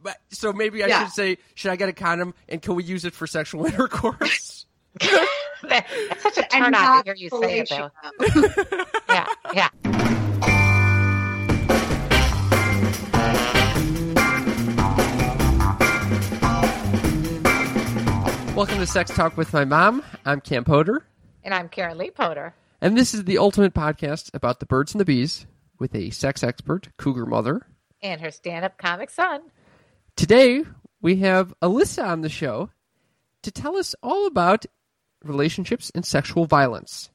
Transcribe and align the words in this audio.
But, 0.00 0.16
so 0.30 0.52
maybe 0.52 0.82
I 0.84 0.86
Yeah. 0.88 1.04
should 1.04 1.12
say, 1.14 1.38
should 1.54 1.70
I 1.70 1.76
get 1.76 1.88
a 1.88 1.92
condom 1.92 2.34
and 2.48 2.60
can 2.62 2.74
we 2.74 2.84
use 2.84 3.04
it 3.04 3.14
for 3.14 3.26
sexual 3.26 3.64
intercourse? 3.66 4.66
That's 5.62 6.22
such 6.22 6.38
a 6.38 6.54
And 6.54 6.64
turn 6.66 6.74
on 6.74 7.04
to 7.04 7.08
hear 7.08 7.14
you 7.16 7.28
say 7.30 7.60
it, 7.60 7.68
though. 7.70 7.90
Yeah, 9.08 9.26
yeah. 9.54 9.68
Welcome 18.56 18.78
to 18.78 18.86
Sex 18.86 19.10
Talk 19.14 19.36
with 19.36 19.52
my 19.52 19.64
mom. 19.64 20.02
I'm 20.24 20.40
Cam 20.40 20.64
Poder, 20.64 21.04
And 21.42 21.52
I'm 21.52 21.68
Karen 21.68 21.98
Lee 21.98 22.10
Poder. 22.10 22.54
and 22.80 22.96
this 22.96 23.12
is 23.12 23.24
the 23.24 23.36
ultimate 23.36 23.74
podcast 23.74 24.30
about 24.32 24.60
the 24.60 24.66
birds 24.66 24.94
and 24.94 25.00
the 25.00 25.04
bees 25.04 25.44
with 25.78 25.94
a 25.94 26.10
sex 26.10 26.42
expert, 26.42 26.88
cougar 26.96 27.26
mother. 27.26 27.66
and 28.02 28.20
her 28.20 28.30
stand-up 28.30 28.78
comic 28.78 29.10
son. 29.10 29.42
Today 30.16 30.62
we 31.02 31.16
have 31.16 31.52
Alyssa 31.60 32.06
on 32.06 32.20
the 32.20 32.28
show 32.28 32.70
to 33.42 33.50
tell 33.50 33.76
us 33.76 33.94
all 34.02 34.26
about 34.26 34.64
relationships 35.22 35.90
and 35.94 36.04
sexual 36.04 36.46
violence. 36.46 37.10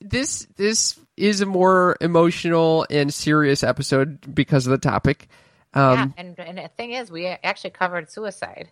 This 0.00 0.46
this 0.56 0.98
is 1.16 1.40
a 1.40 1.46
more 1.46 1.96
emotional 2.00 2.86
and 2.90 3.12
serious 3.12 3.62
episode 3.62 4.34
because 4.34 4.66
of 4.66 4.72
the 4.72 4.78
topic. 4.78 5.28
yeah, 5.74 5.92
Um, 5.92 6.14
and 6.16 6.38
and 6.38 6.58
the 6.58 6.68
thing 6.76 6.92
is, 6.92 7.10
we 7.10 7.26
actually 7.26 7.70
covered 7.70 8.10
suicide. 8.10 8.70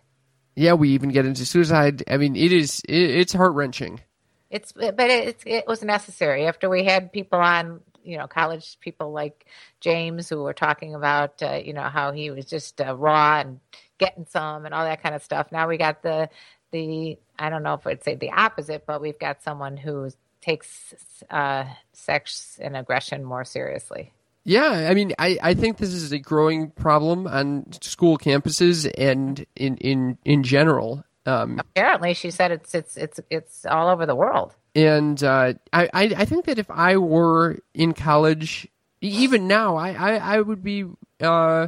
yeah. 0.55 0.73
we 0.73 0.89
even 0.89 1.09
get 1.09 1.25
into 1.25 1.45
suicide. 1.45 2.03
I 2.09 2.17
mean, 2.17 2.35
it 2.35 2.51
is 2.51 2.81
it, 2.87 2.95
it's 2.95 3.33
heart 3.33 3.53
wrenching. 3.53 4.01
It's 4.49 4.71
but 4.71 4.99
it 4.99 5.41
it 5.45 5.67
was 5.67 5.83
necessary 5.83 6.45
after 6.47 6.69
we 6.69 6.83
had 6.83 7.11
people 7.11 7.39
on, 7.39 7.81
you 8.03 8.17
know, 8.17 8.27
college 8.27 8.77
people 8.79 9.11
like 9.11 9.45
James 9.79 10.29
who 10.29 10.43
were 10.43 10.53
talking 10.53 10.95
about, 10.95 11.41
uh, 11.41 11.59
you 11.63 11.73
know, 11.73 11.83
how 11.83 12.11
he 12.11 12.31
was 12.31 12.45
just 12.45 12.79
uh, 12.81 12.95
raw 12.95 13.39
and 13.39 13.59
getting 13.97 14.25
some 14.25 14.65
and 14.65 14.73
all 14.73 14.85
that 14.85 15.01
kind 15.01 15.15
of 15.15 15.23
stuff. 15.23 15.51
Now 15.51 15.67
we 15.67 15.77
got 15.77 16.03
the 16.03 16.29
the 16.71 17.17
I 17.39 17.49
don't 17.49 17.63
know 17.63 17.75
if 17.75 17.87
I'd 17.87 18.03
say 18.03 18.15
the 18.15 18.31
opposite, 18.31 18.85
but 18.85 19.01
we've 19.01 19.19
got 19.19 19.43
someone 19.43 19.77
who 19.77 20.09
takes 20.41 20.93
uh, 21.29 21.65
sex 21.93 22.59
and 22.61 22.75
aggression 22.75 23.23
more 23.23 23.45
seriously. 23.45 24.11
Yeah, 24.45 24.87
I 24.89 24.93
mean, 24.93 25.13
I, 25.17 25.37
I 25.41 25.53
think 25.53 25.77
this 25.77 25.93
is 25.93 26.11
a 26.11 26.19
growing 26.19 26.71
problem 26.71 27.27
on 27.27 27.65
school 27.81 28.17
campuses 28.17 28.91
and 28.97 29.45
in 29.55 29.77
in 29.77 30.17
in 30.25 30.43
general. 30.43 31.05
Um, 31.25 31.59
Apparently, 31.59 32.13
she 32.13 32.29
said 32.29 32.51
it's 32.51 32.75
it's 32.75 32.97
it's 32.97 33.19
it's 33.29 33.65
all 33.65 33.87
over 33.87 34.05
the 34.05 34.15
world. 34.15 34.53
And 34.75 35.23
uh, 35.23 35.53
I, 35.71 35.89
I 35.93 36.03
I 36.17 36.25
think 36.25 36.45
that 36.45 36.59
if 36.59 36.69
I 36.71 36.97
were 36.97 37.59
in 37.73 37.93
college, 37.93 38.67
even 39.01 39.47
now, 39.47 39.75
I 39.75 39.91
I, 39.91 40.35
I 40.37 40.41
would 40.41 40.63
be 40.63 40.85
uh, 41.21 41.67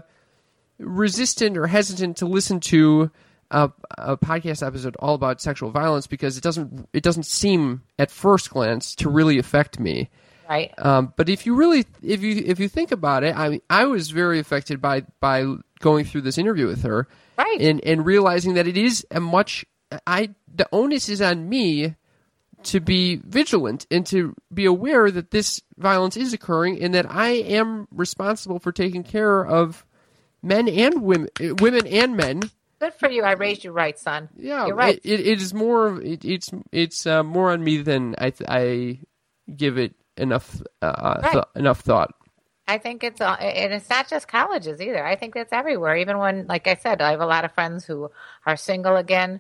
resistant 0.80 1.58
or 1.58 1.68
hesitant 1.68 2.18
to 2.18 2.26
listen 2.26 2.60
to 2.60 3.12
a, 3.52 3.72
a 3.98 4.18
podcast 4.18 4.66
episode 4.66 4.96
all 4.98 5.14
about 5.16 5.42
sexual 5.42 5.72
violence 5.72 6.08
because 6.08 6.38
it 6.38 6.44
doesn't 6.44 6.90
it 6.94 7.04
doesn't 7.04 7.26
seem 7.26 7.84
at 8.00 8.12
first 8.12 8.50
glance 8.50 8.96
to 8.96 9.10
really 9.10 9.38
affect 9.38 9.80
me. 9.80 10.10
Right. 10.50 10.72
Um, 10.78 11.12
but 11.16 11.28
if 11.28 11.46
you 11.48 11.56
really, 11.56 11.86
if 12.04 12.22
you 12.22 12.44
if 12.46 12.60
you 12.60 12.68
think 12.70 12.92
about 12.92 13.24
it, 13.24 13.36
I 13.36 13.50
mean, 13.50 13.62
I 13.70 13.86
was 13.86 14.12
very 14.12 14.40
affected 14.40 14.80
by 14.82 15.02
by 15.20 15.46
going 15.80 16.06
through 16.06 16.22
this 16.22 16.38
interview 16.38 16.68
with 16.68 16.84
her, 16.84 17.08
Right. 17.38 17.60
and 17.62 17.84
and 17.84 18.06
realizing 18.06 18.54
that 18.56 18.68
it 18.68 18.78
is 18.78 19.06
a 19.10 19.20
much 19.20 19.66
I 20.06 20.30
the 20.54 20.68
onus 20.72 21.10
is 21.10 21.22
on 21.22 21.50
me 21.50 21.96
to 22.66 22.80
be 22.80 23.18
vigilant 23.18 23.86
and 23.90 24.06
to 24.08 24.36
be 24.54 24.66
aware 24.66 25.10
that 25.10 25.32
this 25.32 25.62
violence 25.78 26.18
is 26.18 26.34
occurring 26.34 26.82
and 26.82 26.94
that 26.94 27.10
I 27.10 27.30
am 27.30 27.88
responsible 27.92 28.60
for 28.60 28.72
taking 28.72 29.04
care 29.04 29.46
of 29.46 29.86
men 30.44 30.68
and 30.70 31.02
women, 31.02 31.30
uh, 31.42 31.56
women 31.56 31.88
and 31.88 32.16
men. 32.18 32.42
Good 32.80 32.94
for 32.94 33.10
you. 33.10 33.24
I 33.24 33.32
raised 33.32 33.64
you 33.64 33.72
right, 33.72 33.98
son. 33.98 34.30
Yeah, 34.38 34.68
You're 34.68 34.76
right. 34.76 35.00
It, 35.04 35.20
it, 35.22 35.28
it 35.28 35.42
is 35.42 35.54
more. 35.54 36.02
It, 36.02 36.26
it's 36.26 36.52
it's 36.72 37.08
uh, 37.08 37.24
more 37.24 37.52
on 37.52 37.64
me 37.64 37.78
than 37.78 38.16
I 38.18 38.30
th- 38.32 38.50
I 38.50 39.00
give 39.56 39.78
it 39.78 39.96
enough 40.18 40.62
uh, 40.82 41.20
Right. 41.24 41.32
th- 41.32 41.44
enough 41.56 41.80
thought. 41.80 42.14
I 42.68 42.78
think 42.80 43.04
it's 43.04 43.22
all, 43.22 43.38
and 43.40 43.74
it's 43.74 43.90
not 43.90 44.10
just 44.10 44.28
colleges 44.28 44.82
either. 44.82 45.06
I 45.06 45.16
think 45.16 45.36
that's 45.36 45.54
everywhere. 45.54 45.96
Even 45.98 46.18
when, 46.18 46.48
like 46.48 46.68
I 46.68 46.76
said, 46.76 47.02
I 47.02 47.12
have 47.12 47.22
a 47.22 47.26
lot 47.26 47.46
of 47.46 47.54
friends 47.54 47.86
who 47.86 48.12
are 48.46 48.58
single 48.58 48.98
again, 48.98 49.40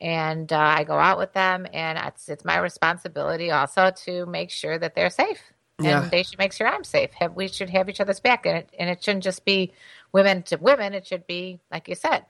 and 0.00 0.52
uh, 0.52 0.58
I 0.58 0.84
go 0.84 0.98
out 0.98 1.18
with 1.18 1.32
them, 1.32 1.66
and 1.72 1.98
it's 1.98 2.28
it's 2.28 2.44
my 2.44 2.58
responsibility 2.58 3.50
also 3.50 3.90
to 4.04 4.26
make 4.26 4.50
sure 4.50 4.78
that 4.78 4.94
they're 4.94 5.10
safe, 5.10 5.40
and 5.78 5.86
Yeah. 5.86 6.08
they 6.10 6.22
should 6.22 6.38
make 6.38 6.52
sure 6.52 6.66
I'm 6.66 6.84
safe. 6.84 7.12
Have, 7.14 7.34
we 7.34 7.48
should 7.48 7.70
have 7.70 7.88
each 7.88 8.00
other's 8.00 8.20
back, 8.20 8.46
and 8.46 8.58
it, 8.58 8.70
and 8.78 8.90
it 8.90 9.02
shouldn't 9.02 9.24
just 9.24 9.44
be 9.44 9.72
women 10.12 10.42
to 10.44 10.56
women. 10.56 10.94
It 10.94 11.06
should 11.06 11.26
be, 11.26 11.60
like 11.70 11.88
you 11.88 11.94
said, 11.94 12.24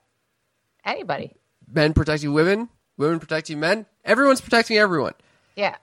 anybody. 0.85 1.33
Men 1.73 1.95
protecting 1.95 2.33
women, 2.33 2.69
women 2.97 3.19
protecting 3.21 3.61
men. 3.61 3.87
Everyone's 4.05 4.41
protecting 4.41 4.77
everyone. 4.77 5.15
Yeah, 5.57 5.77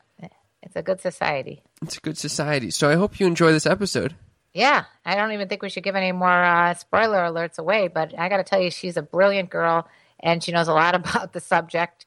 it's 0.61 0.75
a 0.75 0.83
good 0.83 1.01
society. 1.01 1.63
It's 1.81 1.97
a 1.97 2.01
good 2.01 2.17
society. 2.17 2.69
So 2.71 2.89
I 2.89 2.95
hope 2.95 3.19
you 3.19 3.25
enjoy 3.25 3.51
this 3.51 3.65
episode. 3.65 4.15
Yeah, 4.53 4.83
I 5.05 5.15
don't 5.15 5.31
even 5.31 5.47
think 5.47 5.61
we 5.63 5.69
should 5.69 5.83
give 5.83 5.95
any 5.95 6.11
more 6.11 6.43
uh, 6.43 6.73
spoiler 6.73 7.19
alerts 7.19 7.57
away, 7.57 7.87
but 7.87 8.13
I 8.19 8.27
got 8.29 8.37
to 8.37 8.43
tell 8.43 8.59
you, 8.61 8.69
she's 8.69 8.97
a 8.97 9.01
brilliant 9.01 9.49
girl 9.49 9.87
and 10.23 10.43
she 10.43 10.51
knows 10.51 10.67
a 10.67 10.73
lot 10.73 10.95
about 10.95 11.33
the 11.33 11.39
subject. 11.39 12.05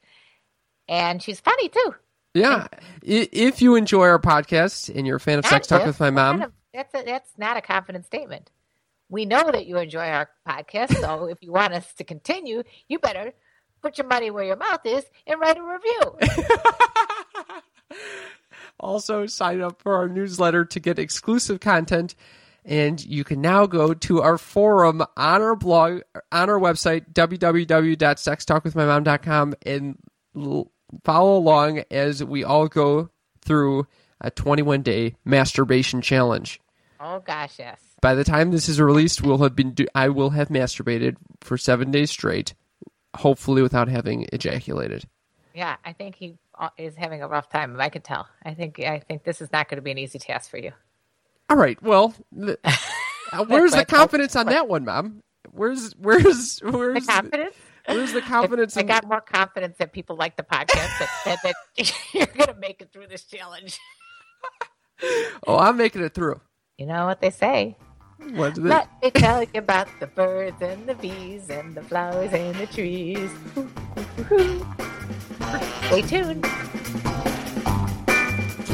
And 0.88 1.22
she's 1.22 1.40
funny 1.40 1.68
too. 1.68 1.94
Yeah, 2.34 2.66
if 3.00 3.62
you 3.62 3.76
enjoy 3.76 4.06
our 4.06 4.18
podcast 4.18 4.92
and 4.92 5.06
you're 5.06 5.16
a 5.16 5.20
fan 5.20 5.38
of 5.38 5.46
Sex 5.46 5.68
Talk 5.68 5.82
if. 5.82 5.86
with 5.86 6.00
my 6.00 6.10
mom, 6.10 6.52
that's, 6.72 6.92
a, 6.92 7.04
that's 7.04 7.30
not 7.38 7.56
a 7.56 7.60
confident 7.60 8.06
statement. 8.06 8.50
We 9.08 9.24
know 9.24 9.50
that 9.52 9.66
you 9.66 9.78
enjoy 9.78 10.06
our 10.06 10.28
podcast, 10.46 10.96
so 10.96 11.26
if 11.30 11.38
you 11.42 11.52
want 11.52 11.74
us 11.74 11.92
to 11.94 12.04
continue, 12.04 12.64
you 12.88 12.98
better 12.98 13.32
put 13.82 13.98
your 13.98 14.08
money 14.08 14.32
where 14.32 14.42
your 14.42 14.56
mouth 14.56 14.80
is 14.84 15.04
and 15.28 15.38
write 15.38 15.58
a 15.58 15.62
review. 15.62 16.18
also 18.80 19.26
sign 19.26 19.60
up 19.60 19.80
for 19.80 19.94
our 19.94 20.08
newsletter 20.08 20.64
to 20.64 20.80
get 20.80 20.98
exclusive 20.98 21.60
content. 21.60 22.16
And 22.64 23.04
you 23.04 23.24
can 23.24 23.42
now 23.42 23.66
go 23.66 23.92
to 23.92 24.22
our 24.22 24.38
forum 24.38 25.02
on 25.16 25.42
our 25.42 25.54
blog, 25.54 26.00
on 26.32 26.48
our 26.48 26.58
website, 26.58 27.12
www.sextalkwithmymom.com, 27.12 29.54
and 29.66 29.98
l- 30.36 30.70
follow 31.04 31.36
along 31.36 31.82
as 31.90 32.22
we 32.24 32.44
all 32.44 32.68
go 32.68 33.10
through 33.44 33.86
a 34.20 34.30
21 34.30 34.82
day 34.82 35.16
masturbation 35.24 36.00
challenge. 36.00 36.60
oh 37.00 37.20
gosh, 37.20 37.58
yes. 37.58 37.80
By 38.00 38.14
the 38.14 38.24
time 38.24 38.50
this 38.50 38.68
is 38.68 38.80
released, 38.80 39.22
we'll 39.22 39.38
have 39.38 39.56
been 39.56 39.72
do- 39.72 39.86
I 39.94 40.08
will 40.10 40.30
have 40.30 40.48
masturbated 40.48 41.16
for 41.40 41.56
seven 41.58 41.90
days 41.90 42.10
straight, 42.10 42.54
hopefully 43.16 43.62
without 43.62 43.88
having 43.88 44.26
ejaculated. 44.32 45.06
Yeah, 45.54 45.76
I 45.84 45.92
think 45.92 46.14
he 46.16 46.36
uh, 46.58 46.70
is 46.76 46.94
having 46.96 47.22
a 47.22 47.28
rough 47.28 47.48
time. 47.48 47.78
I 47.80 47.88
could 47.88 48.04
tell. 48.04 48.26
I 48.44 48.54
think 48.54 48.78
I 48.80 48.98
think 49.00 49.24
this 49.24 49.40
is 49.40 49.50
not 49.52 49.68
going 49.68 49.76
to 49.76 49.82
be 49.82 49.90
an 49.90 49.98
easy 49.98 50.18
task 50.18 50.50
for 50.50 50.58
you. 50.58 50.72
All 51.50 51.56
right. 51.56 51.80
Well, 51.82 52.14
th- 52.34 52.58
where's 53.46 53.72
the 53.72 53.80
oh, 53.80 53.84
confidence 53.84 54.34
on 54.36 54.46
that 54.46 54.68
one, 54.68 54.84
Mom? 54.84 55.22
Where's 55.50 55.92
where's 55.94 56.58
where's 56.60 57.06
The 57.06 57.12
confidence. 57.12 57.54
where's 57.86 58.12
the 58.12 58.22
confidence? 58.22 58.76
I 58.76 58.80
in- 58.80 58.86
got 58.86 59.06
more 59.06 59.20
confidence 59.20 59.76
that 59.78 59.92
people 59.92 60.16
like 60.16 60.36
the 60.36 60.42
podcast 60.42 60.98
that, 60.98 61.10
that, 61.24 61.38
that 61.76 61.92
you're 62.14 62.26
going 62.26 62.48
to 62.48 62.56
make 62.60 62.80
it 62.80 62.92
through 62.92 63.08
this 63.08 63.24
challenge. 63.24 63.78
oh, 65.46 65.58
I'm 65.58 65.76
making 65.76 66.02
it 66.02 66.14
through. 66.14 66.40
You 66.78 66.86
know 66.86 67.06
what 67.06 67.20
they 67.20 67.30
say. 67.30 67.76
What 68.32 68.56
it? 68.56 68.64
Let 68.64 68.88
me 69.02 69.10
tell 69.10 69.42
you 69.42 69.48
about 69.54 69.88
the 70.00 70.06
birds 70.06 70.60
and 70.62 70.86
the 70.86 70.94
bees 70.94 71.50
and 71.50 71.74
the 71.74 71.82
flowers 71.82 72.32
and 72.32 72.54
the 72.56 72.66
trees. 72.66 73.30
Stay 75.86 76.02
tuned. 76.02 76.42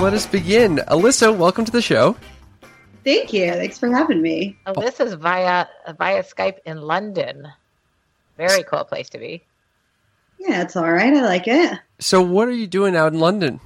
Let 0.01 0.15
us 0.15 0.27
begin. 0.27 0.77
Alyssa, 0.89 1.37
welcome 1.37 1.65
to 1.65 1.73
the 1.73 1.83
show. 1.83 2.17
Thank 3.05 3.33
you. 3.33 3.51
Thanks 3.53 3.79
for 3.79 3.89
having 3.89 4.21
me. 4.21 4.59
Oh, 4.67 4.81
this 4.81 5.01
is 5.01 5.15
via 5.15 5.67
via 5.99 6.23
Skype 6.23 6.59
in 6.67 6.83
London. 6.83 7.49
Very 8.37 8.63
cool 8.63 8.85
place 8.85 9.09
to 9.11 9.19
be. 9.19 9.43
Yeah, 10.39 10.63
it's 10.63 10.77
all 10.77 10.91
right. 10.91 11.13
I 11.13 11.21
like 11.23 11.47
it. 11.47 11.79
So, 11.99 12.23
what 12.23 12.49
are 12.49 12.53
you 12.53 12.67
doing 12.67 12.97
out 12.97 13.13
in 13.13 13.21
London? 13.21 13.61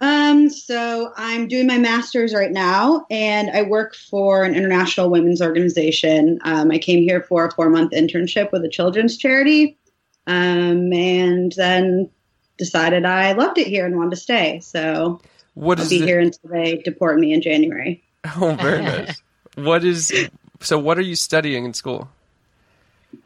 Um, 0.00 0.50
so 0.50 1.12
I'm 1.16 1.46
doing 1.46 1.68
my 1.68 1.78
master's 1.78 2.34
right 2.34 2.50
now, 2.50 3.06
and 3.08 3.50
I 3.50 3.62
work 3.62 3.94
for 3.94 4.42
an 4.42 4.54
international 4.56 5.10
women's 5.10 5.40
organization. 5.40 6.40
Um, 6.42 6.72
I 6.72 6.78
came 6.78 7.04
here 7.04 7.22
for 7.22 7.46
a 7.46 7.52
four 7.52 7.70
month 7.70 7.92
internship 7.92 8.50
with 8.50 8.64
a 8.64 8.68
children's 8.68 9.16
charity, 9.16 9.78
um, 10.26 10.92
and 10.92 11.52
then 11.52 12.10
decided 12.58 13.04
I 13.04 13.32
loved 13.32 13.58
it 13.58 13.68
here 13.68 13.86
and 13.86 13.96
wanted 13.96 14.10
to 14.10 14.16
stay. 14.16 14.58
So 14.60 15.20
What 15.54 15.78
I'll 15.78 15.84
is 15.84 15.90
be 15.90 16.00
the- 16.00 16.06
here 16.06 16.20
until 16.20 16.50
they 16.50 16.76
deport 16.78 17.18
me 17.18 17.32
in 17.32 17.42
January. 17.42 18.02
Oh, 18.36 18.54
very 18.54 18.82
nice. 18.82 19.20
what 19.56 19.84
is 19.84 20.12
so? 20.60 20.78
What 20.78 20.96
are 20.96 21.02
you 21.02 21.16
studying 21.16 21.64
in 21.64 21.74
school? 21.74 22.08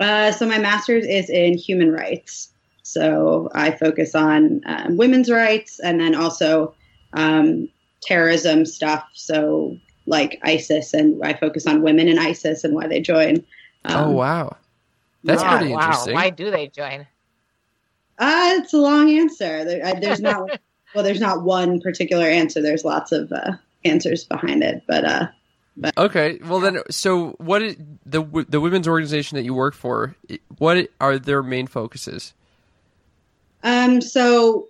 Uh, 0.01 0.33
so 0.33 0.47
my 0.47 0.59
master's 0.59 1.05
is 1.07 1.29
in 1.29 1.57
human 1.59 1.93
rights. 1.93 2.49
So 2.83 3.51
I 3.55 3.73
focus 3.73 4.15
on 4.15 4.63
um, 4.65 4.97
women's 4.97 5.31
rights 5.31 5.79
and 5.81 6.01
then 6.01 6.15
also 6.15 6.75
um, 7.13 7.69
terrorism 8.01 8.65
stuff. 8.65 9.07
So 9.13 9.77
like 10.07 10.41
ISIS, 10.45 10.95
and 10.95 11.23
I 11.23 11.35
focus 11.35 11.67
on 11.67 11.83
women 11.83 12.09
in 12.09 12.19
ISIS 12.19 12.65
and 12.65 12.75
why 12.75 12.87
they 12.87 13.01
join. 13.01 13.45
Um, 13.85 13.97
oh, 14.05 14.11
wow, 14.13 14.57
that's 15.25 15.43
Oh, 15.43 15.47
pretty 15.59 15.73
wow. 15.75 15.81
interesting. 15.81 16.15
Why 16.15 16.31
do 16.31 16.51
they 16.51 16.69
join? 16.69 17.07
Uh, 18.19 18.51
it's 18.63 18.73
a 18.73 18.79
long 18.79 19.11
answer. 19.11 19.65
There, 19.65 19.85
uh, 19.85 20.01
there's 20.01 20.21
not 20.21 20.59
well, 20.97 21.05
there's 21.05 21.21
not 21.21 21.43
one 21.43 21.79
particular 21.79 22.25
answer. 22.25 22.63
There's 22.63 22.83
lots 22.83 23.13
of 23.13 23.31
uh, 23.31 23.53
answers 23.85 24.25
behind 24.25 24.63
it, 24.63 24.83
but 24.89 25.05
uh, 25.05 25.29
Okay, 25.99 26.39
well 26.43 26.59
then, 26.59 26.79
so 26.91 27.33
what 27.39 27.61
is 27.61 27.77
the 28.07 28.23
the 28.49 28.63
women's 28.63 28.89
organization 28.89 29.37
that 29.37 29.45
you 29.45 29.53
work 29.53 29.75
for? 29.75 30.17
What 30.57 30.89
are 31.03 31.19
their 31.19 31.43
main 31.43 31.67
focuses? 31.67 32.33
Um, 33.63 34.01
so 34.01 34.69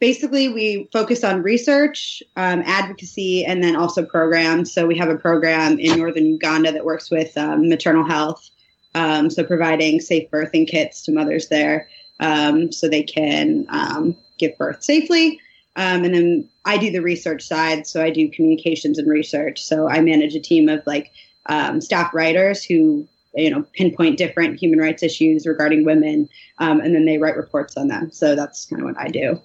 basically, 0.00 0.48
we 0.48 0.88
focus 0.92 1.22
on 1.22 1.44
research, 1.44 2.24
um, 2.34 2.64
advocacy, 2.66 3.44
and 3.44 3.62
then 3.62 3.76
also 3.76 4.04
programs. 4.04 4.72
So 4.72 4.88
we 4.88 4.98
have 4.98 5.10
a 5.10 5.16
program 5.16 5.78
in 5.78 5.96
northern 5.96 6.26
Uganda 6.26 6.72
that 6.72 6.84
works 6.84 7.08
with 7.08 7.38
um, 7.38 7.68
maternal 7.68 8.04
health. 8.04 8.50
Um, 8.96 9.30
so 9.30 9.44
providing 9.44 10.00
safe 10.00 10.28
birthing 10.28 10.66
kits 10.66 11.02
to 11.02 11.12
mothers 11.12 11.46
there 11.46 11.88
um, 12.18 12.72
so 12.72 12.88
they 12.88 13.04
can 13.04 13.66
um, 13.68 14.16
give 14.40 14.58
birth 14.58 14.82
safely. 14.82 15.40
Um, 15.76 16.04
and 16.04 16.14
then 16.14 16.48
I 16.64 16.78
do 16.78 16.90
the 16.90 17.00
research 17.00 17.46
side. 17.46 17.86
So 17.86 18.02
I 18.02 18.10
do 18.10 18.30
communications 18.30 18.98
and 18.98 19.08
research. 19.08 19.62
So 19.62 19.88
I 19.88 20.00
manage 20.00 20.34
a 20.34 20.40
team 20.40 20.68
of 20.68 20.82
like 20.86 21.12
um, 21.46 21.80
staff 21.80 22.12
writers 22.12 22.64
who 22.64 23.06
you 23.34 23.50
know 23.50 23.64
pinpoint 23.72 24.18
different 24.18 24.58
human 24.58 24.80
rights 24.80 25.04
issues 25.04 25.46
regarding 25.46 25.84
women 25.84 26.28
um, 26.58 26.80
and 26.80 26.92
then 26.94 27.04
they 27.04 27.18
write 27.18 27.36
reports 27.36 27.76
on 27.76 27.88
them. 27.88 28.10
So 28.10 28.34
that's 28.34 28.66
kind 28.66 28.82
of 28.82 28.86
what 28.86 28.98
I 28.98 29.08
do. 29.08 29.40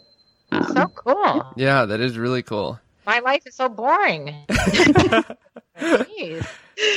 Um, 0.51 0.73
So 0.73 0.87
cool. 0.87 1.45
Yeah, 1.55 1.85
that 1.85 1.99
is 1.99 2.17
really 2.17 2.43
cool. 2.43 2.79
My 3.05 3.19
life 3.19 3.43
is 3.45 3.55
so 3.55 3.69
boring. 3.69 4.33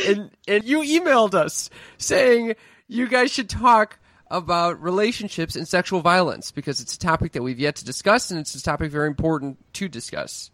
And 0.06 0.30
and 0.48 0.64
you 0.64 0.80
emailed 0.80 1.34
us 1.34 1.70
saying 1.98 2.54
you 2.88 3.06
guys 3.08 3.30
should 3.30 3.48
talk 3.48 3.98
about 4.30 4.82
relationships 4.82 5.56
and 5.56 5.66
sexual 5.66 6.00
violence 6.00 6.50
because 6.50 6.80
it's 6.80 6.94
a 6.94 6.98
topic 6.98 7.32
that 7.32 7.42
we've 7.42 7.58
yet 7.58 7.76
to 7.76 7.84
discuss 7.84 8.30
and 8.30 8.38
it's 8.38 8.54
a 8.54 8.62
topic 8.62 8.90
very 8.90 9.08
important 9.08 9.58
to 9.74 9.88
discuss. 9.88 10.50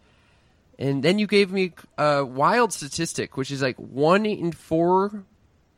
And 0.77 1.03
then 1.03 1.19
you 1.19 1.27
gave 1.27 1.51
me 1.51 1.73
a 1.97 2.23
wild 2.25 2.73
statistic, 2.73 3.37
which 3.37 3.51
is 3.51 3.61
like 3.61 3.77
one 3.77 4.25
in 4.25 4.51
four 4.51 5.23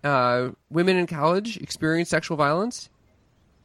uh, 0.03 0.49
women 0.69 0.97
in 0.97 1.07
college 1.07 1.57
experience 1.57 2.09
sexual 2.09 2.37
violence. 2.37 2.89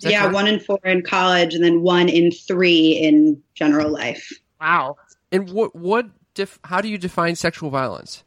Yeah, 0.00 0.20
correct? 0.20 0.34
one 0.34 0.46
in 0.49 0.61
four 0.61 0.81
in 0.84 1.02
college, 1.02 1.55
and 1.55 1.62
then 1.62 1.82
one 1.82 2.08
in 2.08 2.32
three 2.32 2.93
in 2.93 3.40
general 3.55 3.90
life. 3.90 4.32
Wow. 4.61 4.96
And 5.31 5.49
what 5.50 5.76
what 5.76 6.06
def- 6.34 6.58
how 6.64 6.81
do 6.81 6.88
you 6.88 6.99
define 6.99 7.37
sexual 7.37 7.70
violence? 7.70 8.25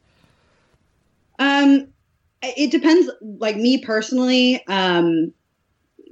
Um, 1.38 1.88
it 2.42 2.70
depends. 2.70 3.10
Like 3.20 3.56
me 3.56 3.78
personally, 3.78 4.66
um, 4.66 5.32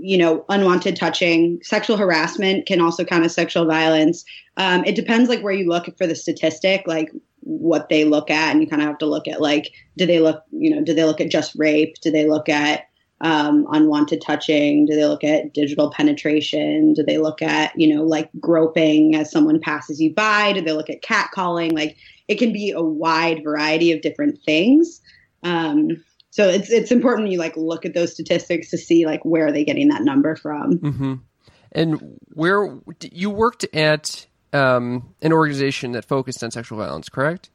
you 0.04 0.18
know, 0.18 0.44
unwanted 0.50 0.96
touching, 0.96 1.58
sexual 1.62 1.96
harassment 1.96 2.66
can 2.66 2.78
also 2.78 3.04
count 3.06 3.24
as 3.24 3.34
sexual 3.34 3.64
violence. 3.64 4.22
Um, 4.58 4.84
it 4.84 4.96
depends, 4.96 5.30
like 5.30 5.40
where 5.40 5.54
you 5.54 5.66
look 5.66 5.86
for 5.96 6.06
the 6.06 6.14
statistic, 6.14 6.82
like 6.86 7.10
what 7.40 7.88
they 7.88 8.04
look 8.04 8.30
at, 8.30 8.52
and 8.52 8.60
you 8.60 8.68
kind 8.68 8.82
of 8.82 8.88
have 8.88 8.98
to 8.98 9.06
look 9.06 9.26
at 9.26 9.40
like, 9.40 9.72
do 9.96 10.04
they 10.04 10.20
look, 10.20 10.44
you 10.50 10.68
know, 10.68 10.84
do 10.84 10.92
they 10.92 11.04
look 11.04 11.22
at 11.22 11.30
just 11.30 11.54
rape? 11.54 11.94
Do 12.02 12.10
they 12.10 12.28
look 12.28 12.50
at 12.50 12.86
um, 13.22 13.66
unwanted 13.70 14.20
touching? 14.20 14.84
Do 14.84 14.94
they 14.94 15.06
look 15.06 15.24
at 15.24 15.54
digital 15.54 15.90
penetration? 15.90 16.92
Do 16.92 17.02
they 17.02 17.16
look 17.16 17.40
at, 17.40 17.72
you 17.74 17.94
know, 17.94 18.02
like 18.02 18.28
groping 18.38 19.14
as 19.14 19.30
someone 19.30 19.58
passes 19.58 20.02
you 20.02 20.12
by? 20.12 20.52
Do 20.52 20.60
they 20.60 20.72
look 20.72 20.90
at 20.90 21.02
catcalling? 21.02 21.72
Like 21.72 21.96
it 22.28 22.34
can 22.34 22.52
be 22.52 22.72
a 22.72 22.82
wide 22.82 23.42
variety 23.42 23.90
of 23.90 24.02
different 24.02 24.38
things. 24.44 25.00
Um, 25.42 26.04
so 26.34 26.48
it's 26.48 26.68
it's 26.68 26.90
important 26.90 27.30
you 27.30 27.38
like 27.38 27.56
look 27.56 27.86
at 27.86 27.94
those 27.94 28.10
statistics 28.10 28.68
to 28.70 28.76
see 28.76 29.06
like 29.06 29.24
where 29.24 29.46
are 29.46 29.52
they 29.52 29.62
getting 29.62 29.86
that 29.90 30.02
number 30.02 30.34
from. 30.34 30.78
hmm 30.78 31.14
And 31.70 32.18
where 32.32 32.76
you 33.00 33.30
worked 33.30 33.64
at 33.72 34.26
um, 34.52 35.14
an 35.22 35.32
organization 35.32 35.92
that 35.92 36.04
focused 36.04 36.42
on 36.42 36.50
sexual 36.50 36.76
violence, 36.78 37.08
correct? 37.08 37.50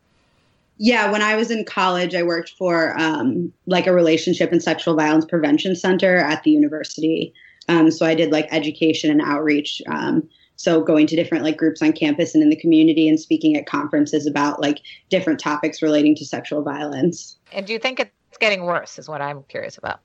Yeah, 0.77 1.11
when 1.11 1.21
I 1.21 1.35
was 1.35 1.51
in 1.51 1.65
college, 1.65 2.15
I 2.15 2.23
worked 2.23 2.53
for 2.57 2.97
um, 2.97 3.51
like 3.65 3.85
a 3.85 3.91
relationship 3.93 4.53
and 4.53 4.63
sexual 4.63 4.95
violence 4.95 5.25
prevention 5.25 5.75
center 5.75 6.15
at 6.15 6.43
the 6.43 6.51
university. 6.51 7.33
Um, 7.67 7.91
so 7.91 8.05
I 8.05 8.15
did 8.15 8.31
like 8.31 8.47
education 8.49 9.11
and 9.11 9.21
outreach. 9.21 9.81
Um, 9.89 10.29
so 10.55 10.81
going 10.81 11.05
to 11.07 11.17
different 11.17 11.43
like 11.43 11.57
groups 11.57 11.81
on 11.81 11.91
campus 11.91 12.33
and 12.33 12.41
in 12.41 12.49
the 12.49 12.55
community 12.55 13.09
and 13.09 13.19
speaking 13.19 13.57
at 13.57 13.65
conferences 13.65 14.25
about 14.25 14.61
like 14.61 14.79
different 15.09 15.41
topics 15.41 15.81
relating 15.81 16.15
to 16.15 16.25
sexual 16.25 16.61
violence. 16.63 17.37
And 17.51 17.67
do 17.67 17.73
you 17.73 17.79
think 17.79 17.99
it's 17.99 18.11
getting 18.39 18.65
worse? 18.65 18.99
Is 18.99 19.07
what 19.07 19.21
I'm 19.21 19.43
curious 19.43 19.77
about. 19.77 19.99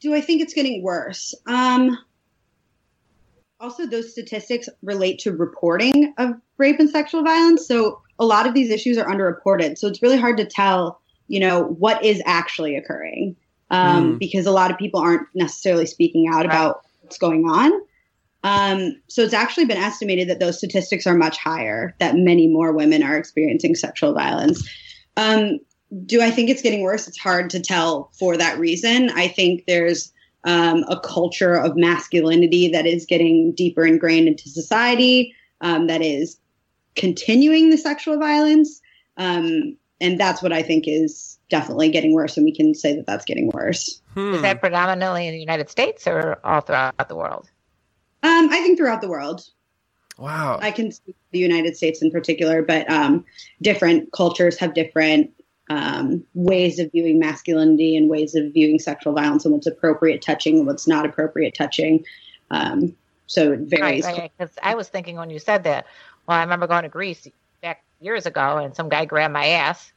Do 0.00 0.14
I 0.14 0.20
think 0.20 0.40
it's 0.40 0.54
getting 0.54 0.82
worse? 0.82 1.34
Um, 1.46 1.98
also, 3.60 3.86
those 3.86 4.12
statistics 4.12 4.68
relate 4.82 5.18
to 5.20 5.32
reporting 5.32 6.14
of 6.16 6.32
rape 6.56 6.80
and 6.80 6.88
sexual 6.88 7.22
violence. 7.22 7.66
So 7.68 8.00
a 8.18 8.24
lot 8.24 8.46
of 8.46 8.54
these 8.54 8.70
issues 8.70 8.96
are 8.96 9.06
underreported. 9.06 9.76
So 9.76 9.88
it's 9.88 10.02
really 10.02 10.18
hard 10.18 10.38
to 10.38 10.46
tell, 10.46 11.00
you 11.28 11.40
know, 11.40 11.64
what 11.64 12.02
is 12.04 12.22
actually 12.24 12.76
occurring 12.76 13.36
um, 13.70 14.14
Mm. 14.14 14.18
because 14.18 14.46
a 14.46 14.50
lot 14.50 14.70
of 14.70 14.78
people 14.78 15.00
aren't 15.00 15.26
necessarily 15.34 15.86
speaking 15.86 16.28
out 16.32 16.46
about 16.46 16.82
what's 17.02 17.18
going 17.18 17.44
on. 17.48 17.70
Um, 18.42 19.00
so 19.08 19.22
it's 19.22 19.34
actually 19.34 19.66
been 19.66 19.76
estimated 19.76 20.28
that 20.28 20.40
those 20.40 20.56
statistics 20.56 21.06
are 21.06 21.14
much 21.14 21.36
higher, 21.36 21.94
that 21.98 22.16
many 22.16 22.48
more 22.48 22.72
women 22.72 23.02
are 23.02 23.16
experiencing 23.16 23.74
sexual 23.74 24.14
violence. 24.14 24.66
Um, 25.16 25.58
do 26.06 26.22
I 26.22 26.30
think 26.30 26.50
it's 26.50 26.62
getting 26.62 26.82
worse? 26.82 27.08
It's 27.08 27.18
hard 27.18 27.50
to 27.50 27.60
tell 27.60 28.10
for 28.18 28.36
that 28.36 28.58
reason. 28.58 29.10
I 29.10 29.28
think 29.28 29.64
there's 29.66 30.12
um, 30.44 30.84
a 30.88 30.98
culture 31.00 31.54
of 31.54 31.76
masculinity 31.76 32.68
that 32.68 32.86
is 32.86 33.06
getting 33.06 33.52
deeper 33.52 33.84
ingrained 33.84 34.28
into 34.28 34.48
society, 34.48 35.34
um, 35.60 35.88
that 35.88 36.02
is 36.02 36.38
continuing 36.96 37.70
the 37.70 37.76
sexual 37.76 38.18
violence. 38.18 38.80
Um, 39.16 39.76
and 40.00 40.18
that's 40.18 40.42
what 40.42 40.52
I 40.52 40.62
think 40.62 40.84
is 40.86 41.38
definitely 41.50 41.90
getting 41.90 42.14
worse. 42.14 42.36
And 42.36 42.46
we 42.46 42.54
can 42.54 42.74
say 42.74 42.96
that 42.96 43.06
that's 43.06 43.24
getting 43.24 43.50
worse. 43.52 44.00
Hmm. 44.14 44.34
Is 44.34 44.42
that 44.42 44.60
predominantly 44.60 45.26
in 45.26 45.34
the 45.34 45.40
United 45.40 45.68
States 45.68 46.06
or 46.06 46.38
all 46.44 46.60
throughout 46.60 47.08
the 47.08 47.16
world? 47.16 47.50
Um, 48.22 48.48
I 48.50 48.62
think 48.62 48.78
throughout 48.78 49.00
the 49.00 49.08
world, 49.08 49.44
Wow. 50.20 50.58
I 50.60 50.70
can 50.70 50.92
speak 50.92 51.16
to 51.16 51.32
the 51.32 51.38
United 51.38 51.76
States 51.76 52.02
in 52.02 52.10
particular, 52.10 52.62
but 52.62 52.88
um, 52.90 53.24
different 53.62 54.12
cultures 54.12 54.58
have 54.58 54.74
different 54.74 55.30
um, 55.70 56.24
ways 56.34 56.80
of 56.80 56.90
viewing 56.90 57.20
masculinity 57.20 57.96
and 57.96 58.10
ways 58.10 58.34
of 58.34 58.52
viewing 58.52 58.80
sexual 58.80 59.12
violence 59.12 59.44
and 59.44 59.54
what's 59.54 59.68
appropriate 59.68 60.20
touching 60.20 60.58
and 60.58 60.66
what's 60.66 60.88
not 60.88 61.06
appropriate 61.06 61.54
touching. 61.54 62.04
Um, 62.50 62.94
so 63.26 63.52
it 63.52 63.60
varies. 63.60 64.04
Right, 64.04 64.32
Because 64.36 64.52
I 64.62 64.74
was 64.74 64.88
thinking 64.88 65.16
when 65.16 65.30
you 65.30 65.38
said 65.38 65.62
that. 65.64 65.86
Well, 66.26 66.36
I 66.36 66.42
remember 66.42 66.66
going 66.66 66.82
to 66.82 66.88
Greece 66.88 67.26
back 67.62 67.84
years 68.00 68.26
ago, 68.26 68.58
and 68.58 68.74
some 68.74 68.88
guy 68.88 69.04
grabbed 69.04 69.32
my 69.32 69.46
ass, 69.46 69.92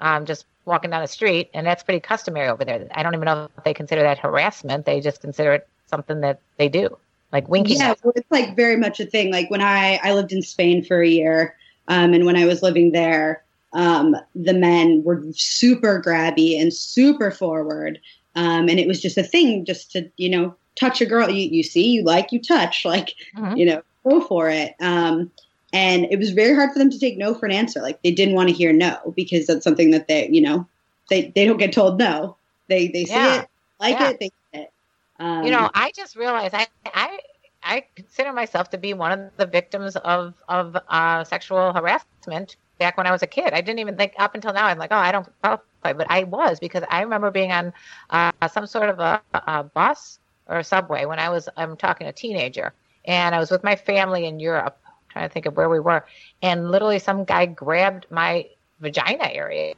um, 0.00 0.26
just 0.26 0.44
walking 0.64 0.90
down 0.90 1.02
the 1.02 1.08
street, 1.08 1.50
and 1.54 1.64
that's 1.64 1.84
pretty 1.84 2.00
customary 2.00 2.48
over 2.48 2.64
there. 2.64 2.88
I 2.92 3.04
don't 3.04 3.14
even 3.14 3.26
know 3.26 3.48
if 3.56 3.64
they 3.64 3.74
consider 3.74 4.02
that 4.02 4.18
harassment. 4.18 4.86
They 4.86 5.00
just 5.00 5.20
consider 5.20 5.54
it 5.54 5.68
something 5.86 6.20
that 6.22 6.40
they 6.56 6.68
do, 6.68 6.96
like 7.30 7.48
winking. 7.48 7.78
Yeah, 7.78 7.94
well, 8.02 8.12
it's 8.16 8.30
like 8.30 8.56
very 8.56 8.76
much 8.76 8.98
a 8.98 9.06
thing. 9.06 9.30
Like 9.30 9.50
when 9.50 9.62
I 9.62 10.00
I 10.02 10.14
lived 10.14 10.32
in 10.32 10.42
Spain 10.42 10.84
for 10.84 11.00
a 11.00 11.08
year, 11.08 11.56
um, 11.86 12.12
and 12.12 12.26
when 12.26 12.36
I 12.36 12.44
was 12.46 12.62
living 12.62 12.90
there, 12.90 13.44
um, 13.72 14.14
the 14.34 14.54
men 14.54 15.02
were 15.04 15.22
super 15.32 16.02
grabby 16.04 16.60
and 16.60 16.72
super 16.72 17.30
forward, 17.30 17.98
um, 18.34 18.68
and 18.68 18.78
it 18.78 18.86
was 18.86 19.00
just 19.00 19.18
a 19.18 19.22
thing, 19.22 19.64
just 19.64 19.92
to 19.92 20.08
you 20.16 20.28
know 20.30 20.54
touch 20.78 21.00
a 21.00 21.06
girl. 21.06 21.28
You, 21.30 21.48
you 21.50 21.62
see 21.62 21.86
you 21.88 22.04
like 22.04 22.32
you 22.32 22.40
touch 22.40 22.84
like 22.84 23.14
Mhm. 23.36 23.58
you 23.58 23.66
know 23.66 23.82
go 24.04 24.20
for 24.20 24.48
it. 24.48 24.74
Um 24.80 25.30
and 25.72 26.04
it 26.10 26.18
was 26.18 26.30
very 26.30 26.54
hard 26.54 26.72
for 26.72 26.78
them 26.78 26.90
to 26.90 26.98
take 26.98 27.16
no 27.16 27.34
for 27.34 27.46
an 27.46 27.52
answer. 27.52 27.80
Like 27.80 28.02
they 28.02 28.10
didn't 28.10 28.34
want 28.34 28.48
to 28.48 28.54
hear 28.54 28.72
no 28.72 29.12
because 29.16 29.46
that's 29.46 29.64
something 29.64 29.90
that 29.90 30.08
they 30.08 30.28
you 30.28 30.40
know 30.40 30.66
they 31.10 31.32
they 31.34 31.44
don't 31.44 31.58
get 31.58 31.72
told 31.72 31.98
no. 31.98 32.36
They 32.68 32.88
they 32.88 33.04
see 33.04 33.14
Yeah. 33.14 33.40
it 33.40 33.48
like 33.80 34.00
Yeah. 34.00 34.10
it 34.10 34.18
they 34.20 34.30
get 34.52 34.62
it. 34.62 34.72
Um, 35.18 35.44
you 35.44 35.50
know, 35.50 35.70
I 35.74 35.92
just 35.94 36.16
realized 36.16 36.54
I 36.54 36.66
I 36.86 37.18
I 37.62 37.84
consider 37.94 38.32
myself 38.32 38.70
to 38.70 38.78
be 38.78 38.94
one 38.94 39.12
of 39.12 39.36
the 39.36 39.46
victims 39.46 39.96
of 39.96 40.34
of 40.48 40.76
uh, 40.88 41.24
sexual 41.24 41.72
harassment 41.72 42.56
back 42.82 42.96
when 42.96 43.06
I 43.06 43.12
was 43.12 43.22
a 43.22 43.28
kid. 43.28 43.52
I 43.52 43.60
didn't 43.60 43.78
even 43.78 43.96
think 43.96 44.14
up 44.18 44.34
until 44.34 44.52
now. 44.52 44.66
I'm 44.66 44.76
like, 44.76 44.90
oh, 44.90 44.96
I 44.96 45.12
don't 45.12 45.28
qualify, 45.40 45.92
but 45.92 46.08
I 46.10 46.24
was 46.24 46.58
because 46.58 46.82
I 46.90 47.02
remember 47.02 47.30
being 47.30 47.52
on 47.52 47.72
uh, 48.10 48.32
some 48.48 48.66
sort 48.66 48.88
of 48.88 48.98
a, 48.98 49.22
a 49.32 49.62
bus 49.62 50.18
or 50.48 50.58
a 50.58 50.64
subway 50.64 51.04
when 51.04 51.20
I 51.20 51.28
was 51.28 51.48
I'm 51.56 51.76
talking 51.76 52.08
a 52.08 52.12
teenager, 52.12 52.72
and 53.04 53.36
I 53.36 53.38
was 53.38 53.52
with 53.52 53.62
my 53.62 53.76
family 53.76 54.26
in 54.26 54.40
Europe, 54.40 54.76
trying 55.10 55.28
to 55.28 55.32
think 55.32 55.46
of 55.46 55.56
where 55.56 55.68
we 55.68 55.78
were, 55.78 56.04
and 56.42 56.72
literally 56.72 56.98
some 56.98 57.24
guy 57.24 57.46
grabbed 57.46 58.06
my 58.10 58.48
vagina 58.80 59.28
area. 59.32 59.74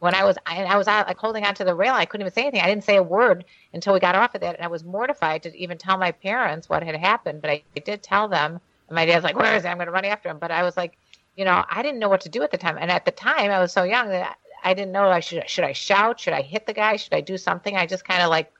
When 0.00 0.14
I 0.14 0.24
was, 0.24 0.36
and 0.46 0.66
I 0.66 0.76
was 0.76 0.88
out, 0.88 1.06
like 1.06 1.18
holding 1.18 1.44
onto 1.44 1.62
the 1.62 1.74
rail, 1.74 1.92
I 1.94 2.06
couldn't 2.06 2.26
even 2.26 2.32
say 2.32 2.42
anything. 2.42 2.62
I 2.62 2.66
didn't 2.66 2.84
say 2.84 2.96
a 2.96 3.02
word 3.02 3.44
until 3.72 3.92
we 3.92 4.00
got 4.00 4.16
off 4.16 4.34
of 4.34 4.40
that, 4.40 4.56
and 4.56 4.64
I 4.64 4.68
was 4.68 4.82
mortified 4.82 5.44
to 5.44 5.56
even 5.56 5.78
tell 5.78 5.96
my 5.96 6.10
parents 6.10 6.68
what 6.68 6.82
had 6.82 6.96
happened. 6.96 7.40
But 7.40 7.50
I, 7.50 7.62
I 7.76 7.80
did 7.80 8.02
tell 8.02 8.26
them, 8.26 8.60
and 8.88 8.96
my 8.96 9.06
dad's 9.06 9.22
like, 9.22 9.36
"Where 9.36 9.54
is 9.54 9.62
he? 9.62 9.68
I'm 9.68 9.76
going 9.76 9.86
to 9.86 9.92
run 9.92 10.06
after 10.06 10.28
him." 10.28 10.38
But 10.38 10.50
I 10.50 10.62
was 10.64 10.76
like, 10.76 10.96
you 11.40 11.46
know, 11.46 11.64
I 11.70 11.82
didn't 11.82 12.00
know 12.00 12.10
what 12.10 12.20
to 12.20 12.28
do 12.28 12.42
at 12.42 12.50
the 12.50 12.58
time, 12.58 12.76
and 12.78 12.90
at 12.90 13.06
the 13.06 13.10
time, 13.10 13.50
I 13.50 13.60
was 13.60 13.72
so 13.72 13.82
young 13.82 14.08
that 14.10 14.36
I 14.62 14.74
didn't 14.74 14.92
know. 14.92 15.08
I 15.08 15.20
should 15.20 15.48
should 15.48 15.64
I 15.64 15.72
shout? 15.72 16.20
Should 16.20 16.34
I 16.34 16.42
hit 16.42 16.66
the 16.66 16.74
guy? 16.74 16.96
Should 16.96 17.14
I 17.14 17.22
do 17.22 17.38
something? 17.38 17.78
I 17.78 17.86
just 17.86 18.04
kind 18.04 18.20
of 18.20 18.28
like 18.28 18.52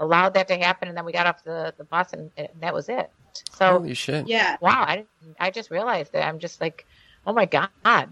allowed 0.00 0.34
that 0.34 0.48
to 0.48 0.56
happen, 0.56 0.88
and 0.88 0.96
then 0.96 1.04
we 1.04 1.12
got 1.12 1.28
off 1.28 1.44
the 1.44 1.72
the 1.78 1.84
bus, 1.84 2.12
and, 2.12 2.32
and 2.36 2.48
that 2.58 2.74
was 2.74 2.88
it. 2.88 3.08
So 3.52 3.78
Holy 3.78 3.94
shit. 3.94 4.26
yeah 4.26 4.56
wow, 4.60 4.82
I 4.82 5.04
I 5.38 5.52
just 5.52 5.70
realized 5.70 6.12
that 6.12 6.26
I'm 6.26 6.40
just 6.40 6.60
like, 6.60 6.84
oh 7.24 7.32
my 7.32 7.46
god, 7.46 7.68
I 7.84 8.08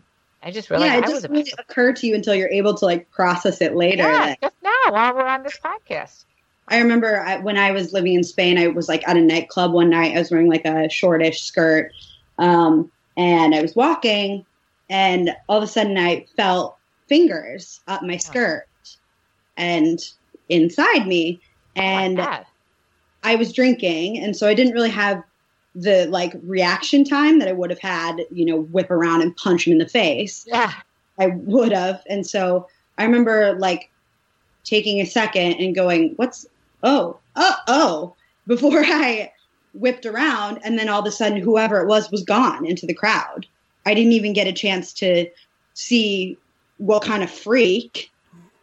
just 0.52 0.70
realized 0.70 0.92
yeah 0.92 0.98
it 0.98 1.04
I 1.04 1.08
was 1.08 1.14
doesn't 1.14 1.32
really 1.32 1.52
occur 1.58 1.92
to 1.92 2.06
you 2.06 2.14
until 2.14 2.36
you're 2.36 2.48
able 2.50 2.74
to 2.74 2.84
like 2.84 3.10
process 3.10 3.60
it 3.60 3.74
later 3.74 4.04
yeah, 4.04 4.20
like, 4.20 4.40
just 4.40 4.54
now 4.62 4.92
while 4.92 5.16
we're 5.16 5.26
on 5.26 5.42
this 5.42 5.58
podcast. 5.58 6.26
I 6.68 6.78
remember 6.78 7.20
I, 7.20 7.38
when 7.38 7.56
I 7.56 7.72
was 7.72 7.92
living 7.92 8.14
in 8.14 8.22
Spain, 8.22 8.56
I 8.56 8.68
was 8.68 8.88
like 8.88 9.02
at 9.08 9.16
a 9.16 9.20
nightclub 9.20 9.72
one 9.72 9.90
night. 9.90 10.14
I 10.14 10.20
was 10.20 10.30
wearing 10.30 10.48
like 10.48 10.64
a 10.64 10.88
shortish 10.88 11.42
skirt, 11.42 11.90
um, 12.38 12.92
and 13.16 13.54
I 13.54 13.62
was 13.62 13.74
walking, 13.74 14.44
and 14.88 15.34
all 15.48 15.58
of 15.58 15.62
a 15.62 15.66
sudden 15.66 15.96
I 15.96 16.26
felt 16.36 16.76
fingers 17.08 17.80
up 17.86 18.02
my 18.02 18.16
skirt 18.16 18.66
and 19.56 19.98
inside 20.48 21.06
me, 21.06 21.40
and 21.74 22.20
oh. 22.20 22.40
I 23.22 23.36
was 23.36 23.52
drinking, 23.52 24.18
and 24.18 24.36
so 24.36 24.46
I 24.46 24.54
didn't 24.54 24.74
really 24.74 24.90
have 24.90 25.22
the 25.74 26.06
like 26.06 26.32
reaction 26.42 27.04
time 27.04 27.38
that 27.38 27.48
I 27.48 27.52
would 27.52 27.70
have 27.70 27.78
had, 27.78 28.22
you 28.32 28.46
know, 28.46 28.62
whip 28.62 28.90
around 28.90 29.22
and 29.22 29.36
punch 29.36 29.66
him 29.66 29.72
in 29.72 29.78
the 29.78 29.88
face. 29.88 30.44
yeah, 30.48 30.72
I 31.18 31.28
would 31.28 31.72
have. 31.72 32.02
And 32.08 32.26
so 32.26 32.66
I 32.98 33.04
remember 33.04 33.54
like 33.58 33.90
taking 34.64 35.00
a 35.00 35.06
second 35.06 35.54
and 35.54 35.74
going, 35.74 36.14
what's, 36.16 36.46
oh, 36.82 37.18
oh, 37.36 37.56
oh, 37.68 38.14
before 38.46 38.80
I 38.84 39.30
whipped 39.76 40.06
around. 40.06 40.60
And 40.64 40.78
then 40.78 40.88
all 40.88 41.00
of 41.00 41.06
a 41.06 41.10
sudden, 41.10 41.40
whoever 41.40 41.80
it 41.80 41.86
was 41.86 42.10
was 42.10 42.22
gone 42.24 42.66
into 42.66 42.86
the 42.86 42.94
crowd. 42.94 43.46
I 43.84 43.94
didn't 43.94 44.12
even 44.12 44.32
get 44.32 44.46
a 44.46 44.52
chance 44.52 44.92
to 44.94 45.26
see 45.74 46.36
what 46.78 47.02
kind 47.04 47.22
of 47.22 47.30
freak 47.30 48.10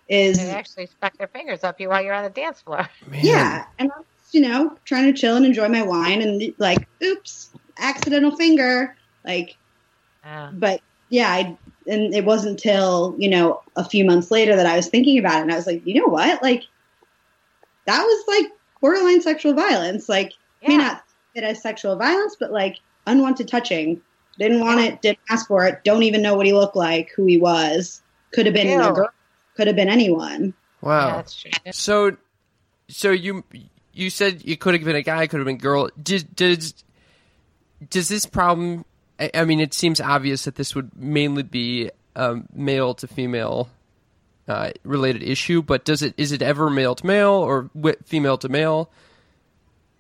is. 0.08 0.38
they 0.38 0.50
actually 0.52 0.88
stuck 0.88 1.18
their 1.18 1.28
fingers 1.28 1.64
up 1.64 1.80
you 1.80 1.90
while 1.90 2.02
you're 2.04 2.14
on 2.14 2.24
the 2.24 2.30
dance 2.30 2.62
floor. 2.62 2.88
Man. 3.08 3.20
Yeah. 3.24 3.66
And 3.80 3.90
I 3.92 3.98
was, 4.00 4.06
you 4.32 4.42
know, 4.42 4.78
trying 4.86 5.14
to 5.14 5.20
chill 5.20 5.36
and 5.36 5.46
enjoy 5.46 5.70
my 5.70 5.82
wine 5.82 6.22
and 6.22 6.54
like, 6.58 6.88
oops, 7.04 7.52
accidental 7.78 8.36
finger. 8.36 8.96
Like, 9.26 9.56
Yeah. 10.24 10.52
but 10.54 10.82
yeah, 11.10 11.30
I, 11.32 11.58
and 11.88 12.14
it 12.14 12.26
wasn't 12.26 12.52
until 12.60 13.16
you 13.20 13.30
know 13.30 13.62
a 13.76 13.84
few 13.88 14.04
months 14.06 14.32
later 14.32 14.56
that 14.56 14.66
I 14.66 14.76
was 14.76 14.88
thinking 14.88 15.20
about 15.20 15.40
it, 15.40 15.42
and 15.44 15.52
I 15.52 15.56
was 15.56 15.68
like, 15.68 15.86
you 15.86 16.00
know 16.02 16.08
what, 16.08 16.42
like 16.42 16.64
that 17.86 18.02
was 18.02 18.24
like 18.28 18.52
borderline 18.82 19.22
sexual 19.22 19.54
violence. 19.54 20.08
Like, 20.10 20.32
may 20.66 20.74
Yeah. 20.74 20.78
not 20.78 21.03
see 21.03 21.03
it 21.36 21.44
as 21.44 21.62
sexual 21.62 21.96
violence, 21.96 22.36
but 22.40 22.52
like 22.52 22.80
unwanted 23.08 23.48
touching. 23.48 24.02
Didn't 24.40 24.62
want 24.62 24.80
it. 24.80 25.02
Didn't 25.02 25.20
ask 25.30 25.48
for 25.48 25.66
it. 25.66 25.84
Don't 25.84 26.04
even 26.04 26.22
know 26.22 26.36
what 26.36 26.46
he 26.46 26.54
looked 26.54 26.76
like, 26.76 27.12
who 27.16 27.26
he 27.26 27.38
was. 27.38 28.02
Could 28.34 28.48
have 28.48 28.56
been 28.56 28.82
a 28.82 28.92
girl. 28.92 29.10
Could 29.56 29.68
have 29.68 29.76
been 29.76 29.90
anyone. 29.90 30.54
Wow. 30.82 31.08
Yeah, 31.08 31.16
that's. 31.66 31.78
So, 31.78 32.18
so 32.88 33.12
you 33.12 33.44
you 33.94 34.10
said 34.10 34.44
you 34.44 34.58
could 34.58 34.74
have 34.74 34.84
been 34.84 34.96
a 34.96 35.04
guy, 35.04 35.28
could 35.28 35.40
have 35.40 35.46
been 35.46 35.58
girl. 35.58 35.90
Did 36.02 36.36
does 36.36 36.74
does 37.90 38.10
this 38.10 38.26
problem? 38.26 38.86
I, 39.20 39.30
I 39.36 39.46
mean, 39.46 39.60
it 39.60 39.74
seems 39.74 40.02
obvious 40.02 40.46
that 40.46 40.56
this 40.56 40.74
would 40.74 40.96
mainly 40.98 41.44
be 41.44 41.92
a 42.16 42.38
male 42.54 42.96
to 42.96 43.08
female 43.08 43.70
uh, 44.48 44.72
related 44.84 45.24
issue, 45.24 45.62
but 45.62 45.86
does 45.86 46.02
it 46.02 46.16
is 46.18 46.32
it 46.32 46.42
ever 46.42 46.70
male 46.70 46.96
to 46.96 47.06
male 47.06 47.32
or 47.32 47.70
wi- 47.76 47.98
female 48.04 48.38
to 48.40 48.50
male? 48.50 48.90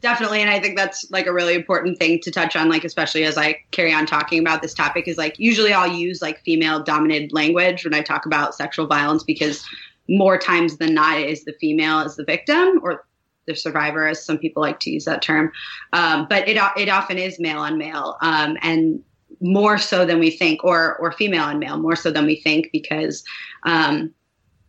Definitely, 0.03 0.41
and 0.41 0.49
I 0.49 0.59
think 0.59 0.75
that's 0.75 1.09
like 1.11 1.27
a 1.27 1.33
really 1.33 1.53
important 1.53 1.97
thing 1.97 2.19
to 2.23 2.29
touch 2.29 2.57
on, 2.57 2.67
like 2.67 2.83
especially 2.83 3.23
as 3.23 3.37
I 3.37 3.57
carry 3.71 3.93
on 3.93 4.05
talking 4.05 4.37
about 4.37 4.61
this 4.61 4.73
topic. 4.73 5.07
Is 5.07 5.17
like 5.17 5.39
usually 5.39 5.71
I'll 5.71 5.89
use 5.89 6.21
like 6.21 6.43
female 6.43 6.83
dominated 6.83 7.31
language 7.31 7.85
when 7.85 7.93
I 7.93 8.01
talk 8.01 8.25
about 8.25 8.53
sexual 8.53 8.85
violence 8.85 9.23
because 9.23 9.65
more 10.09 10.37
times 10.37 10.75
than 10.75 10.93
not 10.93 11.19
it 11.19 11.29
is 11.29 11.45
the 11.45 11.53
female 11.53 11.99
as 11.99 12.17
the 12.17 12.25
victim 12.25 12.81
or 12.83 13.05
the 13.47 13.55
survivor, 13.55 14.05
as 14.05 14.23
some 14.23 14.37
people 14.37 14.61
like 14.61 14.81
to 14.81 14.91
use 14.91 15.05
that 15.05 15.21
term. 15.21 15.53
Um, 15.93 16.27
but 16.29 16.49
it 16.49 16.57
it 16.75 16.89
often 16.89 17.17
is 17.17 17.39
male 17.39 17.59
on 17.59 17.77
male, 17.77 18.17
um, 18.19 18.57
and 18.61 19.01
more 19.39 19.77
so 19.77 20.05
than 20.05 20.19
we 20.19 20.31
think, 20.31 20.65
or 20.65 20.97
or 20.97 21.13
female 21.13 21.43
on 21.43 21.59
male, 21.59 21.77
more 21.77 21.95
so 21.95 22.11
than 22.11 22.25
we 22.25 22.41
think, 22.41 22.67
because 22.73 23.23
um, 23.63 24.13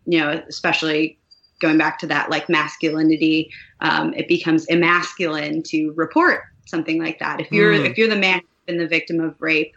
you 0.06 0.20
know, 0.20 0.40
especially 0.48 1.18
going 1.64 1.78
back 1.78 1.97
to 2.00 2.06
that 2.14 2.30
like 2.35 2.47
masculinity, 2.49 3.38
um, 3.80 4.06
it 4.21 4.26
becomes 4.28 4.66
emasculine 4.66 5.56
to 5.71 5.78
report 6.04 6.40
something 6.66 6.99
like 7.06 7.18
that. 7.21 7.40
If 7.40 7.49
you're 7.50 7.75
Mm. 7.75 7.90
if 7.90 7.99
you're 7.99 8.14
the 8.16 8.25
man 8.28 8.40
been 8.66 8.78
the 8.78 8.88
victim 8.99 9.21
of 9.21 9.33
rape 9.40 9.75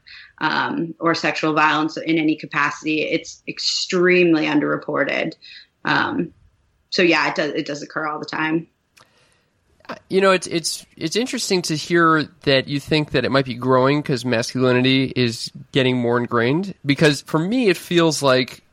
um, 0.48 0.96
or 1.00 1.14
sexual 1.14 1.54
violence 1.54 1.98
in 1.98 2.18
any 2.18 2.36
capacity, 2.38 2.98
it's 3.16 3.44
extremely 3.48 4.46
underreported. 4.46 5.34
Um, 5.84 6.34
so 6.90 7.02
yeah, 7.02 7.30
it 7.30 7.36
does 7.36 7.52
it 7.52 7.66
does 7.66 7.82
occur 7.82 8.08
all 8.08 8.20
the 8.20 8.26
time. 8.26 8.68
You 10.10 10.22
know, 10.22 10.32
it's 10.32 10.48
it's 10.48 10.86
it's 10.96 11.16
interesting 11.16 11.62
to 11.64 11.76
hear 11.76 12.28
that 12.44 12.68
you 12.68 12.80
think 12.80 13.12
that 13.12 13.24
it 13.26 13.32
might 13.32 13.46
be 13.46 13.56
growing 13.56 14.02
because 14.02 14.26
masculinity 14.26 15.14
is 15.16 15.52
getting 15.72 15.98
more 15.98 16.18
ingrained. 16.18 16.74
Because 16.86 17.22
for 17.22 17.40
me, 17.40 17.70
it 17.70 17.78
feels 17.78 18.22
like, 18.22 18.64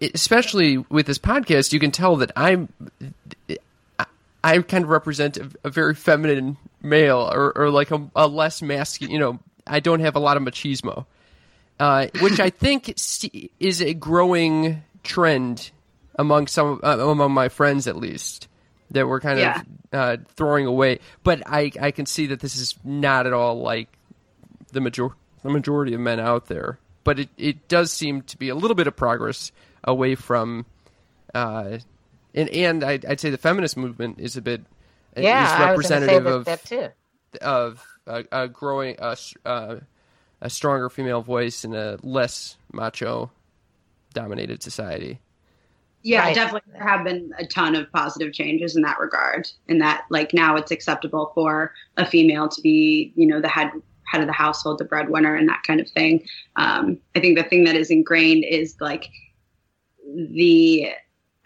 especially 0.00 0.78
with 0.78 1.06
this 1.06 1.18
podcast, 1.18 1.72
you 1.72 1.80
can 1.80 1.90
tell 1.90 2.16
that 2.16 2.30
I'm, 2.36 2.68
I, 3.98 4.06
I 4.42 4.58
kind 4.60 4.84
of 4.84 4.90
represent 4.90 5.36
a, 5.36 5.50
a 5.64 5.70
very 5.70 5.94
feminine 5.94 6.56
male, 6.82 7.30
or, 7.32 7.56
or 7.56 7.70
like 7.70 7.90
a, 7.90 8.08
a 8.14 8.26
less 8.26 8.62
masculine. 8.62 9.12
You 9.12 9.18
know, 9.18 9.38
I 9.66 9.80
don't 9.80 10.00
have 10.00 10.16
a 10.16 10.20
lot 10.20 10.36
of 10.36 10.42
machismo, 10.42 11.06
uh, 11.80 12.06
which 12.20 12.40
I 12.40 12.50
think 12.50 12.88
is 13.60 13.82
a 13.82 13.92
growing 13.94 14.82
trend 15.02 15.70
among 16.18 16.46
some 16.46 16.80
uh, 16.82 16.96
among 16.98 17.32
my 17.32 17.48
friends, 17.48 17.86
at 17.86 17.96
least 17.96 18.48
that 18.92 19.06
we're 19.06 19.20
kind 19.20 19.38
Yeah. 19.40 19.60
of 19.60 19.66
uh, 19.92 20.16
throwing 20.36 20.66
away. 20.66 21.00
But 21.22 21.42
I 21.46 21.70
I 21.80 21.90
can 21.90 22.06
see 22.06 22.26
that 22.28 22.40
this 22.40 22.56
is 22.56 22.74
not 22.84 23.26
at 23.26 23.32
all 23.32 23.60
like 23.60 23.88
the 24.72 24.80
major 24.80 25.08
the 25.42 25.50
majority 25.50 25.92
of 25.94 26.00
men 26.00 26.18
out 26.20 26.46
there. 26.46 26.78
But 27.04 27.20
it, 27.20 27.28
it 27.36 27.68
does 27.68 27.92
seem 27.92 28.22
to 28.22 28.36
be 28.36 28.48
a 28.48 28.54
little 28.54 28.74
bit 28.74 28.86
of 28.88 28.96
progress 28.96 29.52
away 29.84 30.14
from, 30.14 30.66
uh, 31.34 31.78
and 32.34 32.48
and 32.50 32.84
I'd, 32.84 33.04
I'd 33.06 33.20
say 33.20 33.30
the 33.30 33.38
feminist 33.38 33.76
movement 33.76 34.18
is 34.20 34.36
a 34.36 34.42
bit 34.42 34.62
Yeah, 35.16 35.44
is 35.46 35.52
I 35.52 35.72
was 35.72 35.82
say 35.82 35.88
representative 35.88 36.24
that, 36.24 36.34
of 36.34 36.46
that 36.46 36.64
too. 36.64 36.88
of 37.40 37.86
a, 38.06 38.24
a 38.32 38.48
growing 38.48 38.96
a, 38.98 39.12
s- 39.12 39.34
uh, 39.44 39.76
a 40.40 40.50
stronger 40.50 40.88
female 40.90 41.22
voice 41.22 41.64
in 41.64 41.74
a 41.74 41.98
less 42.02 42.56
macho 42.72 43.30
dominated 44.14 44.62
society. 44.62 45.20
Yeah, 46.02 46.20
Right. 46.20 46.34
definitely 46.34 46.72
there 46.72 46.86
have 46.86 47.04
been 47.04 47.32
a 47.38 47.46
ton 47.46 47.74
of 47.74 47.90
positive 47.90 48.32
changes 48.32 48.76
in 48.76 48.82
that 48.82 48.98
regard. 49.00 49.48
In 49.66 49.78
that, 49.78 50.04
like 50.08 50.32
now, 50.32 50.56
it's 50.56 50.70
acceptable 50.70 51.32
for 51.34 51.72
a 51.96 52.06
female 52.06 52.48
to 52.48 52.60
be, 52.62 53.12
you 53.16 53.26
know, 53.26 53.40
the 53.40 53.48
head 53.48 53.70
head 54.06 54.20
of 54.20 54.28
the 54.28 54.32
household, 54.32 54.78
the 54.78 54.84
breadwinner, 54.84 55.34
and 55.34 55.48
that 55.48 55.64
kind 55.66 55.80
of 55.80 55.90
thing. 55.90 56.24
Um, 56.54 56.98
I 57.16 57.20
think 57.20 57.36
the 57.36 57.42
thing 57.42 57.64
that 57.64 57.74
is 57.74 57.90
ingrained 57.90 58.44
is 58.44 58.76
like 58.80 59.10
the 60.16 60.90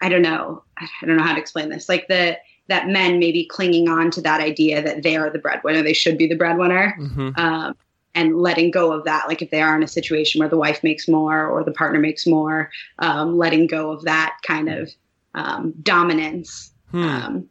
I 0.01 0.09
don't 0.09 0.21
know, 0.21 0.63
I 0.77 1.05
don't 1.05 1.17
know 1.17 1.23
how 1.23 1.33
to 1.33 1.39
explain 1.39 1.69
this. 1.69 1.87
Like 1.87 2.07
the 2.07 2.37
that 2.67 2.87
men 2.87 3.19
may 3.19 3.31
be 3.31 3.45
clinging 3.45 3.89
on 3.89 4.11
to 4.11 4.21
that 4.21 4.41
idea 4.41 4.81
that 4.81 5.03
they 5.03 5.17
are 5.17 5.29
the 5.29 5.39
breadwinner, 5.39 5.83
they 5.83 5.93
should 5.93 6.17
be 6.17 6.27
the 6.27 6.35
breadwinner 6.35 6.95
Mm-hmm. 6.99 7.29
um, 7.35 7.75
and 8.13 8.37
letting 8.39 8.71
go 8.71 8.91
of 8.91 9.05
that. 9.05 9.27
Like 9.27 9.41
if 9.41 9.51
they 9.51 9.61
are 9.61 9.75
in 9.75 9.83
a 9.83 9.87
situation 9.87 10.39
where 10.39 10.49
the 10.49 10.57
wife 10.57 10.83
makes 10.83 11.07
more 11.07 11.45
or 11.45 11.63
the 11.63 11.71
partner 11.71 11.99
makes 11.99 12.27
more, 12.27 12.69
um, 12.99 13.37
letting 13.37 13.67
go 13.67 13.91
of 13.91 14.03
that 14.03 14.37
kind 14.45 14.69
of 14.69 14.89
um, 15.33 15.73
dominance. 15.81 16.71
Hmm. 16.91 17.03
Um, 17.03 17.49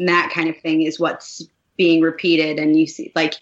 and 0.00 0.08
that 0.08 0.30
kind 0.34 0.48
of 0.48 0.58
thing 0.58 0.82
is 0.82 0.98
what's 0.98 1.42
being 1.76 2.02
repeated 2.02 2.58
and 2.58 2.78
you 2.78 2.86
see 2.86 3.10
like 3.14 3.34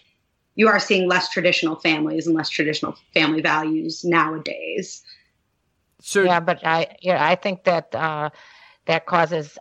you 0.55 0.67
are 0.67 0.79
seeing 0.79 1.09
less 1.09 1.29
traditional 1.29 1.75
families 1.77 2.27
and 2.27 2.35
less 2.35 2.49
traditional 2.49 2.95
family 3.13 3.41
values 3.41 4.05
nowadays 4.05 5.03
So 6.01 6.23
yeah, 6.23 6.39
but 6.39 6.65
I 6.65 6.95
yeah, 7.01 7.23
I 7.23 7.35
think 7.35 7.63
that 7.65 7.93
uh, 7.93 8.29
that 8.85 9.05
causes 9.05 9.57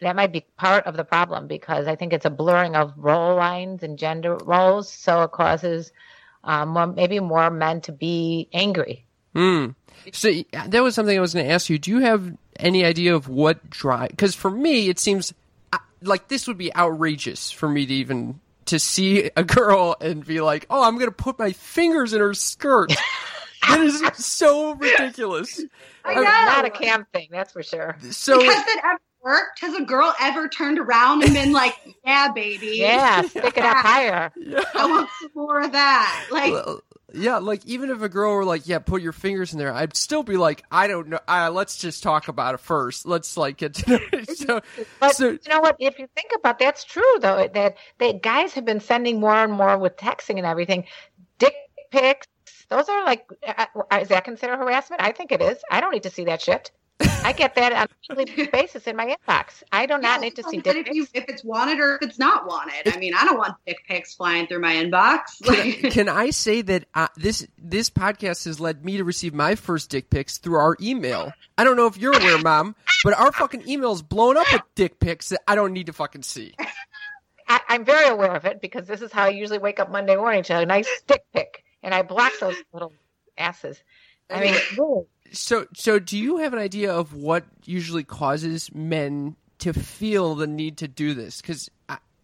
that 0.00 0.16
might 0.16 0.32
be 0.32 0.46
part 0.56 0.86
of 0.86 0.96
the 0.96 1.04
problem 1.04 1.46
because 1.46 1.86
I 1.86 1.96
think 1.96 2.12
it's 2.12 2.24
a 2.24 2.30
blurring 2.30 2.74
of 2.74 2.92
role 2.96 3.36
lines 3.36 3.82
and 3.82 3.98
gender 3.98 4.36
roles, 4.36 4.90
so 4.90 5.22
it 5.22 5.32
causes 5.32 5.92
um, 6.44 6.70
more, 6.70 6.86
maybe 6.86 7.20
more 7.20 7.50
men 7.50 7.80
to 7.82 7.92
be 7.92 8.48
angry. 8.52 9.04
Hmm. 9.34 9.68
So 10.12 10.32
that 10.52 10.82
was 10.82 10.94
something 10.94 11.16
I 11.16 11.20
was 11.20 11.34
going 11.34 11.46
to 11.46 11.52
ask 11.52 11.68
you. 11.68 11.78
Do 11.78 11.90
you 11.90 11.98
have 11.98 12.34
any 12.58 12.84
idea 12.84 13.14
of 13.14 13.28
what 13.28 13.68
drive? 13.68 14.10
Because 14.10 14.34
for 14.34 14.50
me, 14.50 14.88
it 14.88 14.98
seems 14.98 15.34
uh, 15.72 15.78
like 16.00 16.28
this 16.28 16.48
would 16.48 16.58
be 16.58 16.74
outrageous 16.74 17.50
for 17.50 17.68
me 17.68 17.84
to 17.84 17.94
even 17.94 18.40
to 18.66 18.78
see 18.78 19.30
a 19.36 19.44
girl 19.44 19.96
and 20.00 20.24
be 20.24 20.40
like, 20.40 20.66
"Oh, 20.70 20.82
I'm 20.82 20.94
going 20.94 21.10
to 21.10 21.12
put 21.12 21.38
my 21.38 21.52
fingers 21.52 22.14
in 22.14 22.20
her 22.20 22.34
skirt." 22.34 22.92
that 23.70 23.80
is 23.80 24.02
so 24.24 24.72
ridiculous. 24.74 25.62
I 26.04 26.12
Uh, 26.12 26.14
know. 26.14 26.22
Not 26.22 26.64
a 26.64 26.70
cam 26.70 27.06
thing, 27.12 27.28
that's 27.30 27.52
for 27.52 27.62
sure. 27.62 27.96
So 28.10 28.40
has 28.42 28.66
it 28.66 28.80
ever 28.84 28.98
worked 29.22 29.60
has 29.60 29.74
a 29.74 29.82
girl 29.82 30.14
ever 30.18 30.48
turned 30.48 30.78
around 30.78 31.22
and 31.22 31.34
been 31.34 31.52
like 31.52 31.74
yeah 32.06 32.32
baby 32.32 32.76
Yeah, 32.76 33.20
stick 33.20 33.58
it 33.58 33.64
up 33.64 33.76
higher. 33.76 34.32
i 34.74 34.86
want 34.86 35.10
some 35.20 35.30
more 35.34 35.60
of 35.60 35.72
that 35.72 36.26
like 36.30 36.52
Well, 36.52 36.80
yeah, 37.12 37.36
like 37.38 37.66
even 37.66 37.90
if 37.90 38.00
a 38.02 38.08
girl 38.08 38.34
were 38.36 38.44
like, 38.44 38.68
"Yeah, 38.68 38.78
put 38.78 39.02
your 39.02 39.12
fingers 39.12 39.52
in 39.52 39.58
there," 39.58 39.74
I'd 39.74 39.96
still 39.96 40.22
be 40.22 40.36
like, 40.36 40.62
"I 40.70 40.86
don't 40.86 41.08
know. 41.08 41.18
Uh, 41.26 41.50
let's 41.52 41.76
just 41.76 42.04
talk 42.04 42.28
about 42.28 42.54
it 42.54 42.60
first. 42.60 43.04
Let's 43.04 43.36
like 43.36 43.56
get 43.56 43.74
to 43.74 43.90
know." 43.90 43.98
It. 44.12 44.38
So, 44.38 44.60
But 45.00 45.16
so 45.16 45.30
you 45.32 45.38
know 45.48 45.60
what? 45.60 45.74
If 45.80 45.98
you 45.98 46.06
think 46.14 46.30
about 46.38 46.60
that's 46.60 46.84
true 46.84 47.02
though 47.20 47.48
that 47.52 47.76
that 47.98 48.22
guys 48.22 48.52
have 48.54 48.64
been 48.64 48.78
sending 48.80 49.18
more 49.20 49.34
and 49.34 49.52
more 49.52 49.76
with 49.76 49.96
texting 49.96 50.36
and 50.38 50.46
everything, 50.46 50.84
dick 51.38 51.54
pics. 51.90 52.28
Those 52.70 52.88
are 52.88 53.04
like, 53.04 53.28
uh, 53.46 53.66
is 54.00 54.08
that 54.08 54.24
considered 54.24 54.56
harassment? 54.56 55.02
I 55.02 55.12
think 55.12 55.32
it 55.32 55.42
is. 55.42 55.58
I 55.70 55.80
don't 55.80 55.92
need 55.92 56.04
to 56.04 56.10
see 56.10 56.24
that 56.24 56.40
shit. 56.40 56.70
I 57.22 57.32
get 57.32 57.54
that 57.54 57.72
on 57.72 57.88
a 58.10 58.14
weekly 58.14 58.46
basis 58.52 58.86
in 58.86 58.94
my 58.96 59.16
inbox. 59.26 59.62
I 59.72 59.86
do 59.86 59.94
not 59.94 60.02
Yeah, 60.02 60.16
need 60.18 60.36
to 60.36 60.42
see 60.44 60.58
dick 60.58 60.86
if 60.86 60.94
you 60.94 61.06
if 61.14 61.24
it's 61.28 61.42
wanted 61.42 61.78
or 61.80 61.96
if 61.96 62.02
it's 62.02 62.18
not 62.18 62.46
wanted 62.46 62.92
i 62.92 62.98
mean 62.98 63.14
i 63.14 63.24
don't 63.24 63.38
want 63.38 63.54
dick 63.66 63.78
pics 63.86 64.14
flying 64.14 64.46
through 64.46 64.60
my 64.60 64.74
inbox 64.74 65.20
like 65.46 65.92
can 65.92 66.08
I 66.08 66.30
say 66.30 66.60
that 66.62 66.84
uh, 66.94 67.08
this 67.16 67.46
this 67.58 67.88
podcast 67.90 68.44
has 68.46 68.60
led 68.60 68.84
me 68.84 68.98
to 68.98 69.04
receive 69.04 69.32
my 69.34 69.54
first 69.54 69.90
dick 69.90 70.10
pics 70.10 70.38
through 70.38 70.56
our 70.56 70.76
email? 70.80 71.32
I 71.58 71.64
don't 71.64 71.76
know 71.76 71.86
if 71.86 71.96
you're 71.98 72.16
aware, 72.16 72.38
Mom, 72.38 72.74
but 73.04 73.14
our 73.14 73.32
fucking 73.32 73.68
email 73.68 73.92
is 73.92 74.02
blown 74.02 74.36
up 74.36 74.46
with 74.52 74.62
dick 74.74 74.98
pics 75.00 75.30
that 75.30 75.40
I 75.48 75.54
don't 75.54 75.72
need 75.72 75.86
to 75.86 75.92
fucking 75.92 76.22
see. 76.22 76.54
I, 77.48 77.60
I'm 77.68 77.84
very 77.84 78.08
aware 78.08 78.34
of 78.34 78.44
it 78.44 78.60
because 78.60 78.86
this 78.86 79.02
is 79.02 79.12
how 79.12 79.24
I 79.24 79.28
usually 79.30 79.58
wake 79.58 79.80
up 79.80 79.90
Monday 79.90 80.16
morning 80.16 80.42
to 80.44 80.58
a 80.58 80.66
nice 80.66 80.88
dick 81.06 81.22
pic, 81.34 81.64
and 81.82 81.94
I 81.94 82.02
block 82.02 82.32
those 82.40 82.56
little 82.72 82.92
asses. 83.38 83.82
I 84.28 84.40
mean, 84.40 84.54
really. 84.78 85.04
So, 85.32 85.66
so 85.74 85.98
do 85.98 86.18
you 86.18 86.38
have 86.38 86.52
an 86.52 86.58
idea 86.58 86.92
of 86.92 87.14
what 87.14 87.44
usually 87.64 88.04
causes 88.04 88.72
men 88.74 89.36
to 89.58 89.72
feel 89.72 90.34
the 90.34 90.46
need 90.46 90.78
to 90.78 90.88
do 90.88 91.14
this? 91.14 91.40
Because 91.40 91.70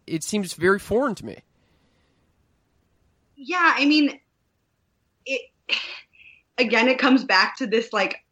it 0.06 0.22
seems 0.22 0.54
very 0.54 0.78
foreign 0.78 1.14
to 1.16 1.26
me. 1.26 1.38
yeah 3.36 3.74
i 3.76 3.84
mean 3.84 4.18
it 5.24 5.42
again 6.58 6.88
it 6.88 6.98
comes 6.98 7.24
back 7.24 7.56
to 7.56 7.66
this 7.66 7.92
like 7.92 8.24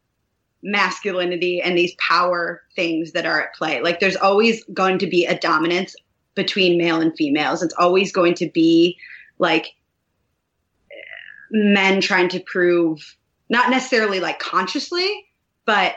masculinity 0.63 1.61
and 1.61 1.77
these 1.77 1.95
power 1.97 2.63
things 2.75 3.13
that 3.13 3.27
are 3.27 3.43
at 3.43 3.55
play 3.55 3.83
like 3.83 4.01
there's 4.01 4.17
always 4.17 4.65
going 4.73 4.99
to 4.99 5.07
be 5.07 5.27
a 5.27 5.39
dominance 5.39 5.95
between 6.35 6.79
male 6.79 7.01
and 7.01 7.15
females 7.17 7.63
it's 7.63 7.75
always 7.75 8.11
going 8.13 8.35
to 8.35 8.49
be 8.49 8.97
like 9.39 9.75
men 11.55 12.01
trying 12.01 12.29
to 12.29 12.41
prove 12.41 13.17
not 13.49 13.71
necessarily 13.71 14.21
like 14.21 14.39
consciously 14.39 15.27
but 15.65 15.95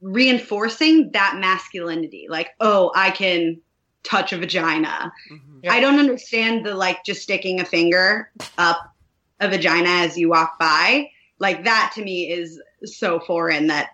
reinforcing 0.00 1.10
that 1.12 1.36
masculinity 1.38 2.26
like 2.28 2.50
oh 2.60 2.90
i 2.94 3.10
can 3.10 3.58
touch 4.02 4.32
a 4.32 4.38
vagina 4.38 5.12
mm-hmm. 5.30 5.50
Yeah. 5.62 5.72
I 5.72 5.80
don't 5.80 5.98
understand 5.98 6.64
the 6.64 6.74
like 6.74 7.04
just 7.04 7.22
sticking 7.22 7.60
a 7.60 7.64
finger 7.64 8.30
up 8.56 8.94
a 9.40 9.48
vagina 9.48 9.88
as 9.88 10.16
you 10.16 10.28
walk 10.28 10.58
by. 10.58 11.10
Like 11.38 11.64
that 11.64 11.92
to 11.94 12.04
me 12.04 12.30
is 12.30 12.60
so 12.84 13.20
foreign 13.20 13.66
that 13.68 13.90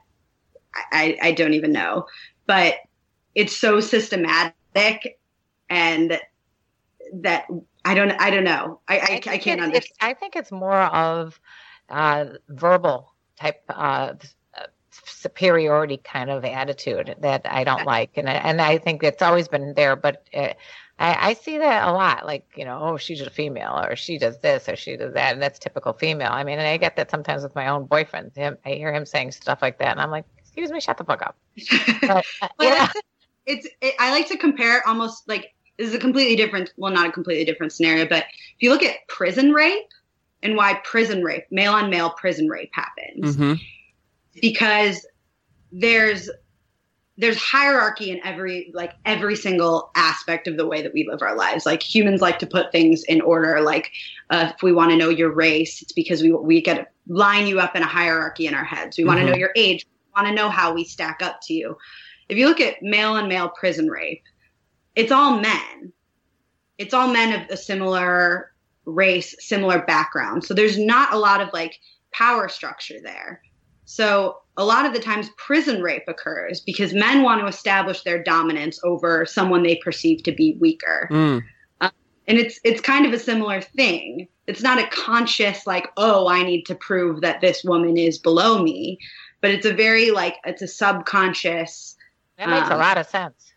I, 0.93 1.17
I 1.21 1.33
don't 1.33 1.55
even 1.55 1.73
know. 1.73 2.07
But 2.47 2.77
it's 3.35 3.57
so 3.57 3.81
systematic 3.81 5.19
and 5.69 6.21
that 7.15 7.47
I 7.87 7.95
don't 7.95 8.11
I 8.11 8.31
don't 8.31 8.45
know. 8.45 8.81
I 8.89 8.99
I, 8.99 9.03
I, 9.03 9.07
think 9.07 9.25
can't 9.43 9.61
it- 9.61 9.65
understand. 9.65 9.97
I 10.01 10.15
think 10.15 10.35
it's 10.37 10.51
more 10.51 10.83
of 10.83 11.39
uh, 11.89 12.27
verbal 12.49 13.13
type 13.39 13.63
uh, 13.69 14.15
uh, 14.59 14.67
superiority 15.05 15.99
kind 15.99 16.31
of 16.31 16.45
attitude 16.45 17.15
that 17.21 17.47
I 17.49 17.63
don't 17.63 17.87
like, 17.87 18.11
and 18.17 18.29
I, 18.29 18.35
and 18.35 18.61
I 18.61 18.79
think 18.79 19.05
it's 19.05 19.23
always 19.23 19.47
been 19.47 19.75
there. 19.75 19.95
But 19.95 20.27
uh, 20.35 20.55
I, 20.99 21.31
I 21.31 21.35
see 21.35 21.59
that 21.59 21.87
a 21.87 21.93
lot, 21.93 22.27
like 22.27 22.45
you 22.57 22.65
know, 22.65 22.81
oh, 22.83 22.97
she's 22.97 23.21
a 23.21 23.31
female, 23.31 23.81
or 23.85 23.95
she 23.95 24.19
does 24.19 24.39
this, 24.41 24.69
or 24.69 24.75
she 24.75 24.97
does 24.97 25.15
that, 25.15 25.35
and 25.35 25.41
that's 25.41 25.61
typical 25.61 25.93
female. 25.93 26.33
I 26.33 26.43
mean, 26.43 26.59
and 26.59 26.67
I 26.67 26.77
get 26.79 26.97
that 26.97 27.11
sometimes 27.11 27.45
with 27.45 27.55
my 27.55 27.69
own 27.69 27.87
boyfriend. 27.87 28.33
Him, 28.35 28.59
I 28.65 28.71
hear 28.71 28.93
him 28.93 29.07
saying 29.07 29.31
stuff 29.31 29.63
like 29.63 29.79
that, 29.79 29.93
and 29.93 30.01
I'm 30.01 30.11
like, 30.11 30.25
excuse 30.39 30.73
me, 30.73 30.81
shut 30.81 30.99
the 30.99 31.05
fuck 31.05 31.23
up. 31.23 31.37
But, 32.01 32.25
uh, 32.41 32.49
yeah, 32.61 32.89
it's, 33.47 33.67
it's 33.67 33.77
it, 33.81 33.95
I 34.01 34.11
like 34.11 34.27
to 34.29 34.37
compare 34.37 34.83
almost 34.89 35.29
like 35.29 35.55
this 35.79 35.89
is 35.89 35.95
a 35.95 35.99
completely 35.99 36.37
different 36.37 36.73
well 36.77 36.93
not 36.93 37.09
a 37.09 37.13
completely 37.13 37.45
different 37.45 37.73
scenario 37.73 38.07
but 38.07 38.25
if 38.25 38.61
you 38.63 38.71
look 38.71 38.83
at 38.83 38.97
prison 39.09 39.53
rape 39.53 39.87
and 40.43 40.57
why 40.57 40.75
prison 40.85 41.23
rape 41.23 41.45
male 41.51 41.73
on 41.73 41.91
male 41.91 42.11
prison 42.11 42.49
rape 42.49 42.71
happens 42.73 43.37
Mm-hmm. 43.37 43.55
because 44.41 45.07
there's 45.73 46.31
there's 47.19 47.39
hierarchy 47.39 48.11
in 48.11 48.21
every 48.25 48.71
like 48.75 48.93
every 49.07 49.37
single 49.37 49.91
aspect 49.97 50.47
of 50.47 50.57
the 50.59 50.67
way 50.67 50.83
that 50.83 50.93
we 50.93 51.07
live 51.09 51.23
our 51.23 51.35
lives 51.35 51.65
like 51.65 51.83
humans 51.83 52.21
like 52.21 52.39
to 52.39 52.47
put 52.47 52.71
things 52.73 53.03
in 53.05 53.21
order 53.23 53.61
like 53.63 53.91
uh, 54.31 54.51
if 54.55 54.63
we 54.63 54.73
want 54.73 54.91
to 54.91 54.97
know 54.97 55.09
your 55.09 55.31
race 55.33 55.81
it's 55.83 55.93
because 55.93 56.23
we 56.23 56.31
we 56.33 56.61
get 56.61 56.93
line 57.09 57.47
you 57.47 57.59
up 57.59 57.75
in 57.75 57.83
a 57.83 57.87
hierarchy 57.87 58.47
in 58.47 58.55
our 58.55 58.65
heads 58.65 58.99
we 58.99 59.05
want 59.05 59.19
to 59.19 59.25
Mhm. 59.25 59.31
know 59.31 59.37
your 59.37 59.53
age 59.57 59.85
we 59.87 60.23
want 60.23 60.29
to 60.29 60.35
know 60.35 60.51
how 60.51 60.73
we 60.75 60.85
stack 60.85 61.23
up 61.23 61.39
to 61.43 61.55
you 61.55 61.77
if 62.29 62.37
you 62.37 62.47
look 62.47 62.61
at 62.61 62.83
male 62.83 63.17
and 63.17 63.29
male 63.29 63.49
prison 63.49 63.89
rape 63.89 64.23
it's 64.97 65.13
all 65.13 65.39
men 65.41 65.93
it's 66.79 66.93
all 66.93 67.09
men 67.13 67.41
of 67.41 67.49
a 67.51 67.57
similar 67.57 68.53
race 68.85 69.35
similar 69.39 69.83
background 69.83 70.45
so 70.45 70.53
there's 70.55 70.79
not 70.79 71.13
a 71.13 71.19
lot 71.19 71.41
of 71.41 71.49
like 71.53 71.79
power 72.13 72.49
structure 72.49 72.99
there 73.03 73.41
so 73.87 74.39
a 74.57 74.65
lot 74.65 74.85
of 74.85 74.93
the 74.93 74.99
times 74.99 75.31
prison 75.37 75.81
rape 75.83 76.05
occurs 76.09 76.61
because 76.61 76.93
men 76.93 77.23
want 77.23 77.41
to 77.41 77.47
establish 77.47 78.03
their 78.03 78.23
dominance 78.23 78.81
over 78.83 79.25
someone 79.25 79.63
they 79.63 79.77
perceive 79.77 80.23
to 80.25 80.33
be 80.33 80.57
weaker. 80.61 81.09
Mm. 81.11 81.43
And 82.29 82.39
it's 82.39 82.59
it's 82.65 82.81
kind 82.81 83.07
of 83.07 83.13
a 83.13 83.21
similar 83.21 83.61
thing. 83.61 84.27
It's 84.49 84.61
not 84.61 84.81
a 84.81 84.89
conscious 84.89 85.65
like, 85.65 85.87
oh, 85.97 86.27
I 86.27 86.43
need 86.43 86.65
to 86.65 86.75
prove 86.75 87.21
that 87.21 87.41
this 87.41 87.63
woman 87.63 87.97
is 87.97 88.19
below 88.19 88.61
me, 88.61 88.99
but 89.41 89.53
it's 89.53 89.65
a 89.65 89.73
very 89.73 90.11
like 90.11 90.35
it's 90.45 90.63
a 90.63 90.67
subconscious 90.67 91.95
that 92.37 92.49
makes 92.49 92.69
a 92.69 92.73
um, 92.73 92.81
lot 92.81 92.99
of 92.99 93.07
sense. 93.07 93.53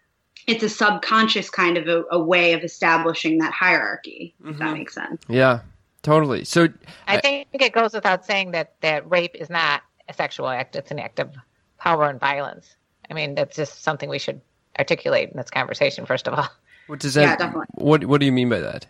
It's 0.50 0.64
a 0.64 0.70
subconscious 0.70 1.50
kind 1.50 1.78
of 1.78 1.88
a, 1.88 2.04
a 2.12 2.20
way 2.20 2.54
of 2.54 2.64
establishing 2.64 3.38
that 3.40 3.54
hierarchy, 3.54 4.34
if 4.46 4.58
that 4.58 4.70
Mhm. 4.70 4.74
makes 4.74 4.94
sense. 4.96 5.22
Yeah, 5.28 5.60
totally. 6.04 6.44
So, 6.44 6.68
I 7.08 7.18
I- 7.18 7.22
think 7.22 7.48
it 7.54 7.72
goes 7.74 7.94
without 7.94 8.26
saying 8.26 8.52
that 8.52 8.74
that 8.82 9.10
rape 9.10 9.36
is 9.36 9.50
not 9.50 9.82
a 10.08 10.14
sexual 10.14 10.48
act; 10.50 10.76
it's 10.76 10.92
an 10.92 11.00
act 11.00 11.20
of 11.20 11.34
power 11.78 12.10
and 12.10 12.20
violence. 12.20 12.76
I 13.10 13.14
mean, 13.14 13.36
that's 13.36 13.56
just 13.56 13.84
something 13.84 14.10
we 14.10 14.20
should 14.20 14.42
articulate 14.78 15.30
in 15.30 15.38
this 15.38 15.50
conversation. 15.50 16.06
First 16.06 16.28
of 16.28 16.34
all, 16.34 16.48
what 16.88 17.00
does 17.00 17.14
that? 17.16 17.22
Yeah, 17.24 17.36
definitely. 17.36 17.68
What 17.76 18.06
What 18.06 18.20
do 18.20 18.26
you 18.26 18.32
mean 18.32 18.50
by 18.50 18.60
that? 18.60 18.86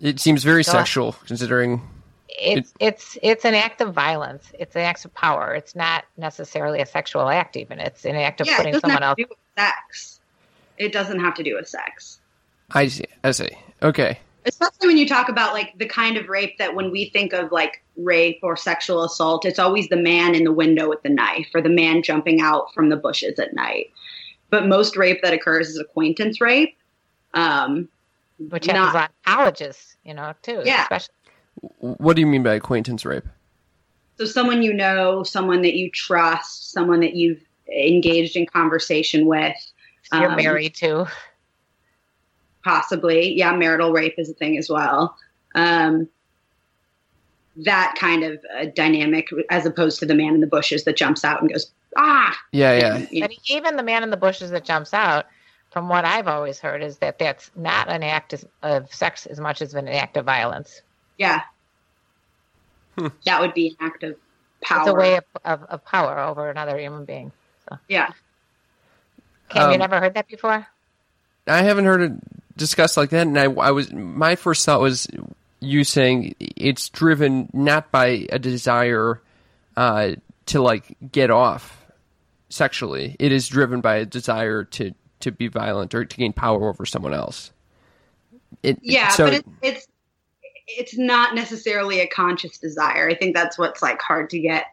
It 0.00 0.20
seems 0.20 0.44
very 0.44 0.62
Go 0.62 0.72
sexual, 0.72 1.12
considering. 1.26 1.80
it's 2.28 2.74
it's 2.80 3.16
it's 3.22 3.44
an 3.46 3.54
act 3.54 3.80
of 3.80 3.94
violence. 3.94 4.52
It's 4.58 4.76
an 4.76 4.82
act 4.82 5.04
of 5.06 5.14
power. 5.14 5.54
It's 5.54 5.74
not 5.74 6.04
necessarily 6.18 6.80
a 6.80 6.86
sexual 6.86 7.28
act. 7.30 7.56
Even 7.56 7.78
it's 7.80 8.04
an 8.04 8.16
act 8.16 8.40
of 8.42 8.46
yeah, 8.46 8.56
putting 8.58 8.72
doesn't 8.74 8.82
someone 8.90 9.02
have 9.02 9.10
else. 9.10 9.16
to 9.16 9.22
do 9.24 9.28
with 9.30 9.38
sex. 9.56 10.20
It 10.78 10.92
doesn't 10.92 11.20
have 11.20 11.34
to 11.34 11.42
do 11.42 11.54
with 11.56 11.68
sex. 11.68 12.18
I 12.70 12.88
see. 12.88 13.04
I 13.24 13.30
see. 13.32 13.48
Okay. 13.82 14.18
especially 14.46 14.86
when 14.88 14.96
you 14.98 15.06
talk 15.08 15.28
about 15.28 15.52
like 15.52 15.76
the 15.78 15.86
kind 15.86 16.16
of 16.16 16.28
rape 16.28 16.56
that 16.58 16.74
when 16.74 16.90
we 16.90 17.10
think 17.10 17.32
of 17.32 17.50
like 17.52 17.82
rape 17.96 18.38
or 18.42 18.56
sexual 18.56 19.02
assault 19.04 19.44
it's 19.44 19.58
always 19.58 19.88
the 19.88 19.96
man 19.96 20.34
in 20.34 20.44
the 20.44 20.52
window 20.52 20.88
with 20.88 21.02
the 21.02 21.08
knife 21.08 21.48
or 21.54 21.60
the 21.60 21.68
man 21.68 22.02
jumping 22.02 22.40
out 22.40 22.72
from 22.72 22.88
the 22.88 22.96
bushes 22.96 23.38
at 23.38 23.52
night 23.54 23.90
but 24.50 24.66
most 24.66 24.96
rape 24.96 25.20
that 25.22 25.32
occurs 25.34 25.68
is 25.68 25.78
acquaintance 25.78 26.40
rape 26.40 26.76
um 27.34 27.88
which 28.38 28.66
not- 28.66 28.76
happens 28.76 28.94
a 28.94 28.96
lot 28.98 29.12
colleges, 29.24 29.96
you 30.04 30.12
know, 30.14 30.34
too. 30.42 30.60
Yeah. 30.64 30.82
Especially, 30.82 31.14
What 31.78 32.14
do 32.16 32.20
you 32.20 32.26
mean 32.26 32.42
by 32.42 32.54
acquaintance 32.54 33.04
rape? 33.04 33.24
so 34.18 34.24
someone 34.24 34.62
you 34.62 34.72
know 34.72 35.22
someone 35.22 35.62
that 35.62 35.74
you 35.74 35.90
trust 35.90 36.70
someone 36.72 37.00
that 37.00 37.14
you've 37.14 37.42
engaged 37.68 38.36
in 38.36 38.46
conversation 38.46 39.26
with 39.26 39.56
You're 40.12 40.30
Um, 40.30 40.36
married 40.36 40.74
too. 40.74 41.06
possibly 42.64 43.32
yeah 43.34 43.52
marital 43.54 43.92
rape 43.92 44.14
is 44.18 44.28
a 44.30 44.34
thing 44.34 44.58
as 44.58 44.68
well 44.68 45.16
um, 45.54 46.08
that 47.56 47.94
kind 47.98 48.22
of 48.24 48.44
uh, 48.58 48.66
dynamic 48.74 49.28
as 49.50 49.64
opposed 49.64 49.98
to 50.00 50.06
the 50.06 50.14
man 50.14 50.34
in 50.34 50.40
the 50.40 50.46
bushes 50.46 50.84
that 50.84 50.96
jumps 50.96 51.24
out 51.24 51.40
and 51.40 51.50
goes 51.52 51.70
ah 51.96 52.36
Yeah, 52.52 52.72
yeah. 52.76 53.06
You 53.10 53.20
know, 53.22 53.28
even 53.48 53.76
the 53.76 53.82
man 53.82 54.02
in 54.02 54.10
the 54.10 54.16
bushes 54.18 54.50
that 54.50 54.64
jumps 54.64 54.92
out, 54.92 55.24
from 55.70 55.88
what 55.88 56.04
I've 56.04 56.28
always 56.28 56.58
heard, 56.58 56.82
is 56.82 56.98
that 56.98 57.18
that's 57.18 57.50
not 57.56 57.88
an 57.88 58.02
act 58.02 58.34
of 58.62 58.92
sex 58.92 59.24
as 59.26 59.40
much 59.40 59.62
as 59.62 59.72
an 59.74 59.88
act 59.88 60.16
of 60.18 60.26
violence. 60.26 60.82
yeah 61.18 61.42
that 63.24 63.40
would 63.40 63.54
be 63.54 63.68
an 63.68 63.76
act 63.86 64.02
of 64.02 64.16
power 64.62 64.80
It's 64.80 64.88
a 64.88 64.94
way 64.94 65.16
of, 65.16 65.24
of, 65.44 65.62
of 65.64 65.84
power 65.84 66.18
over 66.18 66.50
another 66.50 66.78
human 66.78 67.04
being. 67.06 67.30
So. 67.68 67.78
yeah 67.88 68.10
Cam, 69.48 69.68
you 69.68 69.74
Um, 69.74 69.80
never 69.80 70.00
heard 70.00 70.14
that 70.14 70.28
before? 70.28 70.66
I 71.46 71.62
haven't 71.62 71.84
heard 71.84 72.02
it 72.02 72.56
discussed 72.56 72.96
like 72.96 73.10
that, 73.10 73.26
and 73.26 73.38
I, 73.38 73.44
I 73.44 73.70
was 73.70 73.92
my 73.92 74.36
first 74.36 74.64
thought 74.64 74.80
was 74.80 75.06
you 75.60 75.84
saying 75.84 76.34
it's 76.40 76.88
driven 76.88 77.48
not 77.52 77.90
by 77.90 78.26
a 78.30 78.38
desire 78.38 79.20
uh, 79.76 80.12
to 80.46 80.60
like 80.60 80.96
get 81.12 81.30
off 81.30 81.86
sexually. 82.48 83.16
It 83.18 83.32
is 83.32 83.48
driven 83.48 83.80
by 83.80 83.96
a 83.96 84.06
desire 84.06 84.64
to 84.64 84.92
to 85.20 85.32
be 85.32 85.48
violent 85.48 85.94
or 85.94 86.04
to 86.04 86.16
gain 86.16 86.32
power 86.32 86.68
over 86.68 86.84
someone 86.84 87.14
else. 87.14 87.52
It, 88.62 88.78
yeah 88.82 89.08
so 89.08 89.26
but 89.26 89.34
it, 89.34 89.46
it's 89.60 89.88
it's 90.66 90.96
not 90.96 91.34
necessarily 91.34 92.00
a 92.00 92.06
conscious 92.06 92.58
desire 92.58 93.08
i 93.08 93.14
think 93.14 93.34
that's 93.34 93.58
what's 93.58 93.82
like 93.82 94.00
hard 94.00 94.30
to 94.30 94.38
get 94.38 94.66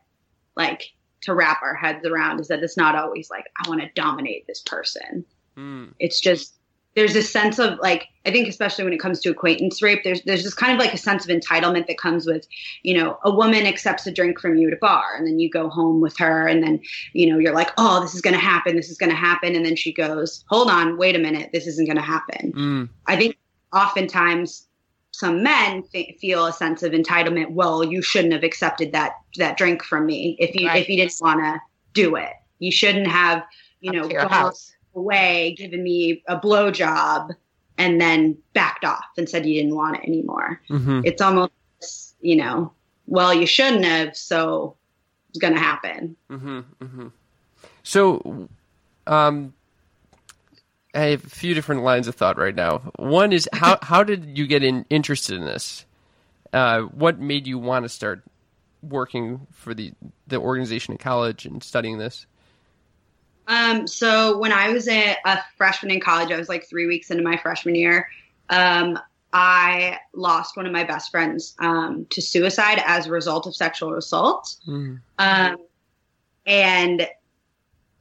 like 0.56 0.94
to 1.24 1.34
wrap 1.34 1.62
our 1.62 1.76
heads 1.76 2.06
around 2.06 2.40
is 2.40 2.48
that 2.48 2.62
it's 2.64 2.78
not 2.78 2.96
always 2.96 3.30
like 3.30 3.46
i 3.64 3.70
want 3.70 3.82
to 3.82 3.90
dominate 3.96 4.46
this 4.48 4.62
person. 4.62 5.26
Mm, 5.58 5.94
it's 6.00 6.20
just 6.20 6.56
there's 6.96 7.16
a 7.16 7.24
sense 7.24 7.60
of 7.60 7.80
like 7.80 8.08
I 8.26 8.32
think 8.32 8.48
especially 8.48 8.84
when 8.84 8.94
it 8.94 9.00
comes 9.00 9.20
to 9.22 9.30
acquaintance 9.30 9.82
rape, 9.82 10.04
there's 10.04 10.22
there's 10.24 10.44
just 10.44 10.58
kind 10.58 10.72
of 10.72 10.80
like 10.80 10.94
a 10.94 10.98
sense 10.98 11.26
of 11.26 11.32
entitlement 11.32 11.88
that 11.88 11.98
comes 11.98 12.26
with, 12.26 12.48
you 12.84 12.96
know, 12.98 13.18
a 13.24 13.32
woman 13.32 13.66
accepts 13.66 14.06
a 14.08 14.12
drink 14.12 14.40
from 14.40 14.56
you 14.56 14.68
at 14.68 14.74
a 14.74 14.78
bar 14.78 15.16
and 15.18 15.26
then 15.28 15.40
you 15.40 15.50
go 15.50 15.70
home 15.70 16.02
with 16.02 16.18
her 16.18 16.48
and 16.48 16.64
then, 16.64 16.80
you 17.14 17.30
know, 17.30 17.40
you're 17.40 17.54
like, 17.54 17.72
oh, 17.78 18.02
this 18.02 18.14
is 18.16 18.22
gonna 18.22 18.38
happen, 18.38 18.76
this 18.76 18.90
is 18.90 18.98
gonna 18.98 19.16
happen, 19.16 19.56
and 19.56 19.66
then 19.66 19.76
she 19.76 19.92
goes, 19.92 20.44
hold 20.50 20.70
on, 20.70 20.98
wait 20.98 21.16
a 21.16 21.20
minute, 21.20 21.50
this 21.52 21.68
isn't 21.68 21.88
gonna 21.88 22.02
happen. 22.02 22.54
mm, 22.54 22.90
I 23.08 23.16
think 23.16 23.38
oftentimes 23.74 24.68
some 25.14 25.44
men 25.44 25.84
th- 25.92 26.18
feel 26.20 26.48
a 26.48 26.52
sense 26.54 26.82
of 26.84 26.92
entitlement. 26.92 27.52
Well, 27.52 27.84
you 27.84 28.02
shouldn't 28.02 28.34
have 28.34 28.44
accepted 28.44 28.92
that 28.94 29.14
that 29.38 29.58
drink 29.58 29.84
from 29.84 30.06
me 30.06 30.36
if 30.40 30.56
you 30.56 30.68
Right. 30.68 30.82
if 30.82 30.90
you 30.90 30.98
didn't 30.98 31.16
want 31.22 31.40
to 31.40 31.62
do 31.94 32.16
it. 32.16 32.34
You 32.60 32.72
shouldn't 32.72 33.08
have, 33.08 33.44
you 33.80 33.92
Up 33.92 33.96
know, 33.96 34.04
to 34.08 34.14
your 34.14 34.22
gone 34.24 34.32
house. 34.32 34.74
away, 34.96 35.54
given 35.58 35.84
me 35.84 36.24
a 36.28 36.38
blow 36.38 36.72
job, 36.72 37.32
and 37.78 38.00
then 38.02 38.38
backed 38.54 38.86
off 38.86 39.06
and 39.18 39.30
said 39.30 39.46
you 39.46 39.54
didn't 39.62 39.76
want 39.76 39.98
it 39.98 40.04
anymore. 40.08 40.62
hmm 40.68 41.02
It's 41.04 41.22
almost, 41.22 41.52
you 42.22 42.36
know, 42.36 42.72
well, 43.06 43.34
you 43.34 43.46
shouldn't 43.46 43.86
have, 43.86 44.16
so 44.18 44.76
it's 45.30 45.40
going 45.40 45.54
to 45.54 45.60
happen. 45.60 46.16
hmm 46.30 46.62
hmm 46.82 47.08
So, 47.84 48.48
um, 49.08 49.54
I 50.94 51.06
have 51.06 51.26
a 51.26 51.30
few 51.30 51.54
different 51.54 51.84
lines 51.84 52.08
of 52.08 52.16
thought 52.16 52.38
right 52.38 52.56
now. 52.56 52.92
One 52.98 53.34
is 53.34 53.50
how 53.52 53.80
how 53.82 54.04
did 54.04 54.38
you 54.38 54.46
get 54.48 54.64
in, 54.64 54.86
interested 54.90 55.38
in 55.38 55.46
this? 55.46 55.86
Uh, 56.52 56.82
what 56.82 57.20
made 57.20 57.48
you 57.48 57.58
want 57.58 57.84
to 57.84 57.90
start 57.90 58.24
working 58.82 59.48
for 59.52 59.74
the 59.74 59.94
the 60.28 60.38
organization 60.38 60.92
in 60.92 60.98
college 60.98 61.46
and 61.46 61.64
studying 61.64 61.98
this? 61.98 62.28
Um, 63.48 63.88
so 63.88 64.38
when 64.38 64.54
I 64.54 64.70
was 64.70 64.88
a, 64.88 65.18
a 65.26 65.40
freshman 65.58 65.92
in 65.92 66.00
college, 66.00 66.32
I 66.32 66.38
was 66.38 66.48
like 66.48 66.68
three 66.70 66.86
weeks 66.86 67.12
into 67.12 67.24
my 67.24 67.38
freshman 67.38 67.76
year. 67.76 68.08
Um, 68.50 69.00
I 69.34 69.98
lost 70.14 70.56
one 70.56 70.66
of 70.68 70.72
my 70.72 70.84
best 70.84 71.10
friends 71.10 71.56
um, 71.60 72.06
to 72.12 72.22
suicide 72.22 72.82
as 72.86 73.08
a 73.08 73.12
result 73.12 73.48
of 73.48 73.56
sexual 73.56 73.96
assault. 73.96 74.56
Mm. 74.68 75.02
Um, 75.18 75.58
and 76.46 77.08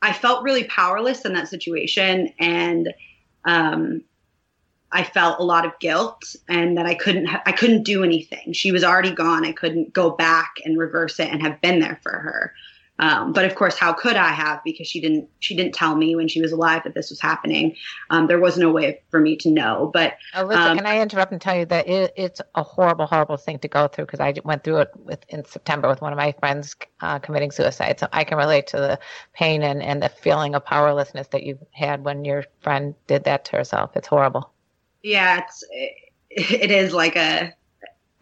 I 0.03 0.13
felt 0.13 0.43
really 0.43 0.65
powerless 0.65 1.25
in 1.25 1.33
that 1.35 1.49
situation. 1.49 2.33
And 2.39 2.93
um, 3.45 4.03
I 4.91 5.05
felt 5.05 5.39
a 5.39 5.45
lot 5.45 5.65
of 5.65 5.79
guilt 5.79 6.37
and 6.49 6.77
that 6.77 6.87
I 6.87 6.95
couldn't, 6.95 7.27
ha- 7.27 7.43
I 7.47 7.53
couldn't 7.53 7.85
do 7.85 8.03
anything. 8.03 8.53
She 8.53 8.73
was 8.73 8.85
already 8.85 9.13
gone. 9.13 9.47
I 9.47 9.53
couldn't 9.53 9.93
go 9.93 10.11
back 10.11 10.57
and 10.65 10.77
reverse 10.77 11.19
it 11.21 11.29
and 11.29 11.41
have 11.43 11.61
been 11.61 11.79
there 11.79 12.01
for 12.03 12.13
her. 12.13 12.53
Um, 13.03 13.33
but 13.33 13.45
of 13.45 13.57
course, 13.57 13.77
how 13.77 13.93
could 13.93 14.15
I 14.15 14.29
have? 14.29 14.63
Because 14.65 14.87
she 14.87 15.01
didn't, 15.01 15.29
she 15.41 15.57
didn't 15.57 15.75
tell 15.75 15.97
me 15.97 16.15
when 16.15 16.29
she 16.29 16.41
was 16.41 16.53
alive 16.53 16.85
that 16.85 16.95
this 16.95 17.11
was 17.11 17.21
happening. 17.21 17.75
Um, 18.11 18.29
there 18.29 18.39
was 18.39 18.57
no 18.57 18.71
way 18.71 19.01
for 19.11 19.19
me 19.19 19.35
to 19.39 19.51
know. 19.51 19.91
But 19.93 20.15
Alyssa, 20.35 20.71
um, 20.71 20.77
can 20.77 20.87
I 20.87 21.01
interrupt 21.01 21.33
and 21.33 21.41
tell 21.41 21.57
you 21.57 21.67
that 21.67 21.89
it, 21.89 22.13
it's 22.17 22.41
a 22.55 22.63
horrible, 22.63 23.07
horrible 23.07 23.37
thing 23.37 23.59
to 23.59 23.67
go 23.67 23.89
through 23.89 24.07
because 24.07 24.21
I 24.21 24.35
went 24.45 24.63
through 24.63 24.83
it 24.83 24.91
with, 24.95 25.19
in 25.29 25.45
September 25.45 25.89
with 25.89 26.01
one 26.01 26.13
of 26.13 26.17
my 26.17 26.31
friends 26.39 26.77
uh, 27.01 27.19
committing 27.19 27.51
suicide. 27.51 27.99
So 27.99 28.07
I 28.13 28.23
can 28.23 28.39
relate 28.39 28.69
to 28.69 28.77
the 28.77 29.01
pain 29.33 29.65
and, 29.65 29.83
and 29.83 30.01
the 30.01 30.09
feeling 30.09 30.55
of 30.55 30.65
powerlessness 30.65 31.27
that 31.29 31.43
you 31.43 31.59
had 31.73 32.05
when 32.05 32.25
your 32.25 32.45
friend 32.61 32.95
did 33.09 33.25
that 33.25 33.45
to 33.47 33.57
herself. 33.57 33.97
It's 33.97 34.07
horrible. 34.07 34.49
yeah 35.03 35.43
it's 35.43 35.65
it 36.31 36.71
is 36.71 36.93
like 36.93 37.17
a 37.17 37.53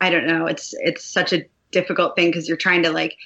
i 0.00 0.10
don't 0.10 0.26
know 0.26 0.46
it's 0.46 0.74
it's 0.78 1.04
such 1.04 1.32
a 1.32 1.44
difficult 1.70 2.16
thing 2.16 2.28
because 2.28 2.48
you're 2.48 2.56
trying 2.56 2.82
to 2.82 2.90
like 2.90 3.16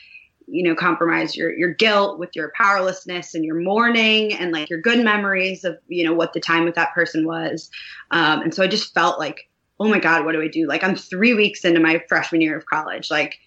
you 0.46 0.62
know 0.62 0.74
compromise 0.74 1.36
your 1.36 1.56
your 1.56 1.72
guilt 1.72 2.18
with 2.18 2.30
your 2.34 2.52
powerlessness 2.56 3.34
and 3.34 3.44
your 3.44 3.60
mourning 3.60 4.34
and 4.34 4.52
like 4.52 4.68
your 4.68 4.80
good 4.80 5.02
memories 5.04 5.64
of 5.64 5.76
you 5.88 6.04
know 6.04 6.12
what 6.12 6.32
the 6.32 6.40
time 6.40 6.64
with 6.64 6.74
that 6.74 6.94
person 6.94 7.26
was. 7.26 7.70
Um, 8.10 8.42
and 8.42 8.54
so 8.54 8.62
i 8.62 8.66
just 8.66 8.94
felt 8.94 9.18
like 9.18 9.48
oh 9.80 9.88
my 9.88 9.98
god 9.98 10.24
what 10.24 10.32
do 10.32 10.42
i 10.42 10.48
do? 10.48 10.66
Like 10.66 10.84
i'm 10.84 10.96
three 10.96 11.34
weeks 11.34 11.64
into 11.64 11.80
my 11.80 12.02
freshman 12.08 12.40
year 12.40 12.56
of 12.56 12.66
college. 12.66 13.10
Like 13.10 13.38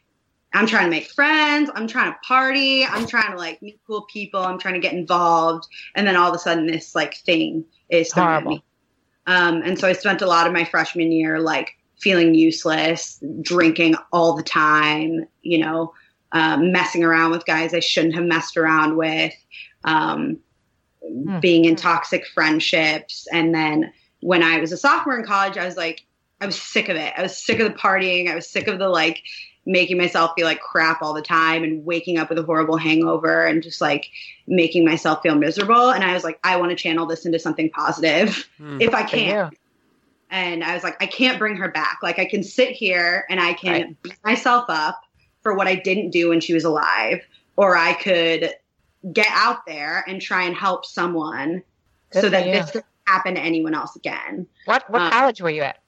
i'm 0.54 0.68
trying 0.68 0.86
to 0.86 0.92
make 0.92 1.12
friends. 1.12 1.70
I'm 1.74 1.88
trying 1.88 2.12
to 2.12 2.18
party. 2.28 2.86
I'm 2.86 3.08
trying 3.08 3.32
to 3.32 3.38
like 3.38 3.62
meet 3.62 3.80
cool 3.86 4.06
people. 4.12 4.42
I'm 4.42 4.60
trying 4.60 4.76
to 4.76 4.80
get 4.80 4.94
involved. 4.94 5.68
And 5.96 6.08
then 6.08 6.16
all 6.16 6.30
of 6.30 6.36
a 6.36 6.40
sudden 6.40 6.68
this 6.68 6.96
like 6.96 7.18
thing 7.18 7.66
is 7.90 8.12
Horrible. 8.12 8.52
me. 8.52 8.64
Um, 9.28 9.62
and 9.62 9.78
so 9.78 9.88
I 9.88 9.94
spent 9.94 10.22
a 10.22 10.26
lot 10.26 10.48
of 10.48 10.54
my 10.54 10.64
freshman 10.64 11.12
year 11.12 11.40
like 11.40 11.76
feeling 12.00 12.34
useless, 12.34 13.22
drinking 13.42 13.96
all 14.12 14.36
the 14.36 14.44
time, 14.44 15.26
you 15.42 15.58
know, 15.58 15.94
um, 16.32 16.72
messing 16.72 17.04
around 17.04 17.32
with 17.32 17.46
guys 17.46 17.74
I 17.74 17.80
shouldn't 17.80 18.16
have 18.16 18.26
messed 18.26 18.58
around 18.58 18.98
with, 18.98 19.34
um, 19.84 20.38
Hmm. 21.02 21.40
being 21.40 21.66
in 21.66 21.76
toxic 21.78 22.26
friendships. 22.28 23.28
And 23.32 23.56
then 23.56 23.94
when 24.20 24.44
I 24.44 24.60
was 24.60 24.72
a 24.74 24.78
sophomore 24.78 25.18
in 25.18 25.26
college, 25.26 25.58
I 25.58 25.66
was 25.66 25.78
like, 25.78 26.06
I 26.42 26.46
was 26.46 26.62
sick 26.62 26.90
of 26.90 26.98
it. 26.98 27.14
I 27.16 27.22
was 27.22 27.38
sick 27.38 27.60
of 27.60 27.72
the 27.72 27.78
partying. 27.78 28.30
I 28.30 28.36
was 28.36 28.50
sick 28.50 28.68
of 28.68 28.78
the 28.78 28.90
like 28.90 29.24
making 29.66 29.98
myself 29.98 30.32
feel 30.36 30.46
like 30.46 30.60
crap 30.60 31.02
all 31.02 31.14
the 31.14 31.22
time 31.22 31.64
and 31.64 31.86
waking 31.86 32.18
up 32.18 32.30
with 32.30 32.40
a 32.40 32.44
horrible 32.44 32.78
hangover 32.78 33.46
and 33.46 33.64
just 33.64 33.80
like 33.80 34.08
making 34.48 34.84
myself 34.86 35.22
feel 35.24 35.36
miserable. 35.36 35.92
And 35.92 36.04
I 36.04 36.14
was 36.14 36.24
like, 36.24 36.40
I 36.44 36.58
want 36.58 36.72
to 36.72 36.76
channel 36.76 37.06
this 37.06 37.26
into 37.26 37.40
something 37.40 37.70
positive 37.70 38.48
Hmm. 38.58 38.82
if 38.82 38.94
I 38.94 39.04
can. 39.04 39.50
you. 39.52 39.58
And 40.30 40.64
I 40.64 40.74
was 40.74 40.84
like, 40.84 41.02
I 41.02 41.06
can't 41.06 41.40
bring 41.40 41.56
her 41.58 41.70
back. 41.70 42.00
Like 42.04 42.20
I 42.20 42.26
can 42.26 42.44
sit 42.44 42.72
here 42.72 43.26
and 43.30 43.40
I 43.40 43.54
can 43.54 43.72
Right. 43.72 44.02
beat 44.04 44.18
myself 44.26 44.66
up 44.68 45.00
for 45.48 45.54
what 45.54 45.66
I 45.68 45.76
didn't 45.76 46.10
do 46.10 46.28
when 46.28 46.42
she 46.42 46.54
was 46.54 46.66
alive, 46.66 47.22
or 47.56 47.78
I 47.78 47.94
could 47.94 48.54
get 49.14 49.28
out 49.32 49.66
there 49.66 50.04
and 50.06 50.22
try 50.22 50.44
and 50.44 50.54
help 50.54 50.86
someone 50.86 51.64
Good 52.12 52.22
so 52.22 52.30
that 52.30 52.48
you. 52.48 52.52
this 52.52 52.66
doesn't 52.66 52.86
happen 53.06 53.36
to 53.36 53.40
anyone 53.40 53.74
else 53.74 53.96
again. 53.96 54.46
What 54.66 54.90
what 54.90 55.04
Uh, 55.04 55.10
college 55.10 55.40
were 55.40 55.50
you 55.50 55.62
at? 55.62 55.80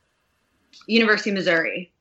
University 0.87 1.31
of 1.31 1.35
Missouri. 1.35 1.91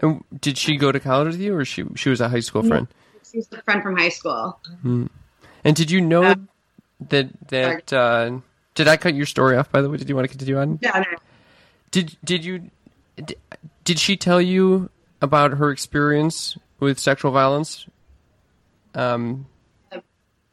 And 0.00 0.24
did 0.40 0.58
she 0.58 0.76
go 0.76 0.90
to 0.90 0.98
college 0.98 1.28
with 1.34 1.40
you, 1.40 1.54
or 1.54 1.64
she 1.64 1.84
she 1.94 2.10
was 2.10 2.20
a 2.20 2.28
high 2.28 2.40
school 2.40 2.64
friend? 2.64 2.88
She's 3.30 3.46
a 3.52 3.62
friend 3.62 3.80
from 3.80 3.96
high 3.96 4.08
school. 4.08 4.58
And 4.82 5.76
did 5.76 5.88
you 5.92 6.00
know 6.00 6.24
Uh, 6.24 6.34
that 7.08 7.28
that 7.48 7.92
uh, 7.92 8.40
did 8.74 8.88
I 8.88 8.96
cut 8.96 9.14
your 9.14 9.26
story 9.26 9.56
off? 9.56 9.70
By 9.70 9.82
the 9.82 9.88
way, 9.88 9.98
did 9.98 10.08
you 10.08 10.16
want 10.16 10.24
to 10.24 10.30
continue 10.36 10.58
on? 10.58 10.80
No, 10.82 10.90
no. 10.98 11.04
Did 11.92 12.16
did 12.24 12.44
you 12.44 12.70
did, 13.14 13.36
did 13.84 14.00
she 14.00 14.16
tell 14.16 14.42
you 14.42 14.90
about 15.20 15.52
her 15.52 15.70
experience 15.70 16.58
with 16.80 16.98
sexual 16.98 17.30
violence? 17.32 17.86
Um, 18.94 19.46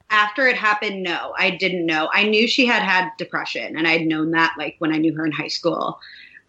After 0.09 0.47
it 0.47 0.57
happened, 0.57 1.03
no, 1.03 1.33
I 1.37 1.51
didn't 1.51 1.85
know. 1.85 2.09
I 2.13 2.23
knew 2.23 2.47
she 2.47 2.65
had 2.65 2.83
had 2.83 3.09
depression, 3.17 3.75
and 3.77 3.87
I'd 3.87 4.05
known 4.05 4.31
that 4.31 4.53
like 4.57 4.75
when 4.79 4.93
I 4.93 4.97
knew 4.97 5.13
her 5.15 5.25
in 5.25 5.31
high 5.31 5.47
school. 5.47 5.99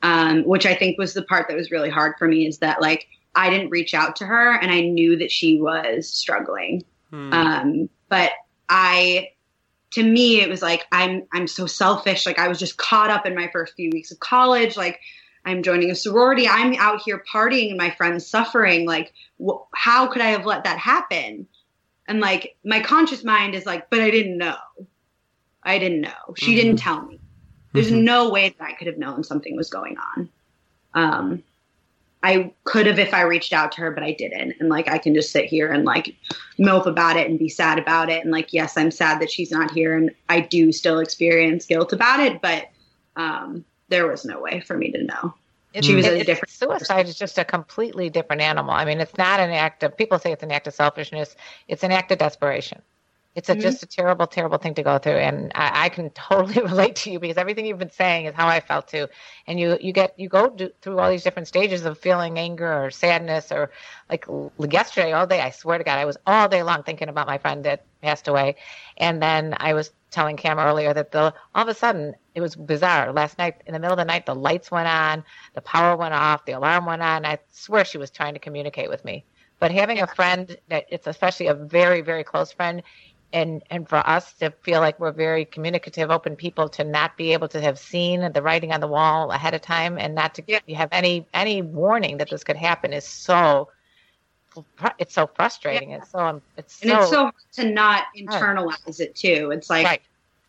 Um, 0.02 0.42
which 0.42 0.66
I 0.66 0.74
think 0.74 0.98
was 0.98 1.14
the 1.14 1.22
part 1.22 1.48
that 1.48 1.56
was 1.56 1.70
really 1.70 1.88
hard 1.88 2.16
for 2.18 2.28
me 2.28 2.46
is 2.46 2.58
that 2.58 2.82
like 2.82 3.08
I 3.34 3.48
didn't 3.48 3.70
reach 3.70 3.94
out 3.94 4.16
to 4.16 4.26
her, 4.26 4.54
and 4.54 4.70
I 4.70 4.82
knew 4.82 5.16
that 5.16 5.30
she 5.30 5.58
was 5.60 6.08
struggling. 6.08 6.84
hmm. 7.10 7.32
Um, 7.32 7.88
but 8.10 8.32
I, 8.68 9.30
to 9.92 10.02
me, 10.02 10.42
it 10.42 10.48
was 10.50 10.60
like 10.60 10.84
I'm 10.92 11.26
I'm 11.32 11.46
so 11.46 11.66
selfish. 11.66 12.26
Like 12.26 12.38
I 12.38 12.48
was 12.48 12.58
just 12.58 12.76
caught 12.76 13.10
up 13.10 13.24
in 13.24 13.34
my 13.34 13.48
first 13.50 13.74
few 13.76 13.90
weeks 13.92 14.10
of 14.10 14.20
college. 14.20 14.76
Like 14.76 15.00
I'm 15.44 15.62
joining 15.62 15.90
a 15.90 15.94
sorority. 15.94 16.48
I'm 16.48 16.74
out 16.74 17.02
here 17.04 17.22
partying, 17.30 17.68
and 17.68 17.78
my 17.78 17.90
friends 17.90 18.26
suffering. 18.26 18.86
Like 18.86 19.12
wh- 19.44 19.62
how 19.74 20.06
could 20.06 20.22
I 20.22 20.30
have 20.30 20.46
let 20.46 20.64
that 20.64 20.78
happen? 20.78 21.46
And 22.06 22.20
like 22.20 22.56
my 22.64 22.80
conscious 22.80 23.24
mind 23.24 23.54
is 23.54 23.66
like, 23.66 23.90
but 23.90 24.00
I 24.00 24.10
didn't 24.10 24.38
know. 24.38 24.56
I 25.62 25.78
didn't 25.78 26.02
know. 26.02 26.34
She 26.36 26.52
mm-hmm. 26.52 26.56
didn't 26.56 26.76
tell 26.78 27.02
me. 27.02 27.20
There's 27.72 27.90
mm-hmm. 27.90 28.04
no 28.04 28.30
way 28.30 28.54
that 28.56 28.64
I 28.64 28.74
could 28.74 28.86
have 28.86 28.98
known 28.98 29.24
something 29.24 29.56
was 29.56 29.70
going 29.70 29.96
on. 29.98 30.28
Um, 30.94 31.42
I 32.22 32.52
could 32.64 32.86
have 32.86 32.98
if 32.98 33.12
I 33.12 33.22
reached 33.22 33.52
out 33.52 33.72
to 33.72 33.82
her, 33.82 33.90
but 33.90 34.02
I 34.02 34.12
didn't. 34.12 34.54
And 34.58 34.70
like, 34.70 34.88
I 34.88 34.96
can 34.96 35.14
just 35.14 35.30
sit 35.30 35.44
here 35.44 35.70
and 35.70 35.84
like 35.84 36.16
mope 36.58 36.86
about 36.86 37.16
it 37.16 37.28
and 37.28 37.38
be 37.38 37.50
sad 37.50 37.78
about 37.78 38.08
it. 38.08 38.22
And 38.22 38.32
like, 38.32 38.52
yes, 38.52 38.78
I'm 38.78 38.90
sad 38.90 39.20
that 39.20 39.30
she's 39.30 39.50
not 39.50 39.72
here. 39.72 39.94
And 39.94 40.10
I 40.28 40.40
do 40.40 40.72
still 40.72 41.00
experience 41.00 41.66
guilt 41.66 41.92
about 41.92 42.20
it, 42.20 42.40
but 42.40 42.70
um, 43.16 43.64
there 43.88 44.06
was 44.06 44.24
no 44.24 44.40
way 44.40 44.60
for 44.60 44.76
me 44.76 44.90
to 44.92 45.02
know. 45.04 45.34
It, 45.72 45.84
she 45.84 45.96
was 45.96 46.06
it, 46.06 46.20
a 46.20 46.24
different 46.24 46.50
suicide 46.50 46.94
person. 46.94 47.08
is 47.08 47.16
just 47.16 47.36
a 47.36 47.44
completely 47.44 48.08
different 48.08 48.42
animal. 48.42 48.70
I 48.70 48.84
mean, 48.84 49.00
it's 49.00 49.16
not 49.18 49.40
an 49.40 49.50
act 49.50 49.82
of 49.82 49.96
people 49.96 50.18
say 50.20 50.30
it's 50.30 50.44
an 50.44 50.52
act 50.52 50.68
of 50.68 50.74
selfishness. 50.74 51.34
It's 51.66 51.82
an 51.82 51.90
act 51.90 52.12
of 52.12 52.18
desperation. 52.18 52.80
It's 53.34 53.48
a, 53.48 53.52
mm-hmm. 53.52 53.62
just 53.62 53.82
a 53.82 53.86
terrible, 53.86 54.28
terrible 54.28 54.58
thing 54.58 54.74
to 54.74 54.84
go 54.84 54.98
through, 54.98 55.16
and 55.16 55.50
I, 55.56 55.86
I, 55.86 55.88
can 55.88 56.10
totally 56.10 56.62
relate 56.62 56.96
to 56.96 57.10
you 57.10 57.18
because 57.18 57.36
everything 57.36 57.66
you've 57.66 57.80
been 57.80 57.90
saying 57.90 58.26
is 58.26 58.34
how 58.34 58.46
I 58.46 58.60
felt 58.60 58.86
too. 58.86 59.08
And 59.48 59.58
you, 59.58 59.76
you 59.80 59.92
get, 59.92 60.16
you 60.18 60.28
go 60.28 60.50
do, 60.50 60.70
through 60.80 61.00
all 61.00 61.10
these 61.10 61.24
different 61.24 61.48
stages 61.48 61.84
of 61.84 61.98
feeling 61.98 62.38
anger 62.38 62.84
or 62.84 62.92
sadness, 62.92 63.50
or 63.50 63.72
like 64.08 64.26
yesterday, 64.58 65.12
all 65.12 65.26
day. 65.26 65.40
I 65.40 65.50
swear 65.50 65.78
to 65.78 65.84
God, 65.84 65.98
I 65.98 66.04
was 66.04 66.16
all 66.26 66.48
day 66.48 66.62
long 66.62 66.84
thinking 66.84 67.08
about 67.08 67.26
my 67.26 67.38
friend 67.38 67.64
that 67.64 67.84
passed 68.02 68.28
away, 68.28 68.54
and 68.96 69.20
then 69.20 69.56
I 69.58 69.74
was 69.74 69.90
telling 70.12 70.36
Cam 70.36 70.60
earlier 70.60 70.94
that 70.94 71.10
the 71.10 71.34
all 71.56 71.62
of 71.62 71.68
a 71.68 71.74
sudden 71.74 72.14
it 72.36 72.40
was 72.40 72.54
bizarre. 72.54 73.12
Last 73.12 73.36
night, 73.36 73.62
in 73.66 73.72
the 73.72 73.80
middle 73.80 73.94
of 73.94 73.98
the 73.98 74.04
night, 74.04 74.26
the 74.26 74.34
lights 74.34 74.70
went 74.70 74.86
on, 74.86 75.24
the 75.54 75.60
power 75.60 75.96
went 75.96 76.14
off, 76.14 76.44
the 76.44 76.52
alarm 76.52 76.86
went 76.86 77.02
on. 77.02 77.26
I 77.26 77.38
swear 77.50 77.84
she 77.84 77.98
was 77.98 78.10
trying 78.10 78.34
to 78.34 78.40
communicate 78.40 78.88
with 78.88 79.04
me. 79.04 79.24
But 79.58 79.70
having 79.70 80.00
a 80.00 80.06
friend 80.06 80.56
that 80.68 80.86
it's 80.88 81.06
especially 81.06 81.46
a 81.46 81.54
very, 81.54 82.00
very 82.00 82.24
close 82.24 82.52
friend, 82.52 82.82
and 83.34 83.62
and 83.70 83.86
for 83.86 83.98
us 83.98 84.32
to 84.34 84.50
feel 84.62 84.80
like 84.80 84.98
we're 84.98 85.12
very 85.12 85.44
communicative, 85.44 86.10
open 86.10 86.36
people, 86.36 86.70
to 86.70 86.84
not 86.84 87.18
be 87.18 87.34
able 87.34 87.48
to 87.48 87.60
have 87.60 87.78
seen 87.78 88.32
the 88.32 88.40
writing 88.40 88.72
on 88.72 88.80
the 88.80 88.88
wall 88.88 89.30
ahead 89.32 89.52
of 89.52 89.60
time, 89.60 89.98
and 89.98 90.14
not 90.14 90.34
to 90.36 90.42
yeah. 90.46 90.60
have 90.74 90.88
any 90.92 91.26
any 91.34 91.60
warning 91.60 92.16
that 92.18 92.30
this 92.30 92.44
could 92.44 92.56
happen 92.56 92.94
is 92.94 93.06
so. 93.06 93.68
It's 95.00 95.12
so 95.12 95.26
frustrating. 95.26 95.90
Yeah. 95.90 95.96
It's 95.96 96.12
so. 96.12 96.18
Um, 96.20 96.42
it's 96.56 96.80
and 96.80 96.92
so, 96.92 97.00
it's 97.00 97.10
so 97.10 97.22
hard 97.22 97.34
to 97.54 97.70
not 97.70 98.04
internalize 98.16 99.00
it 99.00 99.16
too. 99.16 99.50
It's 99.52 99.68
like, 99.68 99.84
right. 99.84 100.00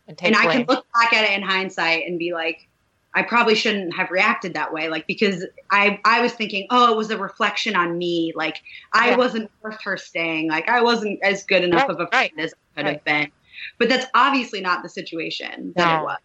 and, 0.06 0.16
and 0.22 0.36
I 0.36 0.46
can 0.46 0.64
look 0.68 0.86
back 0.94 1.12
at 1.12 1.24
it 1.24 1.36
in 1.36 1.42
hindsight 1.42 2.06
and 2.06 2.16
be 2.16 2.32
like, 2.32 2.68
I 3.16 3.22
probably 3.22 3.54
shouldn't 3.54 3.96
have 3.96 4.10
reacted 4.10 4.52
that 4.54 4.74
way. 4.74 4.90
Like 4.90 5.06
because 5.06 5.46
I 5.70 5.98
I 6.04 6.20
was 6.20 6.34
thinking, 6.34 6.66
oh, 6.70 6.92
it 6.92 6.96
was 6.98 7.10
a 7.10 7.16
reflection 7.16 7.74
on 7.74 7.96
me. 7.96 8.34
Like 8.36 8.62
I 8.92 9.10
yeah. 9.10 9.16
wasn't 9.16 9.50
worth 9.62 9.80
her 9.82 9.96
staying. 9.96 10.50
Like 10.50 10.68
I 10.68 10.82
wasn't 10.82 11.18
as 11.22 11.42
good 11.44 11.64
enough 11.64 11.88
right, 11.88 11.90
of 11.90 12.00
a 12.00 12.06
friend 12.08 12.30
right, 12.36 12.44
as 12.44 12.52
I 12.52 12.80
could 12.80 12.86
right. 12.86 12.92
have 12.92 13.04
been. 13.04 13.32
But 13.78 13.88
that's 13.88 14.04
obviously 14.14 14.60
not 14.60 14.82
the 14.82 14.90
situation 14.90 15.72
no. 15.74 15.82
that 15.82 16.00
it 16.00 16.04
was. 16.04 16.18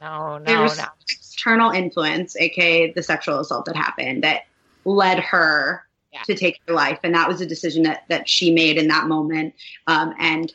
no, 0.00 0.38
no, 0.38 0.44
there 0.44 0.62
was 0.62 0.78
no. 0.78 0.86
external 1.10 1.70
influence, 1.70 2.34
aka 2.36 2.92
the 2.92 3.02
sexual 3.02 3.40
assault 3.40 3.66
that 3.66 3.76
happened, 3.76 4.24
that 4.24 4.46
led 4.86 5.20
her 5.20 5.84
yeah. 6.14 6.22
to 6.22 6.34
take 6.34 6.58
her 6.66 6.72
life, 6.72 6.98
and 7.02 7.14
that 7.14 7.28
was 7.28 7.42
a 7.42 7.46
decision 7.46 7.82
that 7.82 8.04
that 8.08 8.26
she 8.26 8.54
made 8.54 8.78
in 8.78 8.88
that 8.88 9.06
moment. 9.06 9.52
Um, 9.86 10.14
and 10.18 10.50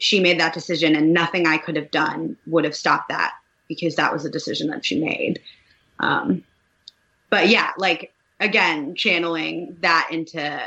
she 0.00 0.18
made 0.18 0.40
that 0.40 0.54
decision, 0.54 0.96
and 0.96 1.12
nothing 1.12 1.46
I 1.46 1.56
could 1.56 1.76
have 1.76 1.92
done 1.92 2.36
would 2.48 2.64
have 2.64 2.74
stopped 2.74 3.10
that 3.10 3.34
because 3.68 3.96
that 3.96 4.12
was 4.12 4.24
a 4.24 4.30
decision 4.30 4.68
that 4.68 4.84
she 4.84 5.00
made. 5.00 5.40
Um, 5.98 6.44
but 7.30 7.48
yeah, 7.48 7.72
like 7.78 8.12
again, 8.40 8.94
channeling 8.94 9.76
that 9.80 10.08
into 10.10 10.62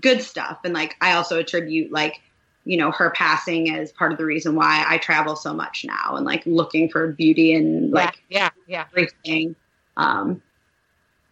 good 0.00 0.22
stuff. 0.22 0.60
And 0.64 0.74
like, 0.74 0.96
I 1.00 1.12
also 1.12 1.38
attribute 1.38 1.92
like, 1.92 2.20
you 2.64 2.76
know, 2.76 2.90
her 2.92 3.10
passing 3.10 3.74
as 3.74 3.92
part 3.92 4.12
of 4.12 4.18
the 4.18 4.24
reason 4.24 4.54
why 4.54 4.84
I 4.88 4.98
travel 4.98 5.36
so 5.36 5.52
much 5.52 5.84
now 5.84 6.16
and 6.16 6.24
like 6.24 6.42
looking 6.46 6.88
for 6.88 7.12
beauty 7.12 7.54
and 7.54 7.90
like, 7.90 8.22
yeah, 8.30 8.50
yeah, 8.66 8.86
everything. 8.90 9.54
Um, 9.96 10.42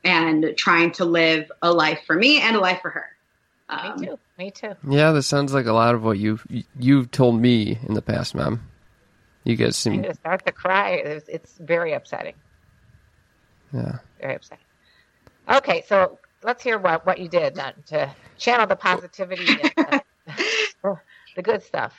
and 0.05 0.55
trying 0.57 0.90
to 0.92 1.05
live 1.05 1.50
a 1.62 1.72
life 1.72 2.00
for 2.07 2.16
me 2.16 2.40
and 2.40 2.57
a 2.57 2.61
life 2.61 2.81
for 2.83 2.90
her. 2.90 3.07
Um, 3.68 4.00
me 4.00 4.07
too. 4.07 4.18
Me 4.38 4.50
too. 4.50 4.74
Yeah, 4.88 5.12
this 5.12 5.26
sounds 5.26 5.55
like 5.55 5.66
a 5.66 5.72
lot 5.72 5.94
of 5.94 6.05
what 6.05 6.18
you've 6.18 6.46
you've 6.78 7.11
told 7.11 7.40
me 7.40 7.78
in 7.87 7.94
the 7.94 8.02
past, 8.02 8.35
ma'am. 8.35 8.61
You 9.44 9.57
guys 9.57 9.76
seem 9.76 10.02
to 10.05 10.14
start 10.14 10.46
to 10.46 10.52
cry. 10.52 10.90
It's, 10.90 11.28
it's 11.28 11.59
very 11.59 11.92
upsetting. 11.92 12.35
Yeah. 13.72 13.98
Very 14.20 14.37
upsetting. 14.37 14.64
Okay, 15.50 15.85
so 15.88 16.18
let's 16.42 16.62
hear 16.62 16.78
what, 16.78 17.05
what 17.07 17.18
you 17.18 17.28
did 17.28 17.57
then 17.57 17.74
to 17.87 18.14
channel 18.38 18.66
the 18.66 18.76
positivity 18.76 19.46
and 19.48 20.02
the, 20.83 20.96
the 21.37 21.42
good 21.42 21.62
stuff. 21.62 21.94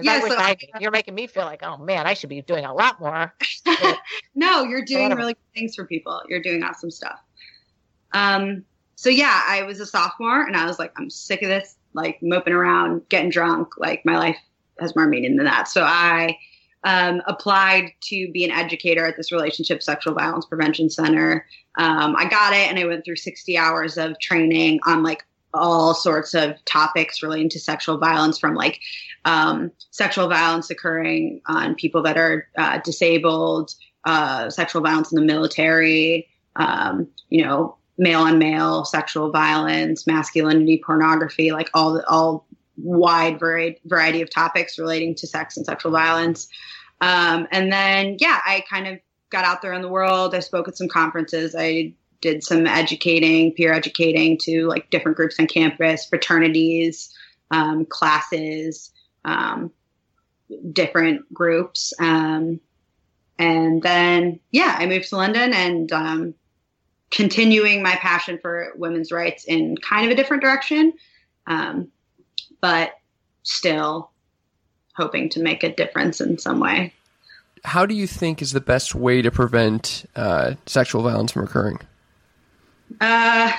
Yeah, 0.00 0.20
so, 0.20 0.34
I, 0.36 0.56
you're 0.80 0.90
making 0.90 1.14
me 1.14 1.26
feel 1.26 1.44
like, 1.44 1.62
oh 1.62 1.76
man, 1.76 2.06
I 2.06 2.14
should 2.14 2.30
be 2.30 2.40
doing 2.40 2.64
a 2.64 2.72
lot 2.72 2.98
more. 2.98 3.34
no, 4.34 4.64
you're 4.64 4.84
doing 4.84 5.14
really 5.14 5.34
good 5.34 5.54
things 5.54 5.74
for 5.74 5.84
people. 5.84 6.22
You're 6.28 6.40
doing 6.40 6.62
awesome 6.62 6.90
stuff. 6.90 7.20
Um, 8.12 8.64
so 8.96 9.10
yeah, 9.10 9.42
I 9.46 9.64
was 9.64 9.80
a 9.80 9.86
sophomore 9.86 10.42
and 10.46 10.56
I 10.56 10.66
was 10.66 10.78
like, 10.78 10.92
I'm 10.96 11.10
sick 11.10 11.42
of 11.42 11.48
this, 11.48 11.76
like 11.92 12.20
moping 12.22 12.54
around, 12.54 13.08
getting 13.08 13.30
drunk. 13.30 13.74
Like 13.76 14.04
my 14.06 14.16
life 14.16 14.38
has 14.80 14.96
more 14.96 15.06
meaning 15.06 15.36
than 15.36 15.46
that. 15.46 15.68
So 15.68 15.82
I 15.82 16.36
um, 16.84 17.22
applied 17.26 17.92
to 18.02 18.30
be 18.32 18.44
an 18.44 18.50
educator 18.50 19.06
at 19.06 19.16
this 19.16 19.32
relationship 19.32 19.82
sexual 19.82 20.14
violence 20.14 20.46
prevention 20.46 20.90
center. 20.90 21.46
Um, 21.78 22.16
I 22.16 22.28
got 22.28 22.52
it, 22.52 22.68
and 22.68 22.78
I 22.78 22.84
went 22.84 23.04
through 23.04 23.16
60 23.16 23.56
hours 23.56 23.96
of 23.96 24.18
training 24.18 24.80
on 24.84 25.02
like 25.02 25.24
all 25.54 25.94
sorts 25.94 26.34
of 26.34 26.54
topics 26.64 27.22
relating 27.22 27.48
to 27.50 27.60
sexual 27.60 27.98
violence, 27.98 28.38
from 28.38 28.54
like 28.54 28.80
um, 29.24 29.70
sexual 29.90 30.28
violence 30.28 30.70
occurring 30.70 31.40
on 31.46 31.74
people 31.74 32.02
that 32.02 32.16
are 32.16 32.48
uh, 32.56 32.78
disabled, 32.84 33.74
uh, 34.04 34.50
sexual 34.50 34.82
violence 34.82 35.12
in 35.12 35.16
the 35.16 35.24
military, 35.24 36.28
um, 36.56 37.06
you 37.28 37.44
know, 37.44 37.76
male 37.98 38.22
on 38.22 38.38
male 38.38 38.84
sexual 38.84 39.30
violence, 39.30 40.06
masculinity, 40.06 40.82
pornography, 40.84 41.52
like 41.52 41.70
all 41.74 42.02
all 42.08 42.46
wide 42.76 43.38
variety, 43.38 44.22
of 44.22 44.30
topics 44.30 44.78
relating 44.78 45.14
to 45.16 45.26
sex 45.26 45.56
and 45.56 45.66
sexual 45.66 45.92
violence. 45.92 46.48
Um, 47.00 47.48
and 47.50 47.72
then, 47.72 48.16
yeah, 48.20 48.40
I 48.44 48.64
kind 48.68 48.86
of 48.86 48.98
got 49.30 49.44
out 49.44 49.62
there 49.62 49.72
in 49.72 49.82
the 49.82 49.88
world. 49.88 50.34
I 50.34 50.40
spoke 50.40 50.68
at 50.68 50.76
some 50.76 50.88
conferences. 50.88 51.54
I 51.58 51.94
did 52.20 52.44
some 52.44 52.66
educating, 52.66 53.52
peer 53.52 53.72
educating 53.72 54.38
to 54.42 54.66
like 54.68 54.90
different 54.90 55.16
groups 55.16 55.38
on 55.40 55.46
campus, 55.46 56.06
fraternities, 56.06 57.12
um, 57.50 57.84
classes, 57.84 58.92
um, 59.24 59.72
different 60.72 61.32
groups. 61.34 61.92
Um, 61.98 62.60
and 63.38 63.82
then, 63.82 64.38
yeah, 64.52 64.76
I 64.78 64.86
moved 64.86 65.08
to 65.08 65.16
London 65.16 65.52
and 65.52 65.90
um, 65.92 66.34
continuing 67.10 67.82
my 67.82 67.96
passion 67.96 68.38
for 68.40 68.72
women's 68.76 69.10
rights 69.10 69.44
in 69.44 69.76
kind 69.76 70.06
of 70.06 70.12
a 70.12 70.14
different 70.14 70.42
direction. 70.42 70.92
Um, 71.46 71.88
but 72.62 72.94
still 73.42 74.10
hoping 74.94 75.28
to 75.28 75.42
make 75.42 75.62
a 75.62 75.74
difference 75.74 76.20
in 76.20 76.38
some 76.38 76.60
way. 76.60 76.94
How 77.64 77.84
do 77.84 77.94
you 77.94 78.06
think 78.06 78.40
is 78.40 78.52
the 78.52 78.60
best 78.60 78.94
way 78.94 79.20
to 79.20 79.30
prevent 79.30 80.06
uh, 80.16 80.54
sexual 80.64 81.02
violence 81.02 81.32
from 81.32 81.44
occurring? 81.44 81.80
Uh, 83.00 83.52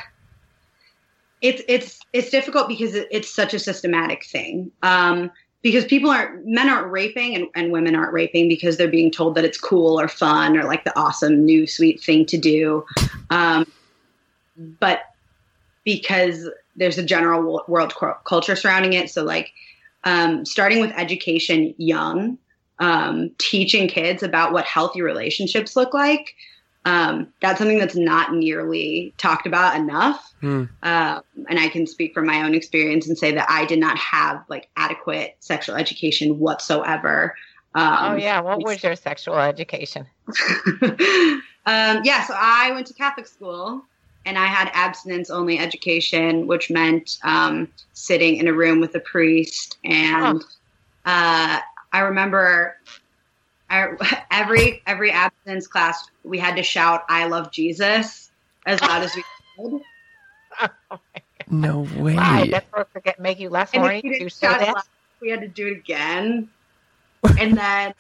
it's 1.42 1.62
it's 1.68 2.00
it's 2.14 2.30
difficult 2.30 2.68
because 2.68 2.96
it's 2.96 3.34
such 3.34 3.54
a 3.54 3.60
systematic 3.60 4.26
thing. 4.26 4.72
Um, 4.82 5.32
because 5.62 5.86
people 5.86 6.10
aren't 6.10 6.46
men 6.46 6.70
aren't 6.70 6.92
raping 6.92 7.36
and, 7.36 7.48
and 7.56 7.72
women 7.72 7.96
aren't 7.96 8.14
raping 8.14 8.50
because 8.50 8.78
they're 8.78 8.90
being 8.90 9.10
told 9.10 9.36
that 9.36 9.46
it's 9.46 9.58
cool 9.58 10.00
or 10.00 10.08
fun 10.08 10.58
or 10.58 10.66
like 10.66 10.84
the 10.84 10.98
awesome 11.00 11.46
new 11.46 11.66
sweet 11.66 12.02
thing 12.02 12.26
to 12.26 12.38
do. 12.38 12.86
Um, 13.30 13.66
but 14.58 15.04
because 15.86 16.50
there's 16.76 16.98
a 16.98 17.04
general 17.04 17.64
world 17.68 17.94
culture 18.26 18.56
surrounding 18.56 18.94
it. 18.94 19.10
So 19.10 19.24
like 19.24 19.52
um, 20.04 20.46
starting 20.46 20.80
with 20.80 20.92
education 20.96 21.74
young, 21.78 22.38
um, 22.80 23.32
teaching 23.38 23.88
kids 23.88 24.24
about 24.24 24.54
what 24.54 24.66
healthy 24.66 25.02
relationships 25.02 25.76
look 25.76 25.94
like. 25.94 26.34
Um, 26.86 27.32
that's 27.42 27.60
something 27.60 27.80
that's 27.80 27.96
not 27.96 28.34
nearly 28.34 29.14
talked 29.18 29.48
about 29.48 29.78
enough. 29.78 30.34
Mm. 30.42 30.70
Uh, 30.82 31.22
and 31.48 31.60
I 31.60 31.70
can 31.70 31.88
speak 31.88 32.14
from 32.14 32.26
my 32.26 32.44
own 32.44 32.54
experience 32.54 33.08
and 33.08 33.18
say 33.18 33.32
that 33.32 33.50
I 33.50 33.66
did 33.66 33.80
not 33.80 33.98
have 33.98 34.44
like 34.50 34.70
adequate 34.76 35.38
sexual 35.40 35.76
education 35.76 36.40
whatsoever. 36.40 37.36
Um, 37.74 37.98
oh 38.02 38.16
yeah, 38.18 38.42
what 38.42 38.64
was 38.64 38.84
your 38.84 38.96
sexual 38.98 39.38
education? 39.38 40.06
Um, 41.66 42.02
yeah, 42.04 42.26
so 42.26 42.34
I 42.38 42.72
went 42.72 42.88
to 42.88 42.94
Catholic 42.94 43.28
school 43.28 43.86
and 44.26 44.38
I 44.38 44.46
had 44.46 44.70
abstinence 44.74 45.30
only 45.30 45.60
education, 45.60 46.48
which 46.48 46.70
meant 46.70 47.18
um, 47.24 47.68
sitting 47.94 48.38
in 48.38 48.48
a 48.48 48.54
room 48.54 48.80
with 48.80 48.96
a 48.96 49.00
priest. 49.00 49.78
And 49.84 50.42
oh. 51.06 51.10
uh, 51.10 51.60
I 51.92 52.00
remember 52.00 52.78
I, 53.70 54.24
every 54.32 54.82
every 54.88 55.12
abstinence 55.12 55.68
class 55.68 56.08
we 56.24 56.40
had 56.40 56.56
to 56.56 56.64
shout 56.64 57.04
"I 57.10 57.28
love 57.28 57.52
Jesus" 57.52 58.32
as 58.66 58.82
loud 58.82 59.04
as 59.04 59.16
we 59.16 59.24
could. 59.58 59.82
Oh 60.92 61.00
no 61.50 61.82
way! 61.98 62.16
Why? 62.16 62.48
That's 62.50 62.66
supposed 62.68 63.06
to 63.06 63.16
make 63.20 63.40
you 63.40 63.50
less 63.50 63.72
horny. 63.72 64.02
We 65.22 65.30
had 65.30 65.42
to 65.42 65.48
do 65.48 65.68
it 65.68 65.78
again, 65.78 66.50
and 67.40 67.58
then 67.58 67.94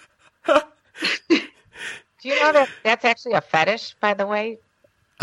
Do 2.23 2.29
you 2.29 2.39
know 2.39 2.53
that 2.53 2.69
that's 2.83 3.03
actually 3.03 3.33
a 3.33 3.41
fetish, 3.41 3.95
by 3.99 4.13
the 4.13 4.25
way? 4.25 4.57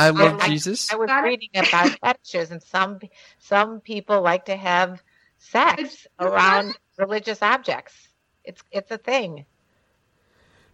I 0.01 0.11
love 0.11 0.39
I- 0.41 0.49
Jesus. 0.49 0.93
I 0.93 0.97
was 0.97 1.11
reading 1.23 1.51
about 1.55 1.91
fetishes, 2.03 2.51
and 2.51 2.63
some 2.63 3.01
some 3.39 3.81
people 3.81 4.23
like 4.23 4.47
to 4.47 4.57
have 4.57 5.03
sex 5.39 5.81
It's- 5.81 6.07
around 6.19 6.75
religious 6.97 7.43
objects. 7.43 7.95
It's 8.45 8.63
it's 8.73 8.91
a 8.91 8.99
thing. 8.99 9.45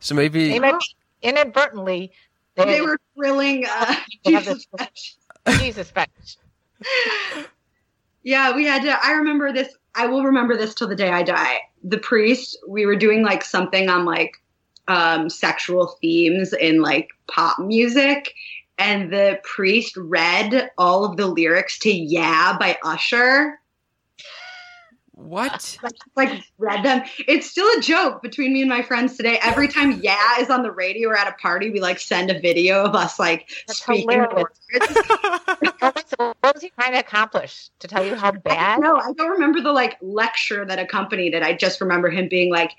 So 0.01 0.15
maybe 0.15 0.51
They 0.51 0.61
might 0.61 0.79
be 0.79 1.29
inadvertently 1.29 2.13
they, 2.55 2.65
They 2.65 2.81
were 2.81 2.99
thrilling 3.15 3.67
uh, 3.69 3.95
Jesus 4.27 4.67
this- 4.67 4.67
fetish. 4.79 5.17
Jesus 5.61 5.91
fetish. 5.91 6.37
Yeah, 8.23 8.57
we 8.57 8.65
had 8.65 8.83
to. 8.83 8.91
I 9.05 9.13
remember 9.13 9.53
this. 9.53 9.69
I 9.95 10.07
will 10.09 10.25
remember 10.25 10.57
this 10.57 10.75
till 10.75 10.89
the 10.89 10.97
day 10.97 11.11
I 11.11 11.23
die. 11.23 11.59
The 11.85 11.99
priest, 11.99 12.59
we 12.69 12.85
were 12.85 12.97
doing 12.97 13.23
like 13.23 13.45
something 13.45 13.89
on 13.89 14.05
like 14.05 14.43
um, 14.89 15.31
sexual 15.31 15.97
themes 16.01 16.53
in 16.53 16.83
like 16.83 17.11
pop 17.29 17.61
music, 17.61 18.35
and 18.79 19.13
the 19.13 19.41
priest 19.43 19.97
read 19.97 20.71
all 20.79 21.05
of 21.05 21.17
the 21.17 21.27
lyrics 21.27 21.79
to 21.81 21.91
"Yeah" 21.91 22.57
by 22.59 22.79
Usher. 22.85 23.59
what? 25.13 25.79
Like 26.15 26.43
read 26.59 26.85
them. 26.85 27.03
It's 27.27 27.51
still 27.51 27.67
a 27.79 27.81
joke 27.81 28.23
between 28.23 28.53
me 28.53 28.61
and 28.61 28.69
my 28.69 28.83
friends 28.83 29.17
today. 29.17 29.39
Every 29.43 29.67
time 29.69 30.01
"Yeah" 30.03 30.39
is 30.41 30.51
on 30.51 30.63
the 30.63 30.71
radio 30.71 31.09
or 31.09 31.17
at 31.17 31.27
a 31.27 31.33
party, 31.41 31.71
we 31.71 31.81
like 31.81 31.99
send 31.99 32.31
a 32.31 32.39
video 32.39 32.85
of 32.85 32.95
us 32.95 33.19
like 33.19 33.49
That's 33.67 33.83
speaking 33.83 34.07
the 34.09 34.13
hilarious. 34.15 34.45
words. 34.73 34.87
Wait, 35.63 35.73
so 36.07 36.35
what 36.41 36.55
was 36.55 36.63
he 36.63 36.69
trying 36.71 36.93
to 36.93 36.99
accomplish? 36.99 37.71
To 37.79 37.89
tell 37.89 38.05
you 38.05 38.15
how 38.15 38.33
bad? 38.33 38.81
No, 38.81 38.99
I 38.99 39.13
don't 39.17 39.31
remember 39.31 39.61
the 39.63 39.73
like 39.73 39.97
lecture 40.03 40.67
that 40.67 40.79
accompanied 40.79 41.33
it. 41.35 41.43
I 41.43 41.55
just 41.55 41.81
remember 41.81 42.11
him 42.11 42.29
being 42.29 42.51
like, 42.51 42.73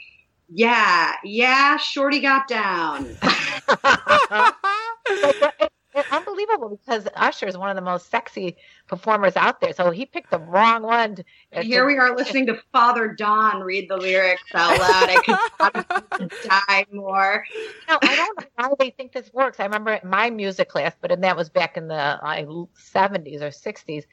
"Yeah, 0.49 1.13
yeah, 1.23 1.77
Shorty 1.77 2.19
got 2.19 2.47
down." 2.47 3.17
Like, 5.97 6.05
it- 6.05 6.09
it's 6.09 6.11
unbelievable 6.27 6.69
because 6.85 7.07
Usher 7.15 7.47
is 7.47 7.57
one 7.57 7.69
of 7.69 7.75
the 7.75 7.81
most 7.81 8.09
sexy 8.09 8.55
performers 8.87 9.35
out 9.35 9.59
there. 9.61 9.73
So 9.73 9.89
he 9.91 10.05
picked 10.05 10.31
the 10.31 10.39
wrong 10.39 10.83
one. 10.83 11.15
To, 11.15 11.23
And 11.51 11.65
here 11.65 11.85
we 11.85 11.97
are 11.97 12.15
listening 12.15 12.45
to 12.47 12.59
Father 12.71 13.07
Don 13.09 13.61
read 13.61 13.89
the 13.89 13.97
lyrics 13.97 14.43
out 14.53 14.79
loud. 14.79 15.09
I 15.09 16.01
could 16.11 16.31
die 16.43 16.85
more. 16.91 17.45
No, 17.89 17.97
I 18.01 18.15
don't 18.15 18.39
know 18.39 18.45
why 18.69 18.69
they 18.79 18.89
think 18.91 19.11
this 19.11 19.31
works. 19.33 19.59
I 19.59 19.63
remember 19.63 19.93
in 19.93 20.09
my 20.09 20.29
music 20.29 20.69
class, 20.69 20.93
but 20.99 21.11
and 21.11 21.23
that 21.23 21.35
was 21.35 21.49
back 21.49 21.77
in 21.77 21.87
the 21.87 22.19
like, 22.23 22.47
70s 22.47 23.41
or 23.41 23.49
60s. 23.49 24.05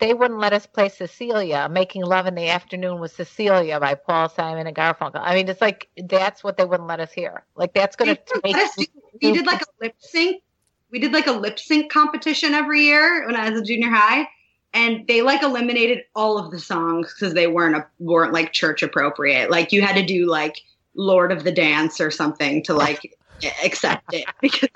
They 0.00 0.12
wouldn't 0.12 0.40
let 0.40 0.52
us 0.52 0.66
play 0.66 0.88
Cecilia, 0.88 1.68
Making 1.70 2.02
Love 2.04 2.26
in 2.26 2.34
the 2.34 2.48
Afternoon 2.48 2.98
with 2.98 3.12
Cecilia 3.12 3.78
by 3.78 3.94
Paul 3.94 4.28
Simon 4.28 4.66
and 4.66 4.74
Garfunkel. 4.76 5.20
I 5.22 5.34
mean, 5.36 5.48
it's 5.48 5.60
like 5.60 5.88
that's 5.96 6.42
what 6.42 6.56
they 6.56 6.64
wouldn't 6.64 6.88
let 6.88 6.98
us 6.98 7.12
hear. 7.12 7.44
Like 7.54 7.74
that's 7.74 7.94
going 7.94 8.16
to 8.16 8.40
let 8.44 8.56
us 8.56 8.74
do- 8.76 8.86
we 9.22 9.32
did 9.32 9.46
like 9.46 9.62
a 9.62 9.64
lip 9.80 9.94
sync. 10.00 10.42
We 10.90 10.98
did 10.98 11.12
like 11.12 11.26
a 11.26 11.32
lip 11.32 11.58
sync 11.58 11.90
competition 11.90 12.54
every 12.54 12.82
year 12.82 13.26
when 13.26 13.36
I 13.36 13.50
was 13.50 13.60
a 13.60 13.64
junior 13.64 13.90
high, 13.90 14.28
and 14.72 15.06
they 15.06 15.22
like 15.22 15.42
eliminated 15.42 16.04
all 16.14 16.38
of 16.38 16.50
the 16.50 16.58
songs 16.58 17.12
because 17.14 17.34
they 17.34 17.46
weren't 17.46 17.76
a, 17.76 17.86
weren't 17.98 18.32
like 18.32 18.52
church 18.52 18.82
appropriate. 18.82 19.50
Like 19.50 19.72
you 19.72 19.82
had 19.82 19.96
to 19.96 20.04
do 20.04 20.26
like 20.26 20.60
Lord 20.94 21.32
of 21.32 21.44
the 21.44 21.52
Dance 21.52 22.00
or 22.00 22.10
something 22.10 22.62
to 22.64 22.74
like 22.74 23.16
accept 23.64 24.12
it 24.12 24.26
because 24.40 24.68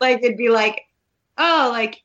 like 0.00 0.22
it'd 0.22 0.38
be 0.38 0.48
like 0.48 0.82
oh 1.36 1.68
like 1.72 2.02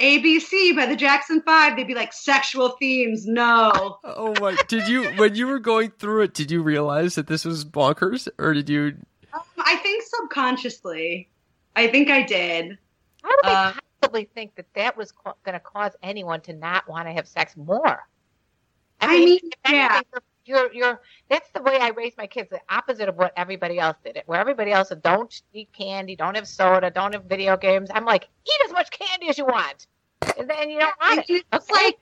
ABC 0.00 0.76
by 0.76 0.86
the 0.86 0.96
Jackson 0.96 1.40
Five. 1.42 1.76
They'd 1.76 1.86
be 1.86 1.94
like 1.94 2.12
sexual 2.12 2.70
themes. 2.70 3.26
No, 3.26 3.98
Oh 4.04 4.34
my! 4.40 4.56
Did 4.68 4.88
you 4.88 5.04
when 5.12 5.34
you 5.34 5.46
were 5.46 5.58
going 5.58 5.90
through 5.98 6.22
it? 6.22 6.34
Did 6.34 6.50
you 6.50 6.62
realize 6.62 7.14
that 7.14 7.26
this 7.26 7.44
was 7.44 7.64
bonkers, 7.64 8.28
or 8.38 8.52
did 8.52 8.68
you? 8.68 8.98
Um, 9.32 9.40
I 9.58 9.76
think 9.76 10.04
subconsciously. 10.04 11.28
I 11.76 11.86
think 11.88 12.10
I 12.10 12.22
did. 12.22 12.76
How 13.22 13.30
do 13.30 13.36
they 13.44 13.52
Uh, 13.52 13.72
possibly 14.00 14.24
think 14.34 14.54
that 14.56 14.66
that 14.74 14.96
was 14.96 15.12
co- 15.12 15.36
going 15.44 15.52
to 15.54 15.60
cause 15.60 15.92
anyone 16.02 16.40
to 16.42 16.52
not 16.54 16.88
want 16.88 17.06
to 17.06 17.12
have 17.12 17.28
sex 17.28 17.56
more? 17.56 18.06
I 19.00 19.18
mean, 19.18 19.38
if 19.64 19.72
yeah. 19.72 20.00
You're, 20.46 20.72
you're, 20.72 21.00
that's 21.28 21.50
the 21.50 21.60
way 21.60 21.76
I 21.80 21.88
raised 21.88 22.16
my 22.16 22.28
kids, 22.28 22.50
the 22.50 22.60
opposite 22.70 23.08
of 23.08 23.16
what 23.16 23.32
everybody 23.36 23.80
else 23.80 23.96
did. 24.04 24.16
It 24.16 24.22
where 24.26 24.38
everybody 24.40 24.70
else 24.70 24.90
said, 24.90 25.02
don't 25.02 25.42
eat 25.52 25.68
candy, 25.72 26.14
don't 26.14 26.36
have 26.36 26.46
soda, 26.46 26.88
don't 26.88 27.12
have 27.14 27.24
video 27.24 27.56
games. 27.56 27.90
I'm 27.92 28.04
like, 28.04 28.28
eat 28.46 28.60
as 28.64 28.72
much 28.72 28.90
candy 28.90 29.28
as 29.28 29.38
you 29.38 29.44
want, 29.44 29.88
and 30.38 30.48
then 30.48 30.70
you 30.70 30.78
don't 30.78 30.94
want 31.00 31.28
it. 31.28 31.44
just 31.50 31.70
Okay? 31.72 31.84
like 31.84 31.98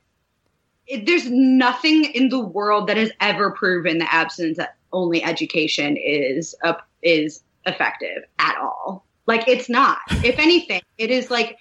it, 0.87 1.07
there's 1.07 1.29
nothing 1.31 2.05
in 2.05 2.29
the 2.29 2.39
world 2.39 2.87
that 2.89 2.99
has 2.99 3.11
ever 3.21 3.51
proven 3.53 3.97
the 3.97 4.15
absence 4.15 4.59
that 4.59 4.77
only 4.93 5.25
education 5.25 5.97
is 5.97 6.55
a, 6.63 6.77
is 7.03 7.43
effective 7.65 8.25
at 8.39 8.59
all. 8.59 9.07
Like 9.27 9.49
it's 9.49 9.69
not. 9.69 9.99
If 10.25 10.39
anything, 10.39 10.81
it 10.99 11.11
is 11.11 11.31
like 11.31 11.59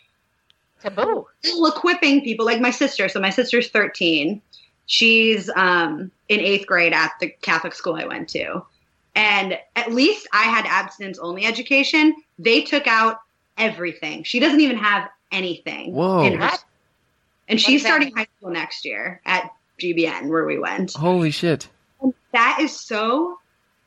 taboo. 0.82 1.28
still 1.42 1.66
equipping 1.68 2.22
people. 2.24 2.46
Like 2.46 2.60
my 2.62 2.72
sister. 2.72 3.10
So 3.10 3.20
my 3.20 3.30
sister's 3.30 3.70
13. 3.70 4.42
She's 4.86 5.50
um, 5.56 6.12
in 6.30 6.40
eighth 6.42 6.68
grade 6.68 6.94
at 6.94 7.12
the 7.22 7.30
Catholic 7.42 7.74
school 7.74 7.96
I 7.96 8.06
went 8.06 8.28
to, 8.30 8.62
and 9.16 9.58
at 9.78 9.94
least 9.94 10.28
I 10.34 10.44
had 10.44 10.66
abstinence 10.66 11.18
only 11.20 11.46
education. 11.46 12.14
They 12.38 12.62
took 12.64 12.86
out 12.86 13.20
everything. 13.58 14.24
She 14.24 14.40
doesn't 14.42 14.60
even 14.60 14.78
have 14.78 15.10
anything 15.32 15.94
Whoa. 15.94 16.24
in 16.24 16.34
her 16.34 16.40
What? 16.48 16.64
and 17.48 17.60
she's 17.62 17.82
does 17.82 17.88
starting 17.90 18.14
high 18.16 18.28
school 18.38 18.52
next 18.52 18.84
year 18.84 19.22
at 19.26 19.52
GBN 19.80 20.28
where 20.28 20.46
we 20.46 20.60
went. 20.60 20.94
Holy 20.94 21.32
shit! 21.32 21.70
That 22.34 22.58
is 22.60 22.78
so 22.78 23.40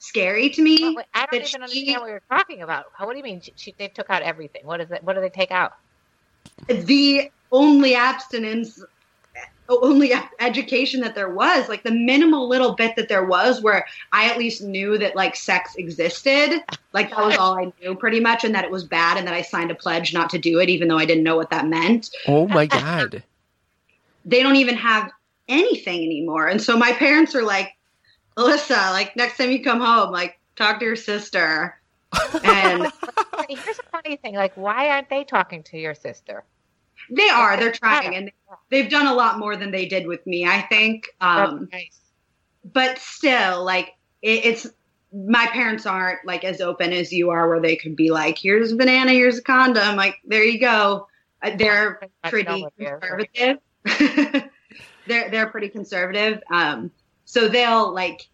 scary 0.07 0.51
to 0.51 0.63
me. 0.63 0.95
Wait, 0.97 1.07
I 1.15 1.27
don't 1.27 1.35
even 1.35 1.47
she- 1.47 1.55
understand 1.57 2.01
what 2.01 2.11
you're 2.11 2.23
talking 2.29 2.63
about. 2.63 2.87
How, 2.95 3.07
what 3.07 3.13
do 3.13 3.19
you 3.19 3.25
mean? 3.25 3.41
She, 3.41 3.53
she, 3.57 3.75
they 3.77 3.89
took 3.89 4.11
out 4.11 4.23
everything. 4.23 4.63
What 4.65 4.81
is 4.81 4.91
it? 4.91 5.03
What 5.03 5.15
do 5.15 5.21
they 5.21 5.31
take 5.31 5.51
out? 5.51 5.75
The 6.69 7.31
only 7.53 7.95
abstinence, 7.95 8.83
only 9.69 10.13
education 10.39 11.01
that 11.01 11.15
there 11.15 11.29
was, 11.29 11.69
like 11.69 11.83
the 11.83 11.91
minimal 11.91 12.49
little 12.49 12.75
bit 12.75 12.97
that 12.97 13.09
there 13.09 13.25
was, 13.25 13.61
where 13.61 13.87
I 14.13 14.31
at 14.31 14.39
least 14.39 14.63
knew 14.63 14.97
that 14.99 15.17
like 15.17 15.37
sex 15.37 15.75
existed. 15.77 16.63
Like 16.93 17.11
that 17.11 17.25
was 17.25 17.37
all 17.37 17.59
I 17.59 17.73
knew 17.81 17.95
pretty 17.95 18.21
much, 18.21 18.45
and 18.45 18.55
that 18.55 18.65
it 18.65 18.71
was 18.71 18.85
bad, 18.85 19.19
and 19.19 19.27
that 19.27 19.35
I 19.35 19.43
signed 19.43 19.71
a 19.71 19.75
pledge 19.75 20.15
not 20.15 20.31
to 20.31 20.39
do 20.39 20.61
it, 20.61 20.69
even 20.69 20.89
though 20.89 20.99
I 20.99 21.05
didn't 21.05 21.25
know 21.25 21.37
what 21.37 21.51
that 21.51 21.67
meant. 21.67 22.11
Oh 22.27 22.47
my 22.47 22.67
god! 22.67 23.23
They 24.25 24.43
don't 24.43 24.57
even 24.57 24.77
have 24.77 25.11
anything 25.49 26.05
anymore. 26.05 26.49
And 26.49 26.61
so 26.61 26.77
my 26.77 26.93
parents 26.93 27.35
are 27.35 27.43
like, 27.43 27.76
Alyssa, 28.37 28.93
like 28.93 29.17
next 29.17 29.39
time 29.39 29.51
you 29.51 29.63
come 29.63 29.81
home, 29.81 30.13
like 30.13 30.39
talk 30.57 30.79
to 30.81 30.85
your 30.85 30.97
sister. 30.97 31.81
And 32.45 32.93
Here's 33.49 33.79
a 33.79 33.83
funny 33.91 34.17
thing. 34.17 34.35
Like, 34.35 34.57
why 34.57 34.91
aren't 34.91 35.09
they 35.11 35.25
talking 35.25 35.63
to 35.65 35.79
your 35.79 35.95
sister? 35.95 36.45
they 37.11 37.29
are, 37.29 37.57
they're 37.57 37.73
trying, 37.73 38.15
and 38.17 38.33
they've 38.71 38.91
done 38.91 39.07
a 39.07 39.15
lot 39.15 39.39
more 39.39 39.57
than 39.57 39.71
they 39.71 39.87
did 39.87 40.07
with 40.07 40.27
me, 40.27 40.45
I 40.45 40.63
think. 40.63 41.09
Um, 41.21 41.69
nice. 41.73 42.01
but 42.65 42.99
still, 42.99 43.65
like 43.65 43.95
it, 44.23 44.45
it's 44.45 44.67
my 45.13 45.47
parents 45.47 45.87
aren't 45.87 46.27
like 46.27 46.45
as 46.45 46.61
open 46.61 46.93
as 46.93 47.13
you 47.13 47.31
are, 47.31 47.49
where 47.49 47.61
they 47.61 47.77
could 47.77 47.97
be 47.97 48.11
like, 48.11 48.39
"Here's 48.39 48.73
a 48.73 48.77
banana, 48.77 49.13
here's 49.13 49.39
a 49.39 49.43
condom." 49.43 49.97
Like 49.97 50.17
there 50.25 50.45
you 50.45 50.59
go. 50.59 51.09
Uh, 51.43 51.57
they're 51.57 52.01
pretty 52.25 52.51
know 52.51 52.59
what 52.59 52.73
they're- 52.77 52.99
conservative. 52.99 53.59
they're 55.07 55.31
they're 55.31 55.49
pretty 55.49 55.69
conservative. 55.69 56.43
Um, 56.51 56.91
so 57.27 57.49
they'll 57.49 57.93
like. 57.93 58.27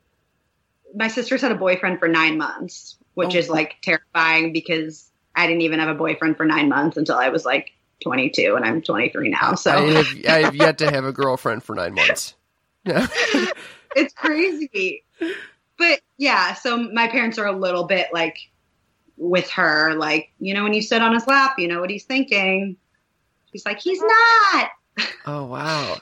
My 0.95 1.09
sister's 1.09 1.41
had 1.41 1.51
a 1.53 1.57
boyfriend 1.57 1.99
for 1.99 2.07
nine 2.07 2.37
months, 2.39 2.97
which 3.15 3.35
Oh. 3.35 3.39
is 3.39 3.49
like 3.49 3.77
terrifying 3.83 4.53
because 4.53 5.11
I 5.35 5.47
didn't 5.47 5.63
even 5.63 5.81
have 5.81 5.89
a 5.89 5.95
boyfriend 5.95 6.37
for 6.37 6.45
nine 6.45 6.69
months 6.69 6.99
until 6.99 7.17
I 7.17 7.31
was 7.31 7.45
like 7.47 7.73
22, 8.05 8.55
and 8.57 8.65
I'm 8.65 8.83
23 8.83 9.31
now. 9.31 9.55
So 9.55 9.71
I 9.71 9.91
have 9.91 10.07
I 10.29 10.39
have 10.43 10.55
yet 10.55 10.79
to 10.79 10.91
have 10.91 11.05
a 11.07 11.13
girlfriend 11.13 11.65
for 11.65 11.75
nine 11.75 11.95
months. 11.95 12.35
it's 12.85 14.13
crazy. 14.15 15.05
But 15.79 16.01
yeah, 16.19 16.53
so 16.55 16.77
my 16.77 17.09
parents 17.09 17.39
are 17.39 17.47
a 17.47 17.57
little 17.57 17.85
bit 17.85 18.09
like 18.13 18.37
with 19.17 19.49
her, 19.51 19.95
like, 19.95 20.31
you 20.41 20.53
know, 20.53 20.63
when 20.63 20.75
you 20.75 20.83
sit 20.83 21.01
on 21.01 21.15
his 21.15 21.27
lap, 21.27 21.55
you 21.59 21.69
know 21.69 21.81
what 21.81 21.89
he's 21.91 22.05
thinking. 22.05 22.77
He's 23.53 23.65
like, 23.65 23.81
he's 23.81 24.01
not. 24.03 24.71
oh 25.27 25.45
wow! 25.47 25.99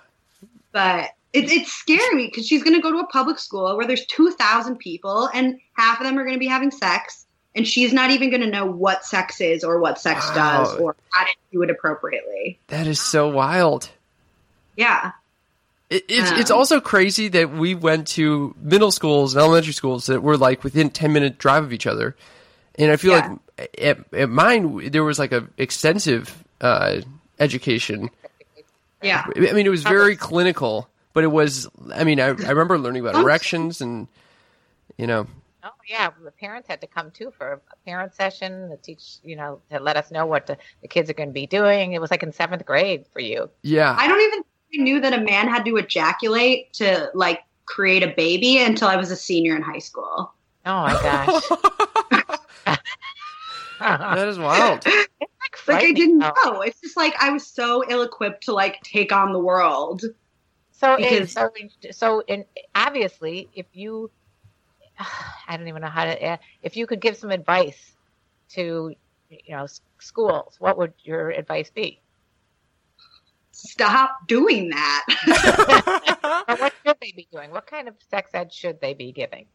But 0.73 1.11
it, 1.33 1.51
it's 1.51 1.73
scary 1.73 2.27
because 2.27 2.47
she's 2.47 2.63
going 2.63 2.75
to 2.77 2.83
go 2.83 2.91
to 2.93 2.99
a 2.99 3.07
public 3.07 3.39
school 3.39 3.77
where 3.77 3.87
there's 3.87 4.05
2,000 4.07 4.77
people 4.77 5.29
and 5.33 5.59
half 5.75 6.01
of 6.01 6.07
them 6.07 6.19
are 6.19 6.25
going 6.25 6.35
to 6.35 6.41
be 6.41 6.47
having 6.49 6.71
sex. 6.71 7.27
And 7.55 7.67
she's 7.67 7.93
not 7.93 8.11
even 8.13 8.31
going 8.31 8.43
to 8.43 8.47
know 8.51 8.65
what 8.67 9.05
sex 9.05 9.41
is 9.41 9.65
or 9.65 9.81
what 9.81 9.99
sex 10.01 10.29
Wow. 10.29 10.35
does 10.65 10.77
or 10.77 10.95
how 11.11 11.25
to 11.25 11.31
do 11.53 11.63
it 11.63 11.71
appropriately. 11.71 12.59
That 12.69 12.87
is 12.87 13.01
so 13.01 13.29
wild. 13.29 13.89
Yeah. 14.77 15.13
It, 15.89 16.05
it's 16.09 16.31
Um, 16.31 16.39
it's 16.39 16.51
also 16.53 16.81
crazy 16.81 17.27
that 17.29 17.51
we 17.53 17.75
went 17.75 18.07
to 18.09 18.55
middle 18.63 18.93
schools 18.93 19.35
and 19.35 19.43
elementary 19.43 19.73
schools 19.73 20.07
that 20.07 20.23
were 20.23 20.37
like 20.37 20.63
within 20.63 20.91
ten 20.91 21.13
minute 21.13 21.39
drive 21.39 21.65
of 21.65 21.73
each 21.73 21.89
other, 21.89 22.15
and 22.77 22.93
I 22.93 22.97
feel 22.97 23.15
Yeah. 23.17 23.37
like 23.59 23.71
at, 23.83 24.15
at 24.15 24.29
mine 24.31 24.91
there 24.93 25.03
was 25.03 25.19
like 25.19 25.33
a 25.33 25.49
extensive 25.59 26.45
uh, 26.61 27.01
education. 27.41 28.11
Yeah. 29.03 29.25
I 29.35 29.41
mean, 29.53 29.67
it 29.67 29.71
was 29.71 29.83
very 29.83 30.15
clinical, 30.15 30.89
but 31.13 31.25
it 31.25 31.29
was. 31.29 31.69
I 31.93 32.05
mean, 32.05 32.21
I, 32.21 32.27
I 32.27 32.51
remember 32.51 32.79
learning 32.79 33.03
about 33.03 33.17
oh. 33.17 33.23
erections 33.23 33.81
and 33.81 34.09
you 34.97 35.07
know 35.07 35.27
Oh 35.63 35.71
yeah, 35.87 36.11
the 36.23 36.31
parents 36.31 36.69
had 36.69 36.81
to 36.81 36.87
come 36.87 37.11
too 37.11 37.33
for 37.37 37.61
a 37.71 37.77
parent 37.85 38.15
session 38.15 38.71
to 38.71 38.77
teach, 38.79 39.17
you 39.23 39.37
know, 39.37 39.61
to 39.71 39.79
let 39.79 39.97
us 39.97 40.11
know 40.11 40.25
what 40.25 40.47
the, 40.47 40.57
the 40.81 40.89
kids 40.89 41.11
are 41.11 41.13
going 41.13 41.29
to 41.29 41.35
be 41.35 41.47
doing. 41.47 41.93
It 41.93 42.01
was 42.01 42.11
like 42.11 42.23
in 42.23 42.33
seventh 42.33 42.65
grade 42.65 43.05
for 43.13 43.21
you. 43.21 43.51
Yeah. 43.63 43.95
I 43.99 44.09
don't 44.09 44.21
even 44.21 44.43
think 44.43 44.47
I 44.79 44.83
knew 44.83 45.01
that 45.01 45.13
a 45.13 45.21
man 45.21 45.49
had 45.49 45.65
to 45.67 45.77
ejaculate 45.77 46.73
to 46.75 47.11
like 47.15 47.41
create 47.67 48.03
a 48.03 48.09
baby 48.09 48.59
until 48.63 48.89
I 48.89 48.97
was 48.97 49.11
a 49.11 49.17
senior 49.17 49.55
in 49.55 49.63
high 49.63 49.81
school. 49.81 50.33
Oh 50.65 50.83
my 50.83 50.93
gosh. 50.93 51.43
that 53.81 54.29
is 54.29 54.39
wild. 54.39 54.83
It's 54.87 55.69
like, 55.69 55.69
Like 55.69 55.85
I 55.85 55.93
didn't 55.93 56.19
know. 56.19 56.63
It's 56.63 56.81
just 56.81 56.97
like 56.97 57.15
I 57.21 57.31
was 57.31 57.47
so 57.47 57.85
ill 57.87 58.03
equipped 58.03 58.45
to 58.45 58.53
like 58.53 58.81
take 58.83 59.13
on 59.13 59.33
the 59.33 59.39
world. 59.39 60.05
So, 60.81 60.97
Because- 60.97 61.33
so, 61.33 61.51
so, 61.91 62.21
in, 62.21 62.45
obviously, 62.75 63.51
if 63.55 63.67
you, 63.75 64.11
I 64.99 65.57
don't 65.57 65.69
even 65.69 65.83
know 65.83 65.89
how 65.89 66.05
to, 66.07 66.25
uh, 66.25 66.37
if 66.63 66.75
you 66.77 66.87
could 66.87 67.01
give 67.01 67.17
some 67.17 67.31
advice 67.31 67.93
to, 68.51 68.95
you 69.29 69.57
know, 69.57 69.67
schools, 69.99 70.57
what 70.59 70.79
would 70.79 70.95
your 71.05 71.31
advice 71.31 71.71
be? 71.71 72.01
Stop 73.53 74.27
doing 74.27 74.71
that. 74.71 75.05
What 76.59 76.73
should 76.85 76.97
they 77.01 77.13
be 77.13 77.29
doing? 77.31 77.51
What 77.51 77.67
kind 77.67 77.87
of 77.87 77.95
sex 78.11 78.31
ed 78.33 78.53
should 78.53 78.81
they 78.81 78.95
be 78.95 79.13
giving? 79.13 79.47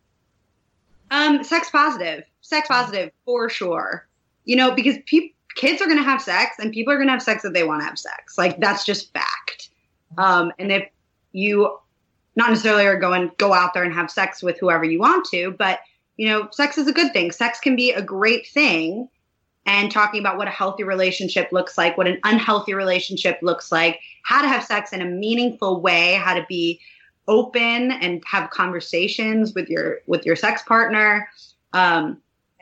um, 1.12 1.44
sex 1.44 1.70
positive, 1.70 2.24
sex 2.42 2.68
positive 2.68 3.12
for 3.26 3.50
sure. 3.50 4.08
You 4.46 4.56
know, 4.56 4.72
because 4.72 4.98
peop 5.06 5.36
kids 5.56 5.82
are 5.82 5.86
going 5.86 5.98
to 5.98 6.04
have 6.04 6.22
sex 6.22 6.58
and 6.60 6.72
people 6.72 6.94
are 6.94 6.98
going 6.98 7.08
to 7.08 7.14
have 7.14 7.22
sex 7.22 7.46
if 7.46 7.54
they 7.54 7.64
want 7.64 7.82
to 7.82 7.86
have 7.86 7.98
sex. 7.98 8.38
Like 8.38 8.60
that's 8.60 8.86
just 8.86 9.12
fact. 9.14 9.70
Um, 10.18 10.52
and 10.60 10.72
if 10.72 10.90
you 11.36 11.78
not 12.36 12.50
necessarily 12.50 12.86
are 12.86 13.00
going 13.00 13.32
go 13.38 13.54
out 13.54 13.74
there 13.74 13.84
and 13.84 13.94
have 13.94 14.10
sex 14.10 14.42
with 14.42 14.58
whoever 14.58 14.84
you 14.84 15.00
want 15.00 15.26
to, 15.26 15.52
but 15.52 15.80
you 16.18 16.28
know, 16.28 16.48
sex 16.52 16.78
is 16.78 16.88
a 16.88 16.94
good 16.94 17.12
thing. 17.12 17.32
Sex 17.32 17.60
can 17.60 17.76
be 17.76 17.92
a 17.92 18.02
great 18.02 18.48
thing. 18.48 19.10
And 19.68 19.92
talking 19.92 20.20
about 20.20 20.38
what 20.38 20.48
a 20.48 20.52
healthy 20.52 20.84
relationship 20.84 21.52
looks 21.52 21.78
like, 21.78 21.98
what 21.98 22.08
an 22.08 22.20
unhealthy 22.24 22.74
relationship 22.74 23.40
looks 23.42 23.72
like, 23.72 24.00
how 24.24 24.42
to 24.42 24.48
have 24.48 24.64
sex 24.64 24.94
in 24.94 25.02
a 25.02 25.06
meaningful 25.06 25.82
way, 25.82 26.14
how 26.14 26.36
to 26.36 26.46
be 26.48 26.80
open 27.28 27.92
and 27.92 28.24
have 28.28 28.52
conversations 28.52 29.56
with 29.56 29.68
your 29.68 30.02
with 30.06 30.26
your 30.26 30.36
sex 30.36 30.62
partner. 30.62 31.28
Um, 31.74 32.22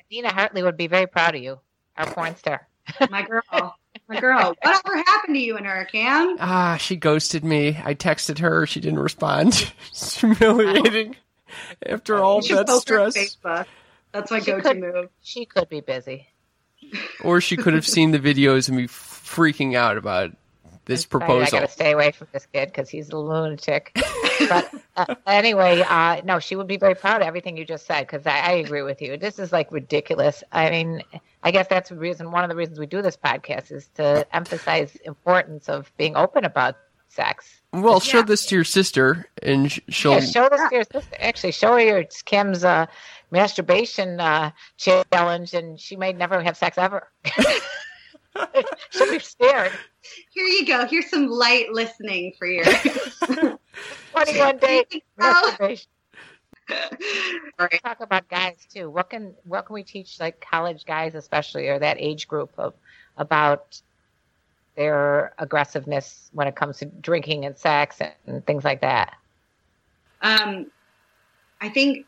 Nina 0.10 0.32
Hartley 0.32 0.64
would 0.64 0.78
be 0.78 0.88
very 0.88 1.06
proud 1.06 1.36
of 1.36 1.44
you, 1.44 1.60
our 1.98 2.06
porn 2.06 2.36
star. 2.38 2.68
my 3.10 3.22
girl, 3.24 3.44
my 4.10 4.20
girl. 4.20 4.56
Whatever 4.62 4.98
happened 4.98 5.36
to 5.36 5.40
you 5.42 5.58
and 5.58 5.66
her, 5.66 5.86
Cam? 5.86 6.38
Ah, 6.40 6.78
she 6.80 6.96
ghosted 6.96 7.44
me. 7.44 7.78
I 7.84 7.94
texted 7.96 8.40
her. 8.40 8.66
She 8.66 8.80
didn't 8.80 9.00
respond. 9.00 9.72
it's 9.90 10.20
humiliating. 10.20 11.16
After 11.86 12.18
all 12.24 12.38
You 12.38 12.42
should 12.50 12.58
that 12.68 12.70
on 12.70 12.82
stress. 12.82 13.16
Facebook. 13.18 13.66
That's 14.12 14.30
my 14.32 14.40
She 14.40 14.46
go-to 14.52 14.62
could- 14.64 14.80
move. 14.80 15.10
She 15.22 15.46
could 15.46 15.70
be 15.70 15.82
busy. 15.82 16.28
Or 17.24 17.42
she 17.42 17.56
could 17.58 17.74
have 17.74 17.88
seen 17.88 18.12
the 18.12 18.20
videos 18.20 18.68
and 18.70 18.78
be 18.78 18.86
freaking 18.88 19.74
out 19.76 19.98
about 19.98 20.32
this 20.86 21.06
I'm 21.06 21.10
sorry, 21.10 21.20
proposal. 21.22 21.58
I 21.58 21.62
got 21.62 21.66
to 21.68 21.72
stay 21.74 21.92
away 21.94 22.12
from 22.12 22.28
this 22.34 22.46
kid 22.54 22.68
because 22.68 22.88
he's 22.90 23.10
a 23.10 23.18
lunatic. 23.18 23.92
But 24.48 24.74
uh, 24.96 25.16
anyway, 25.28 25.82
uh, 25.88 26.22
no, 26.24 26.40
she 26.40 26.56
would 26.56 26.68
be 26.68 26.78
very 26.78 26.96
proud 26.96 27.22
of 27.22 27.28
everything 27.28 27.58
you 27.58 27.66
just 27.66 27.86
said 27.86 28.02
because 28.02 28.26
I, 28.26 28.40
I 28.40 28.52
agree 28.54 28.82
with 28.82 29.02
you. 29.02 29.18
This 29.18 29.40
is 29.40 29.52
like 29.52 29.72
ridiculous. 29.72 30.44
I 30.52 30.70
mean, 30.70 31.04
I 31.44 31.52
guess 31.52 31.68
that's 31.68 31.90
the 31.90 31.96
reason. 31.96 32.32
One 32.32 32.44
of 32.44 32.50
the 32.50 32.56
reasons 32.56 32.80
we 32.80 32.86
do 32.86 33.02
this 33.02 33.18
podcast 33.18 33.72
is 33.72 33.88
to 33.96 34.26
emphasize 34.36 34.96
importance 35.06 35.70
of 35.70 35.92
being 35.98 36.16
open 36.16 36.46
about 36.46 36.78
sex. 37.10 37.62
Well, 37.72 38.00
show 38.00 38.22
this 38.22 38.46
to 38.48 38.56
your 38.56 38.64
sister, 38.64 39.28
and 39.42 39.72
she'll. 39.90 40.14
Yeah, 40.14 40.20
show 40.22 40.50
this 40.50 40.62
to 40.70 40.76
your 40.76 40.84
sister. 40.84 41.16
Actually, 41.20 41.52
show 41.52 41.74
her 41.74 41.82
your 41.82 42.04
Kim's 42.26 42.64
uh, 42.64 42.86
masturbation 43.32 44.20
uh, 44.20 44.52
challenge, 44.78 45.54
and 45.54 45.80
she 45.80 45.96
may 45.96 46.14
never 46.14 46.42
have 46.42 46.58
sex 46.58 46.78
ever. 46.78 47.10
She'll 48.90 49.12
be 49.12 49.20
scared. 49.20 49.72
Here 50.32 50.46
you 50.46 50.66
go. 50.66 50.86
Here's 50.88 51.10
some 51.10 51.28
light 51.28 51.72
listening 51.72 52.34
for 52.38 52.48
your. 52.48 52.66
21 54.12 54.58
day 54.58 54.86
Oh. 55.22 55.46
masturbation. 55.52 55.88
Talk 57.84 58.00
about 58.00 58.30
guys 58.30 58.66
too. 58.74 58.90
What 58.90 59.10
can 59.10 59.34
what 59.44 59.66
can 59.66 59.74
we 59.74 59.84
teach 59.84 60.20
like 60.20 60.40
college 60.40 60.86
guys, 60.86 61.16
especially 61.16 61.68
or 61.68 61.80
that 61.80 61.98
age 62.00 62.28
group 62.28 62.52
of 62.58 62.74
about 63.18 63.82
their 64.76 65.34
aggressiveness 65.38 66.30
when 66.34 66.48
it 66.48 66.56
comes 66.56 66.78
to 66.78 66.86
drinking 66.86 67.46
and 67.46 67.58
sex 67.58 68.00
and, 68.00 68.14
and 68.28 68.46
things 68.46 68.64
like 68.64 68.82
that? 68.82 69.16
Um, 70.22 70.72
I 71.60 71.70
think 71.70 72.06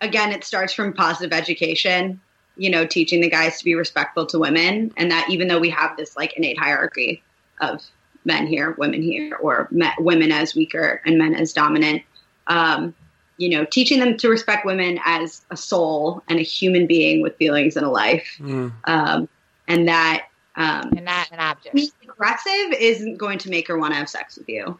again, 0.00 0.32
it 0.32 0.44
starts 0.44 0.72
from 0.72 0.92
positive 0.92 1.32
education. 1.32 2.20
You 2.56 2.70
know, 2.70 2.86
teaching 2.86 3.20
the 3.20 3.30
guys 3.30 3.58
to 3.58 3.64
be 3.64 3.74
respectful 3.74 4.26
to 4.26 4.38
women, 4.38 4.92
and 4.96 5.10
that 5.10 5.28
even 5.28 5.48
though 5.48 5.58
we 5.58 5.70
have 5.70 5.96
this 5.96 6.16
like 6.16 6.36
innate 6.36 6.58
hierarchy 6.58 7.22
of 7.60 7.80
men 8.24 8.46
here, 8.46 8.72
women 8.78 9.02
here, 9.02 9.36
or 9.40 9.68
me- 9.70 9.90
women 9.98 10.32
as 10.32 10.54
weaker 10.54 11.00
and 11.04 11.18
men 11.18 11.34
as 11.34 11.52
dominant, 11.52 12.02
um, 12.46 12.94
you 13.36 13.48
know, 13.50 13.64
teaching 13.64 13.98
them 14.00 14.16
to 14.16 14.28
respect 14.28 14.64
women 14.64 14.98
as 15.04 15.42
a 15.50 15.56
soul 15.56 16.22
and 16.28 16.38
a 16.38 16.42
human 16.42 16.86
being 16.86 17.20
with 17.22 17.36
feelings 17.36 17.76
and 17.76 17.84
a 17.84 17.90
life, 17.90 18.36
Mm. 18.40 18.72
um, 18.84 19.28
and 19.68 19.88
that 19.88 20.26
um, 20.56 20.92
And 20.96 21.04
not 21.04 21.32
an 21.32 21.40
object. 21.40 21.74
being 21.74 21.90
aggressive 22.04 22.72
isn't 22.78 23.16
going 23.16 23.38
to 23.38 23.50
make 23.50 23.66
her 23.66 23.76
want 23.76 23.92
to 23.92 23.98
have 23.98 24.08
sex 24.08 24.38
with 24.38 24.48
you. 24.48 24.78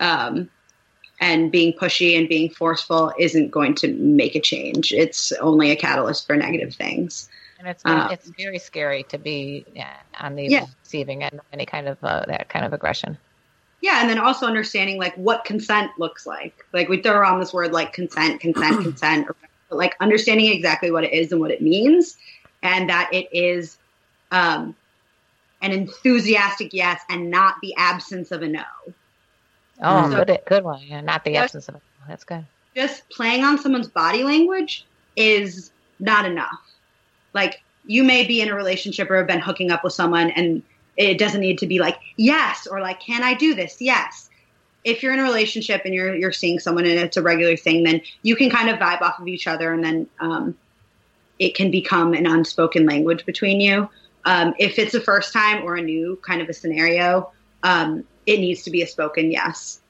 Um, 0.00 0.50
and 1.20 1.52
being 1.52 1.72
pushy 1.74 2.18
and 2.18 2.28
being 2.28 2.50
forceful 2.50 3.12
isn't 3.16 3.52
going 3.52 3.76
to 3.76 3.94
make 3.94 4.34
a 4.34 4.40
change. 4.40 4.92
It's 4.92 5.30
only 5.40 5.70
a 5.70 5.76
catalyst 5.76 6.26
for 6.26 6.34
negative 6.34 6.74
things. 6.74 7.28
And 7.62 7.70
it's 7.70 7.84
Um, 7.84 8.08
it's 8.10 8.30
very 8.36 8.58
scary 8.58 9.04
to 9.04 9.18
be 9.18 9.64
yeah, 9.72 9.96
on 10.18 10.34
the 10.34 10.44
Yeah. 10.44 10.66
receiving 10.82 11.22
end 11.22 11.34
of 11.34 11.46
any 11.52 11.64
kind 11.64 11.86
of 11.88 11.96
uh, 12.02 12.24
that 12.26 12.48
kind 12.48 12.64
of 12.64 12.72
aggression. 12.72 13.16
Yeah, 13.80 14.00
and 14.00 14.10
then 14.10 14.18
also 14.18 14.46
understanding 14.46 14.98
like 14.98 15.14
what 15.16 15.44
consent 15.44 15.90
looks 15.98 16.26
like. 16.26 16.54
Like 16.72 16.88
we 16.88 17.00
throw 17.00 17.12
around 17.12 17.38
this 17.40 17.52
word 17.52 17.72
like 17.72 17.92
consent, 17.92 18.40
consent, 18.40 18.80
consent, 18.82 19.28
but 19.68 19.78
like 19.78 19.94
understanding 20.00 20.52
exactly 20.52 20.90
what 20.90 21.04
it 21.04 21.12
is 21.12 21.30
and 21.30 21.40
what 21.40 21.50
it 21.52 21.62
means, 21.62 22.16
and 22.62 22.90
that 22.90 23.10
it 23.12 23.28
is 23.32 23.78
um, 24.32 24.74
an 25.60 25.70
enthusiastic 25.72 26.72
yes 26.72 27.00
and 27.08 27.30
not 27.30 27.56
the 27.62 27.74
absence 27.76 28.32
of 28.32 28.42
a 28.42 28.48
no. 28.48 28.64
Oh, 29.80 30.08
Mm. 30.08 30.26
good 30.26 30.40
good 30.46 30.64
one. 30.64 30.82
Yeah, 30.82 31.00
not 31.00 31.24
the 31.24 31.36
absence 31.36 31.68
of 31.68 31.76
it. 31.76 31.82
That's 32.08 32.24
good. 32.24 32.44
just 32.74 33.08
playing 33.10 33.44
on 33.44 33.58
someone's 33.58 33.88
body 33.88 34.22
language 34.24 34.86
is 35.16 35.72
not 36.00 36.24
enough. 36.24 36.48
Like 37.34 37.62
you 37.86 38.04
may 38.04 38.26
be 38.26 38.40
in 38.40 38.48
a 38.48 38.54
relationship 38.54 39.10
or 39.10 39.16
have 39.16 39.26
been 39.26 39.40
hooking 39.40 39.70
up 39.70 39.84
with 39.84 39.92
someone 39.92 40.30
and 40.30 40.62
it 40.96 41.18
doesn't 41.18 41.40
need 41.40 41.58
to 41.58 41.66
be 41.66 41.78
like 41.78 41.98
yes 42.16 42.66
or 42.66 42.80
like 42.80 43.00
can 43.00 43.22
I 43.22 43.34
do 43.34 43.54
this? 43.54 43.80
Yes. 43.80 44.28
If 44.84 45.02
you're 45.02 45.12
in 45.12 45.20
a 45.20 45.24
relationship 45.24 45.82
and 45.84 45.94
you're 45.94 46.14
you're 46.14 46.32
seeing 46.32 46.58
someone 46.58 46.86
and 46.86 46.98
it's 46.98 47.16
a 47.16 47.22
regular 47.22 47.56
thing, 47.56 47.84
then 47.84 48.02
you 48.22 48.36
can 48.36 48.50
kind 48.50 48.68
of 48.68 48.78
vibe 48.78 49.00
off 49.00 49.20
of 49.20 49.28
each 49.28 49.46
other 49.46 49.72
and 49.72 49.84
then 49.84 50.06
um, 50.20 50.56
it 51.38 51.54
can 51.54 51.70
become 51.70 52.14
an 52.14 52.26
unspoken 52.26 52.86
language 52.86 53.24
between 53.24 53.60
you. 53.60 53.88
Um, 54.24 54.54
if 54.58 54.78
it's 54.78 54.94
a 54.94 55.00
first 55.00 55.32
time 55.32 55.64
or 55.64 55.76
a 55.76 55.82
new 55.82 56.18
kind 56.22 56.42
of 56.42 56.48
a 56.48 56.52
scenario, 56.52 57.32
um, 57.62 58.04
it 58.26 58.38
needs 58.38 58.62
to 58.64 58.70
be 58.70 58.82
a 58.82 58.86
spoken 58.86 59.30
yes 59.30 59.80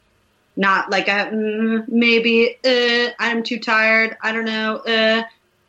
not 0.56 0.90
like 0.90 1.08
a 1.08 1.30
mm, 1.30 1.88
maybe 1.88 2.58
uh, 2.64 3.10
I'm 3.18 3.42
too 3.42 3.58
tired. 3.58 4.16
I 4.20 4.32
don't 4.32 4.44
know 4.44 4.76
uh, 4.76 5.22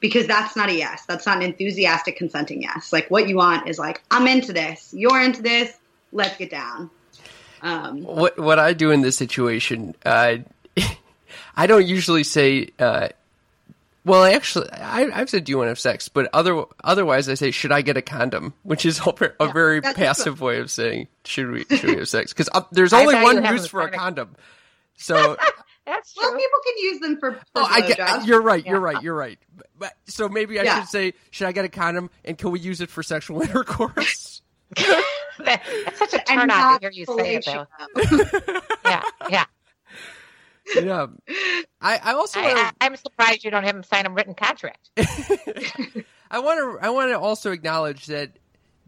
because 0.03 0.27
that's 0.27 0.57
not 0.57 0.67
a 0.67 0.73
yes. 0.73 1.05
That's 1.05 1.25
not 1.25 1.37
an 1.37 1.43
enthusiastic 1.43 2.17
consenting 2.17 2.61
yes. 2.61 2.91
Like 2.91 3.09
what 3.09 3.29
you 3.29 3.37
want 3.37 3.69
is 3.69 3.79
like 3.79 4.03
I'm 4.11 4.27
into 4.27 4.51
this. 4.51 4.93
You're 4.93 5.23
into 5.23 5.41
this. 5.41 5.73
Let's 6.11 6.35
get 6.35 6.51
down. 6.51 6.91
Um, 7.61 8.03
What 8.03 8.37
what 8.37 8.59
I 8.59 8.73
do 8.73 8.91
in 8.91 8.99
this 8.99 9.17
situation, 9.17 9.95
uh, 10.05 10.39
I 11.55 11.67
don't 11.67 11.87
usually 11.87 12.25
say. 12.25 12.69
Uh, 12.77 13.07
well, 14.05 14.21
I 14.23 14.31
actually, 14.31 14.69
I, 14.69 15.09
I've 15.13 15.29
said, 15.29 15.45
"Do 15.45 15.53
you 15.53 15.57
want 15.57 15.67
to 15.67 15.71
have 15.71 15.79
sex?" 15.79 16.09
But 16.09 16.29
other 16.33 16.65
otherwise, 16.83 17.29
I 17.29 17.35
say, 17.35 17.51
"Should 17.51 17.71
I 17.71 17.81
get 17.81 17.95
a 17.95 18.01
condom?" 18.01 18.53
Which 18.63 18.85
is 18.85 18.99
a, 19.07 19.13
ver- 19.13 19.35
a 19.39 19.47
very 19.53 19.79
that's 19.79 19.97
passive 19.97 20.41
way 20.41 20.59
of 20.59 20.69
saying, 20.69 21.07
"Should 21.23 21.49
we 21.49 21.63
should 21.77 21.91
we 21.91 21.95
have 21.95 22.09
sex?" 22.09 22.33
Because 22.33 22.49
uh, 22.53 22.63
there's 22.73 22.91
only 23.01 23.15
one 23.15 23.45
use 23.45 23.67
for 23.67 23.79
a 23.79 23.89
condom. 23.89 24.35
So, 24.97 25.37
That's 25.85 26.13
well, 26.17 26.31
people 26.31 26.59
can 26.65 26.73
use 26.77 26.99
them 27.01 27.17
for, 27.19 27.31
for 27.33 27.41
oh, 27.55 27.67
I 27.69 27.81
get. 27.81 28.25
You're 28.25 28.41
right. 28.41 28.65
You're 28.65 28.75
Yeah. 28.77 28.81
right. 28.93 29.01
You're 29.03 29.15
right. 29.15 29.37
But, 29.55 29.67
but 29.77 29.93
so 30.05 30.29
maybe 30.29 30.59
I 30.59 30.63
Yeah. 30.63 30.79
should 30.79 30.89
say, 30.89 31.13
"Should 31.31 31.47
I 31.47 31.51
get 31.51 31.65
a 31.65 31.69
condom?" 31.69 32.09
And 32.23 32.37
can 32.37 32.51
we 32.51 32.59
use 32.59 32.79
it 32.81 32.89
for 32.89 33.03
sexual 33.03 33.41
intercourse? 33.43 34.41
That- 35.39 35.63
that's 35.85 35.97
such 35.97 36.13
a 36.13 36.19
turn 36.19 36.51
on 36.51 36.79
to 36.79 36.79
hear 36.79 36.91
you 36.91 37.05
say 37.05 37.35
it 37.35 37.45
though. 37.45 37.65
Yeah, 38.85 39.01
yeah. 39.29 39.45
yeah. 40.75 41.07
I, 41.81 41.99
I 42.03 42.13
also 42.13 42.39
I, 42.39 42.43
wanna- 42.53 42.59
I, 42.61 42.71
I'm 42.81 42.95
surprised 42.95 43.43
you 43.43 43.49
don't 43.51 43.63
have 43.63 43.75
him 43.75 43.81
sign 43.83 44.05
a 44.05 44.11
written 44.11 44.35
contract. 44.35 44.91
I 44.95 46.39
want 46.39 46.59
to. 46.59 46.77
I 46.85 46.89
want 46.91 47.09
to 47.11 47.19
also 47.19 47.51
acknowledge 47.51 48.05
that 48.07 48.31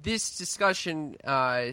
this 0.02 0.38
discussion, 0.38 1.16
uh, 1.24 1.72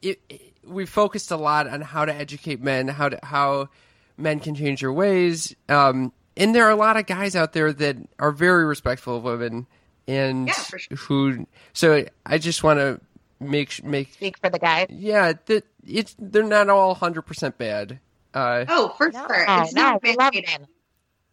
it, 0.00 0.20
it, 0.28 0.53
we 0.66 0.86
focused 0.86 1.30
a 1.30 1.36
lot 1.36 1.66
on 1.68 1.80
how 1.80 2.04
to 2.04 2.14
educate 2.14 2.60
men, 2.60 2.88
how 2.88 3.08
to 3.08 3.18
how 3.22 3.68
men 4.16 4.40
can 4.40 4.54
change 4.54 4.80
their 4.80 4.92
ways. 4.92 5.54
Um, 5.68 6.12
and 6.36 6.54
there 6.54 6.64
are 6.66 6.70
a 6.70 6.76
lot 6.76 6.96
of 6.96 7.06
guys 7.06 7.36
out 7.36 7.52
there 7.52 7.72
that 7.72 7.96
are 8.18 8.32
very 8.32 8.64
respectful 8.64 9.16
of 9.18 9.22
women 9.24 9.66
and 10.06 10.48
Yeah, 10.48 10.54
for 10.54 10.78
sure. 10.78 10.96
who 10.98 11.46
so 11.72 12.04
i 12.26 12.36
just 12.36 12.62
want 12.62 12.78
to 12.78 13.00
make 13.40 13.82
make 13.82 14.12
Speak 14.12 14.36
for 14.38 14.50
the 14.50 14.58
guys. 14.58 14.86
yeah 14.90 15.32
that 15.46 15.64
it's 15.86 16.14
they're 16.18 16.42
not 16.42 16.68
all 16.68 16.94
100% 16.94 17.56
bad 17.56 17.98
uh 18.34 18.66
Oh, 18.68 18.92
for 18.98 19.10
No, 19.10 19.26
sure. 19.26 19.46
no, 19.46 19.62
It's 19.62 19.72
not 19.72 20.02
we 20.02 20.14
love 20.16 20.34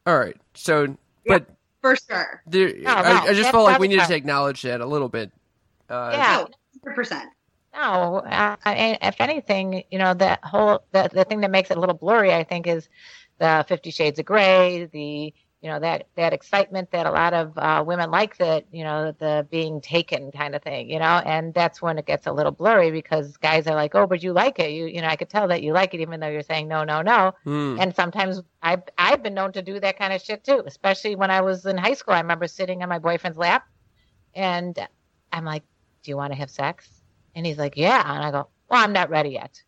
all 0.05 0.17
right 0.17 0.37
so 0.53 0.83
Yeah. 0.83 1.39
but 1.39 1.47
For 1.81 1.97
sure. 1.97 2.41
there 2.47 2.73
No, 2.77 2.91
I, 2.93 3.01
no, 3.25 3.29
I 3.29 3.33
just 3.33 3.51
felt 3.51 3.65
like 3.65 3.79
we 3.79 3.87
other 3.87 3.95
needed 3.97 4.07
to 4.07 4.15
acknowledge 4.15 4.61
that 4.61 4.79
a 4.79 4.85
little 4.85 5.09
bit 5.09 5.31
uh 5.89 6.11
Yeah. 6.13 6.45
Oh, 6.47 6.89
100%. 6.89 7.23
No, 7.73 8.17
uh, 8.17 8.57
and 8.65 8.97
if 9.01 9.21
anything, 9.21 9.83
you 9.91 9.97
know, 9.97 10.13
the 10.13 10.37
whole 10.43 10.83
the, 10.91 11.09
the 11.11 11.23
thing 11.23 11.41
that 11.41 11.51
makes 11.51 11.71
it 11.71 11.77
a 11.77 11.79
little 11.79 11.95
blurry, 11.95 12.33
I 12.33 12.43
think, 12.43 12.67
is 12.67 12.89
the 13.39 13.65
Fifty 13.67 13.91
Shades 13.91 14.19
of 14.19 14.25
Grey, 14.25 14.89
the 14.91 15.33
you 15.61 15.69
know 15.69 15.79
that 15.79 16.07
that 16.15 16.33
excitement 16.33 16.89
that 16.91 17.05
a 17.05 17.11
lot 17.11 17.33
of 17.33 17.57
uh, 17.57 17.83
women 17.85 18.09
like 18.09 18.35
that 18.37 18.65
you 18.71 18.83
know 18.83 19.13
the 19.19 19.47
being 19.49 19.79
taken 19.79 20.31
kind 20.31 20.55
of 20.55 20.63
thing, 20.63 20.89
you 20.89 20.99
know, 20.99 21.21
and 21.25 21.53
that's 21.53 21.81
when 21.81 21.97
it 21.97 22.05
gets 22.05 22.27
a 22.27 22.31
little 22.31 22.51
blurry 22.51 22.91
because 22.91 23.37
guys 23.37 23.67
are 23.67 23.75
like, 23.75 23.95
oh, 23.95 24.07
but 24.07 24.23
you 24.23 24.33
like 24.33 24.59
it, 24.59 24.71
you 24.71 24.85
you 24.85 25.01
know, 25.01 25.07
I 25.07 25.15
could 25.15 25.29
tell 25.29 25.47
that 25.47 25.61
you 25.63 25.71
like 25.71 25.93
it 25.93 26.01
even 26.01 26.19
though 26.19 26.29
you're 26.29 26.41
saying 26.41 26.67
no, 26.67 26.83
no, 26.83 27.01
no, 27.01 27.33
hmm. 27.43 27.77
and 27.79 27.95
sometimes 27.95 28.41
I've 28.61 28.83
I've 28.97 29.23
been 29.23 29.35
known 29.35 29.53
to 29.53 29.61
do 29.61 29.79
that 29.79 29.97
kind 29.97 30.11
of 30.11 30.21
shit 30.21 30.43
too, 30.43 30.63
especially 30.65 31.15
when 31.15 31.31
I 31.31 31.41
was 31.41 31.65
in 31.65 31.77
high 31.77 31.93
school. 31.93 32.15
I 32.15 32.21
remember 32.21 32.47
sitting 32.47 32.81
on 32.83 32.89
my 32.89 32.99
boyfriend's 32.99 33.37
lap, 33.37 33.65
and 34.33 34.77
I'm 35.31 35.45
like, 35.45 35.63
"Do 36.03 36.11
you 36.11 36.17
want 36.17 36.33
to 36.33 36.39
have 36.39 36.49
sex?" 36.49 37.00
And 37.35 37.45
he's 37.45 37.57
like, 37.57 37.77
"Yeah," 37.77 37.99
and 38.01 38.23
I 38.23 38.31
go, 38.31 38.47
"Well, 38.69 38.83
I'm 38.83 38.93
not 38.93 39.09
ready 39.09 39.29
yet." 39.29 39.61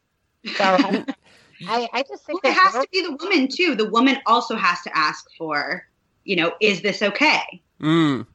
So 0.57 0.63
I, 0.63 1.03
I, 1.67 1.89
I 1.93 2.03
just 2.03 2.27
Well, 2.27 2.39
think 2.41 2.41
it 2.43 2.53
has 2.53 2.73
to 2.73 2.87
be 2.91 3.01
the 3.01 3.15
woman, 3.15 3.47
too. 3.47 3.75
The 3.75 3.89
woman 3.89 4.17
also 4.25 4.55
has 4.55 4.81
to 4.81 4.97
ask 4.97 5.25
for, 5.37 5.85
you 6.25 6.35
know, 6.35 6.53
is 6.59 6.81
this 6.81 7.01
okay? 7.01 7.61
Mm. 7.81 8.25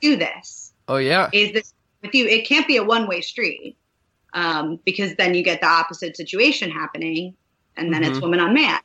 Do 0.00 0.16
this. 0.16 0.72
oh 0.88 0.96
yeah 0.96 1.28
Is 1.32 1.52
this 1.52 1.72
with 2.02 2.14
you? 2.14 2.26
It 2.26 2.46
can't 2.48 2.66
be 2.66 2.76
a 2.76 2.84
one 2.84 3.06
way 3.06 3.20
street 3.20 3.76
um, 4.34 4.80
because 4.84 5.14
then 5.16 5.34
you 5.34 5.42
get 5.44 5.60
the 5.60 5.68
opposite 5.68 6.16
situation 6.16 6.70
happening 6.70 7.34
and 7.76 7.92
then 7.92 8.02
it's 8.02 8.18
Mhm. 8.18 8.22
woman 8.22 8.40
on 8.40 8.54
man. 8.54 8.80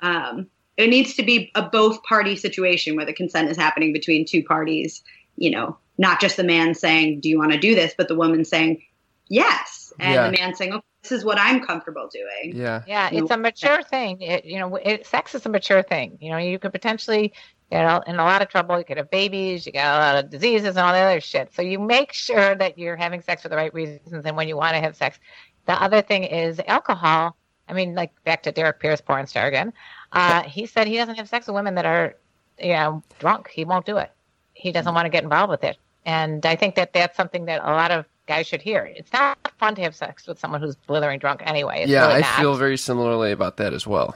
Um, 0.00 0.46
it 0.76 0.88
needs 0.88 1.14
to 1.14 1.22
be 1.22 1.50
a 1.54 1.62
both 1.62 2.02
party 2.04 2.36
situation 2.36 2.96
where 2.96 3.04
the 3.06 3.12
consent 3.12 3.50
is 3.50 3.56
happening 3.56 3.92
between 3.92 4.24
two 4.24 4.42
parties, 4.44 5.02
you 5.36 5.50
know, 5.50 5.76
not 5.98 6.20
just 6.20 6.36
the 6.36 6.44
man 6.44 6.74
saying, 6.74 7.20
Do 7.20 7.28
you 7.28 7.38
want 7.38 7.52
to 7.52 7.58
do 7.58 7.74
this? 7.74 7.94
but 7.96 8.08
the 8.08 8.14
woman 8.14 8.44
saying, 8.44 8.82
Yes. 9.28 9.92
And 10.00 10.14
Yeah. 10.14 10.30
the 10.30 10.38
man 10.38 10.54
saying, 10.54 10.72
Okay, 10.72 10.82
this 11.02 11.12
is 11.12 11.24
what 11.24 11.38
I'm 11.38 11.60
comfortable 11.64 12.08
doing. 12.12 12.56
yeah 12.56 12.82
yeah, 12.86 13.08
it's 13.12 13.30
a 13.30 13.36
mature 13.36 13.82
thing. 13.82 14.20
It, 14.20 14.44
you 14.44 14.58
know, 14.58 14.76
it, 14.76 15.06
sex 15.06 15.34
is 15.34 15.44
a 15.46 15.48
mature 15.48 15.82
thing. 15.82 16.18
You 16.20 16.30
know, 16.30 16.38
you 16.38 16.58
could 16.58 16.72
potentially 16.72 17.32
get 17.70 18.06
in 18.06 18.16
a 18.16 18.24
lot 18.24 18.42
of 18.42 18.48
trouble. 18.48 18.78
You 18.78 18.84
could 18.84 18.98
have 18.98 19.10
babies. 19.10 19.66
You 19.66 19.72
got 19.72 19.96
a 19.96 20.00
lot 20.14 20.24
of 20.24 20.30
diseases 20.30 20.70
and 20.70 20.78
all 20.78 20.92
the 20.92 20.98
other 20.98 21.20
shit. 21.20 21.52
So 21.54 21.62
you 21.62 21.78
make 21.78 22.12
sure 22.12 22.54
that 22.54 22.78
you're 22.78 22.96
having 22.96 23.22
sex 23.22 23.42
for 23.42 23.48
the 23.48 23.56
right 23.56 23.72
reasons 23.74 24.24
and 24.24 24.36
when 24.36 24.48
you 24.48 24.56
want 24.56 24.74
to 24.74 24.80
have 24.80 24.96
sex. 24.96 25.18
The 25.66 25.80
other 25.80 26.02
thing 26.02 26.24
is 26.24 26.60
alcohol. 26.66 27.36
I 27.68 27.72
mean, 27.72 27.94
like 27.94 28.12
back 28.24 28.42
to 28.44 28.52
Derrick 28.52 28.80
Pierce, 28.80 29.00
porn 29.00 29.26
star 29.26 29.46
again. 29.46 29.72
Uh, 30.12 30.42
he 30.42 30.66
said 30.66 30.86
he 30.86 30.96
doesn't 30.96 31.14
have 31.14 31.28
sex 31.28 31.46
with 31.46 31.54
women 31.54 31.74
that 31.76 31.86
are, 31.86 32.16
you 32.58 32.74
know, 32.74 33.02
drunk. 33.18 33.48
He 33.48 33.64
won't 33.64 33.86
do 33.86 33.96
it. 33.96 34.10
He 34.52 34.72
doesn't 34.72 34.94
want 34.94 35.06
to 35.06 35.10
get 35.10 35.22
involved 35.22 35.50
with 35.50 35.64
it. 35.64 35.78
And 36.04 36.44
I 36.44 36.56
think 36.56 36.74
that 36.74 36.92
that's 36.92 37.16
something 37.16 37.46
that 37.46 37.62
a 37.62 37.70
lot 37.70 37.90
of 37.90 38.04
guys 38.26 38.46
should 38.46 38.62
hear. 38.62 38.84
It's 38.84 39.12
not 39.12 39.38
fun 39.58 39.74
to 39.76 39.82
have 39.82 39.94
sex 39.94 40.26
with 40.26 40.38
someone 40.38 40.60
who's 40.60 40.76
blithering 40.76 41.18
drunk 41.18 41.42
anyway. 41.44 41.82
It's 41.82 41.90
yeah, 41.90 42.06
really 42.06 42.14
I 42.14 42.20
not. 42.20 42.40
feel 42.40 42.54
very 42.54 42.76
similarly 42.76 43.32
about 43.32 43.58
that 43.58 43.72
as 43.72 43.86
well. 43.86 44.14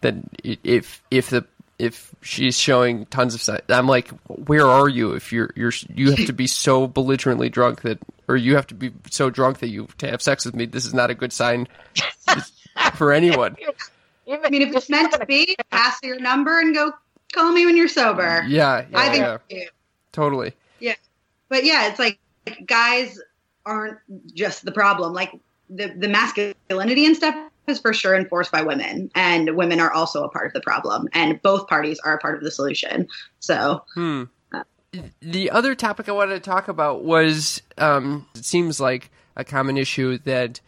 That 0.00 0.14
if 0.42 1.02
if 1.10 1.30
the 1.30 1.44
if 1.78 2.14
she's 2.22 2.58
showing 2.58 3.06
tons 3.06 3.34
of 3.34 3.42
signs, 3.42 3.62
I'm 3.68 3.86
like, 3.86 4.08
where 4.28 4.66
are 4.66 4.88
you? 4.88 5.12
If 5.12 5.32
you're 5.32 5.50
you're 5.56 5.72
you 5.94 6.10
have 6.10 6.26
to 6.26 6.32
be 6.32 6.46
so 6.46 6.86
belligerently 6.86 7.48
drunk 7.48 7.82
that, 7.82 7.98
or 8.28 8.36
you 8.36 8.56
have 8.56 8.66
to 8.68 8.74
be 8.74 8.92
so 9.10 9.30
drunk 9.30 9.58
that 9.58 9.68
you 9.68 9.88
to 9.98 10.08
have 10.10 10.22
sex 10.22 10.44
with 10.44 10.54
me. 10.54 10.66
This 10.66 10.86
is 10.86 10.94
not 10.94 11.10
a 11.10 11.14
good 11.14 11.32
sign 11.32 11.68
for 12.94 13.12
anyone. 13.12 13.56
I 14.28 14.50
mean, 14.50 14.62
if 14.62 14.74
it's 14.74 14.90
meant 14.90 15.12
to 15.12 15.24
be, 15.24 15.56
pass 15.70 15.98
your 16.02 16.18
number 16.18 16.58
and 16.58 16.74
go 16.74 16.92
call 17.32 17.52
me 17.52 17.66
when 17.66 17.76
you're 17.76 17.88
sober. 17.88 18.44
Yeah, 18.46 18.84
yeah, 18.90 18.98
I 18.98 19.08
think 19.10 19.40
yeah, 19.50 19.64
totally. 20.12 20.52
yeah. 20.80 20.94
but 21.48 21.64
yeah, 21.64 21.88
it's 21.88 21.98
like, 21.98 22.12
like 22.12 22.18
guys 22.66 23.18
aren't 23.64 23.98
just 24.34 24.64
the 24.64 24.72
problem. 24.72 25.12
Like 25.12 25.32
the 25.68 25.88
the 25.88 26.08
masculinity 26.08 27.06
and 27.06 27.16
stuff 27.16 27.34
is 27.66 27.80
for 27.80 27.92
sure 27.92 28.14
enforced 28.14 28.52
by 28.52 28.62
women, 28.62 29.10
and 29.14 29.56
women 29.56 29.80
are 29.80 29.92
also 29.92 30.24
a 30.24 30.28
part 30.28 30.46
of 30.46 30.52
the 30.52 30.60
problem, 30.60 31.08
and 31.12 31.40
both 31.42 31.66
parties 31.66 31.98
are 32.00 32.14
a 32.14 32.18
part 32.18 32.36
of 32.36 32.42
the 32.42 32.50
solution. 32.50 33.08
So 33.40 33.84
Hmm. 33.94 34.24
The 35.20 35.50
other 35.50 35.74
topic 35.74 36.08
I 36.08 36.12
wanted 36.12 36.34
to 36.34 36.40
talk 36.40 36.68
about 36.68 37.04
was 37.04 37.60
um, 37.76 38.26
it 38.34 38.44
seems 38.44 38.80
like 38.80 39.10
a 39.34 39.44
common 39.44 39.76
issue 39.76 40.18
that 40.18 40.60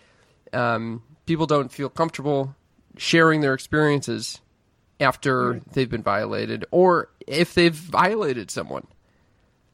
um, 0.53 1.03
people 1.24 1.47
don't 1.47 1.72
feel 1.72 1.89
comfortable 1.89 2.55
sharing 2.99 3.41
their 3.41 3.55
experiences 3.55 4.41
after 5.01 5.61
they've 5.72 5.89
been 5.89 6.03
violated 6.03 6.66
or 6.70 7.09
if 7.26 7.55
they've 7.55 7.74
violated 7.74 8.51
someone. 8.51 8.87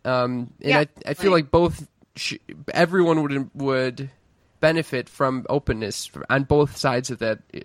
Um, 0.04 0.52
and 0.60 0.70
Yeah, 0.70 0.78
I, 0.80 0.88
I 1.06 1.14
feel 1.14 1.32
like 1.32 1.50
both 1.50 1.88
sh- 2.16 2.34
everyone 2.72 3.22
would 3.22 3.50
would 3.54 4.10
benefit 4.60 5.08
from 5.08 5.44
openness 5.50 6.10
on 6.30 6.44
both 6.44 6.76
sides 6.76 7.10
of 7.10 7.18
that 7.18 7.40
eh, 7.52 7.60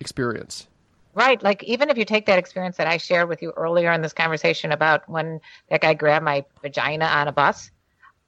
experience. 0.00 0.68
Right. 1.14 1.40
Like, 1.42 1.62
even 1.62 1.90
if 1.90 1.96
you 1.96 2.04
take 2.04 2.26
that 2.26 2.38
experience 2.38 2.76
that 2.76 2.88
I 2.88 2.96
shared 2.96 3.28
with 3.28 3.40
you 3.40 3.52
earlier 3.56 3.92
in 3.92 4.02
this 4.02 4.12
conversation 4.12 4.72
about 4.72 5.08
when 5.08 5.40
that 5.70 5.80
guy 5.80 5.94
grabbed 5.94 6.24
my 6.24 6.44
vagina 6.60 7.04
on 7.04 7.28
a 7.28 7.32
bus, 7.32 7.70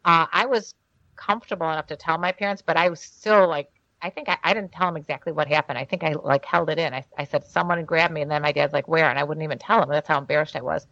uh, 0.05 0.27
I 0.33 0.47
was 0.47 0.75
comfortable 1.17 1.69
enough 1.69 1.89
to 1.89 1.97
tell 1.97 2.17
my 2.17 2.31
parents, 2.31 2.63
but 2.65 2.77
I 2.77 2.89
was 2.89 3.01
still 3.01 3.49
like, 3.49 3.69
I 4.03 4.11
think 4.11 4.29
I, 4.29 4.39
I 4.45 4.55
didn't 4.55 4.71
tell 4.71 4.89
him 4.89 4.97
exactly 4.97 5.33
what 5.33 5.49
happened. 5.49 5.79
I 5.79 5.85
think 5.85 6.05
I 6.05 6.13
like 6.13 6.45
held 6.45 6.71
it 6.71 6.79
in. 6.79 6.95
I, 6.95 7.05
I 7.19 7.25
said, 7.25 7.45
someone 7.45 7.85
grabbed 7.85 8.15
me. 8.15 8.23
And 8.23 8.31
then 8.31 8.43
my 8.43 8.53
dad's 8.53 8.73
like, 8.73 8.87
where? 8.87 9.11
And 9.11 9.19
I 9.19 9.25
wouldn't 9.25 9.43
even 9.43 9.59
tell 9.59 9.83
him. 9.83 9.89
That's 9.89 10.07
how 10.07 10.19
embarrassed 10.19 10.55
I 10.55 10.63
was. 10.63 10.87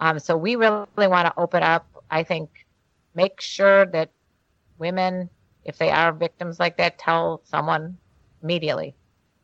Um, 0.00 0.18
so 0.18 0.36
we 0.36 0.56
really 0.56 0.86
want 0.96 1.26
to 1.26 1.34
open 1.36 1.62
up. 1.62 1.86
I 2.10 2.24
think 2.24 2.66
make 3.18 3.40
sure 3.40 3.84
that 3.86 4.10
women, 4.78 5.28
if 5.64 5.76
they 5.76 5.90
are 5.90 6.12
victims 6.12 6.60
like 6.60 6.76
that, 6.78 6.98
tell 6.98 7.42
someone 7.44 7.98
immediately. 8.42 8.94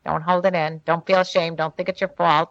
Don't 0.07 0.23
hold 0.23 0.47
it 0.47 0.55
in. 0.55 0.81
Don't 0.87 1.05
feel 1.07 1.21
ashamed. 1.21 1.57
Don't 1.59 1.77
think 1.77 1.89
it's 1.89 2.01
your 2.01 2.15
fault. 2.17 2.51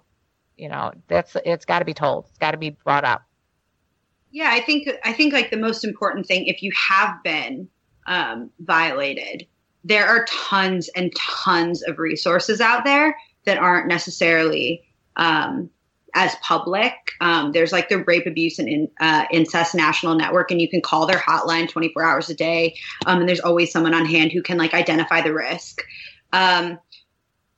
You 0.57 0.69
know, 0.69 0.91
that's 1.07 1.37
it's 1.45 1.65
got 1.65 1.79
to 1.79 1.85
be 1.85 1.93
told. 1.93 2.25
It's 2.29 2.37
got 2.37 2.51
to 2.51 2.57
be 2.57 2.71
brought 2.71 3.05
up. 3.05 3.23
yeah, 4.33 4.49
I 4.51 4.61
think 4.61 4.89
I 5.05 5.13
think 5.13 5.31
like 5.31 5.51
the 5.51 5.57
most 5.57 5.85
important 5.85 6.25
thing, 6.25 6.47
if 6.47 6.61
you 6.61 6.71
have 6.75 7.23
been 7.23 7.69
um, 8.07 8.49
violated, 8.59 9.47
there 9.83 10.05
are 10.07 10.25
tons 10.25 10.89
and 10.95 11.13
tons 11.15 11.83
of 11.83 11.99
resources 11.99 12.59
out 12.59 12.83
there 12.83 13.15
that 13.45 13.57
aren't 13.57 13.87
necessarily 13.87 14.83
um, 15.15 15.69
as 16.15 16.35
public. 16.41 16.93
Um, 17.21 17.51
there's 17.51 17.71
like 17.71 17.89
the 17.89 18.03
Rape, 18.03 18.25
Abuse, 18.25 18.59
and 18.59 18.87
uh, 18.99 19.25
Incest 19.31 19.75
National 19.75 20.15
Network, 20.15 20.51
and 20.51 20.61
you 20.61 20.69
can 20.69 20.81
call 20.81 21.05
their 21.05 21.17
hotline 21.17 21.69
24 21.69 22.03
hours 22.03 22.29
a 22.29 22.35
day. 22.35 22.75
Um, 23.05 23.19
and 23.19 23.29
there's 23.29 23.39
always 23.39 23.71
someone 23.71 23.93
on 23.93 24.05
hand 24.05 24.31
who 24.31 24.41
can 24.41 24.57
like 24.57 24.73
identify 24.73 25.21
the 25.21 25.33
risk. 25.33 25.81
Um, 26.31 26.79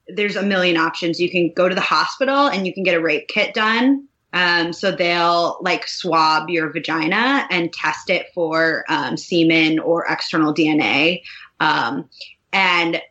there's 0.07 0.35
a 0.35 0.43
million 0.43 0.77
options. 0.77 1.19
You 1.19 1.29
can 1.29 1.51
go 1.53 1.67
to 1.67 1.75
the 1.75 1.81
hospital 1.81 2.47
and 2.47 2.67
you 2.67 2.73
can 2.73 2.83
get 2.83 2.95
a 2.95 3.01
rape 3.01 3.27
kit 3.27 3.53
done. 3.53 4.07
Um, 4.33 4.73
so 4.73 4.91
they'll 4.91 5.57
like 5.61 5.87
swab 5.87 6.49
your 6.49 6.71
vagina 6.71 7.47
and 7.49 7.71
test 7.71 8.09
it 8.09 8.27
for 8.33 8.83
um, 8.89 9.15
semen 9.15 9.79
or 9.79 10.05
external 10.07 10.53
DNA. 10.53 11.23
Um, 11.59 12.09
and 12.51 13.01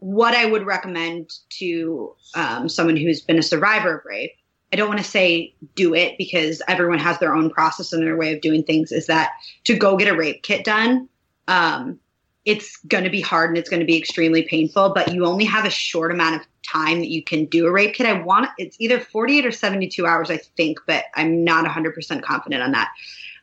what 0.00 0.34
I 0.34 0.46
would 0.46 0.64
recommend 0.64 1.30
to 1.58 2.14
um, 2.34 2.68
someone 2.68 2.96
who's 2.96 3.20
been 3.20 3.38
a 3.38 3.42
survivor 3.42 3.98
of 3.98 4.04
rape, 4.04 4.32
I 4.72 4.76
don't 4.76 4.88
want 4.88 5.00
to 5.00 5.04
say 5.04 5.54
do 5.74 5.94
it 5.94 6.18
because 6.18 6.62
everyone 6.68 6.98
has 6.98 7.18
their 7.18 7.34
own 7.34 7.50
process 7.50 7.92
and 7.92 8.06
their 8.06 8.16
way 8.16 8.34
of 8.34 8.40
doing 8.40 8.62
things, 8.62 8.92
is 8.92 9.06
that 9.06 9.30
to 9.64 9.76
go 9.76 9.96
get 9.96 10.08
a 10.08 10.16
rape 10.16 10.42
kit 10.42 10.64
done. 10.64 11.08
Um, 11.46 11.98
it's 12.44 12.76
going 12.86 13.04
to 13.04 13.10
be 13.10 13.20
hard 13.20 13.50
and 13.50 13.58
it's 13.58 13.68
going 13.68 13.80
to 13.80 13.86
be 13.86 13.98
extremely 13.98 14.42
painful, 14.42 14.94
but 14.94 15.12
you 15.12 15.26
only 15.26 15.44
have 15.44 15.64
a 15.64 15.70
short 15.70 16.10
amount 16.10 16.36
of 16.36 16.46
time 16.70 16.98
that 17.00 17.08
you 17.08 17.22
can 17.22 17.44
do 17.46 17.66
a 17.66 17.70
rape 17.70 17.94
kit. 17.94 18.06
I 18.06 18.22
want 18.22 18.48
it's 18.58 18.76
either 18.78 19.00
48 19.00 19.46
or 19.46 19.52
72 19.52 20.06
hours, 20.06 20.30
I 20.30 20.38
think, 20.56 20.78
but 20.86 21.04
I'm 21.14 21.44
not 21.44 21.66
100% 21.66 22.22
confident 22.22 22.62
on 22.62 22.72
that. 22.72 22.90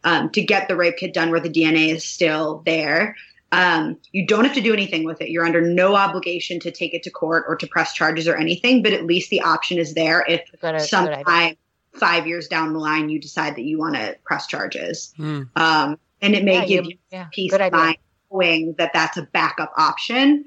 Um, 0.04 0.30
to 0.32 0.42
get 0.42 0.68
the 0.68 0.76
rape 0.76 0.98
kit 0.98 1.14
done 1.14 1.32
where 1.32 1.40
the 1.40 1.50
DNA 1.50 1.90
is 1.90 2.04
still 2.04 2.62
there. 2.66 3.16
Um, 3.56 3.98
you 4.12 4.28
don't 4.28 4.44
have 4.44 4.54
to 4.56 4.62
do 4.62 4.74
anything 4.74 5.06
with 5.06 5.22
it. 5.22 5.30
You're 5.30 5.46
under 5.46 5.62
no 5.62 5.96
obligation 5.96 6.60
to 6.60 6.72
take 6.72 6.94
it 6.94 7.04
to 7.04 7.10
court 7.10 7.46
or 7.48 7.56
to 7.56 7.68
press 7.68 7.94
charges 7.94 8.28
or 8.28 8.36
anything, 8.36 8.84
but 8.84 8.92
at 8.92 9.06
least 9.06 9.30
the 9.30 9.42
option 9.42 9.78
is 9.78 9.94
there 9.94 10.26
if 10.28 10.42
Good, 10.52 10.74
good 10.74 10.82
sometime 10.82 11.56
five 11.94 12.28
years 12.28 12.48
down 12.50 12.74
the 12.74 12.80
line 12.80 13.08
you 13.08 13.20
decide 13.20 13.56
that 13.56 13.64
you 13.64 13.80
want 13.80 13.96
to 13.96 14.18
press 14.26 14.48
charges. 14.48 15.14
Hmm. 15.16 15.44
Um, 15.56 15.98
and 16.22 16.36
it 16.36 16.44
may 16.44 16.56
Yeah, 16.56 16.66
give 16.66 16.86
you- 16.86 16.92
you 16.92 16.98
yeah, 17.12 17.28
peace 17.32 17.54
of 17.54 17.72
mind 17.72 17.98
knowing 18.30 18.76
that 18.78 18.92
that's 18.94 19.16
a 19.16 19.22
backup 19.22 19.72
option. 19.78 20.46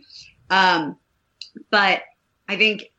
Um, 0.51 0.97
but 1.71 2.03
I 2.49 2.57
think 2.57 2.91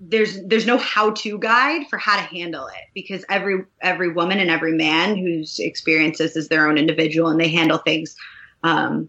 there's 0.00 0.42
there's 0.46 0.64
no 0.64 0.78
how-to 0.78 1.38
guide 1.38 1.86
for 1.90 1.98
how 1.98 2.16
to 2.16 2.22
handle 2.22 2.66
it 2.68 2.84
because 2.94 3.22
every 3.28 3.64
every 3.82 4.10
woman 4.10 4.38
and 4.40 4.50
every 4.50 4.72
man 4.72 5.14
whose 5.16 5.58
experiences 5.58 6.36
is 6.36 6.48
their 6.48 6.66
own 6.66 6.78
individual 6.78 7.28
and 7.28 7.38
they 7.38 7.48
handle 7.48 7.76
things 7.76 8.16
um, 8.62 9.08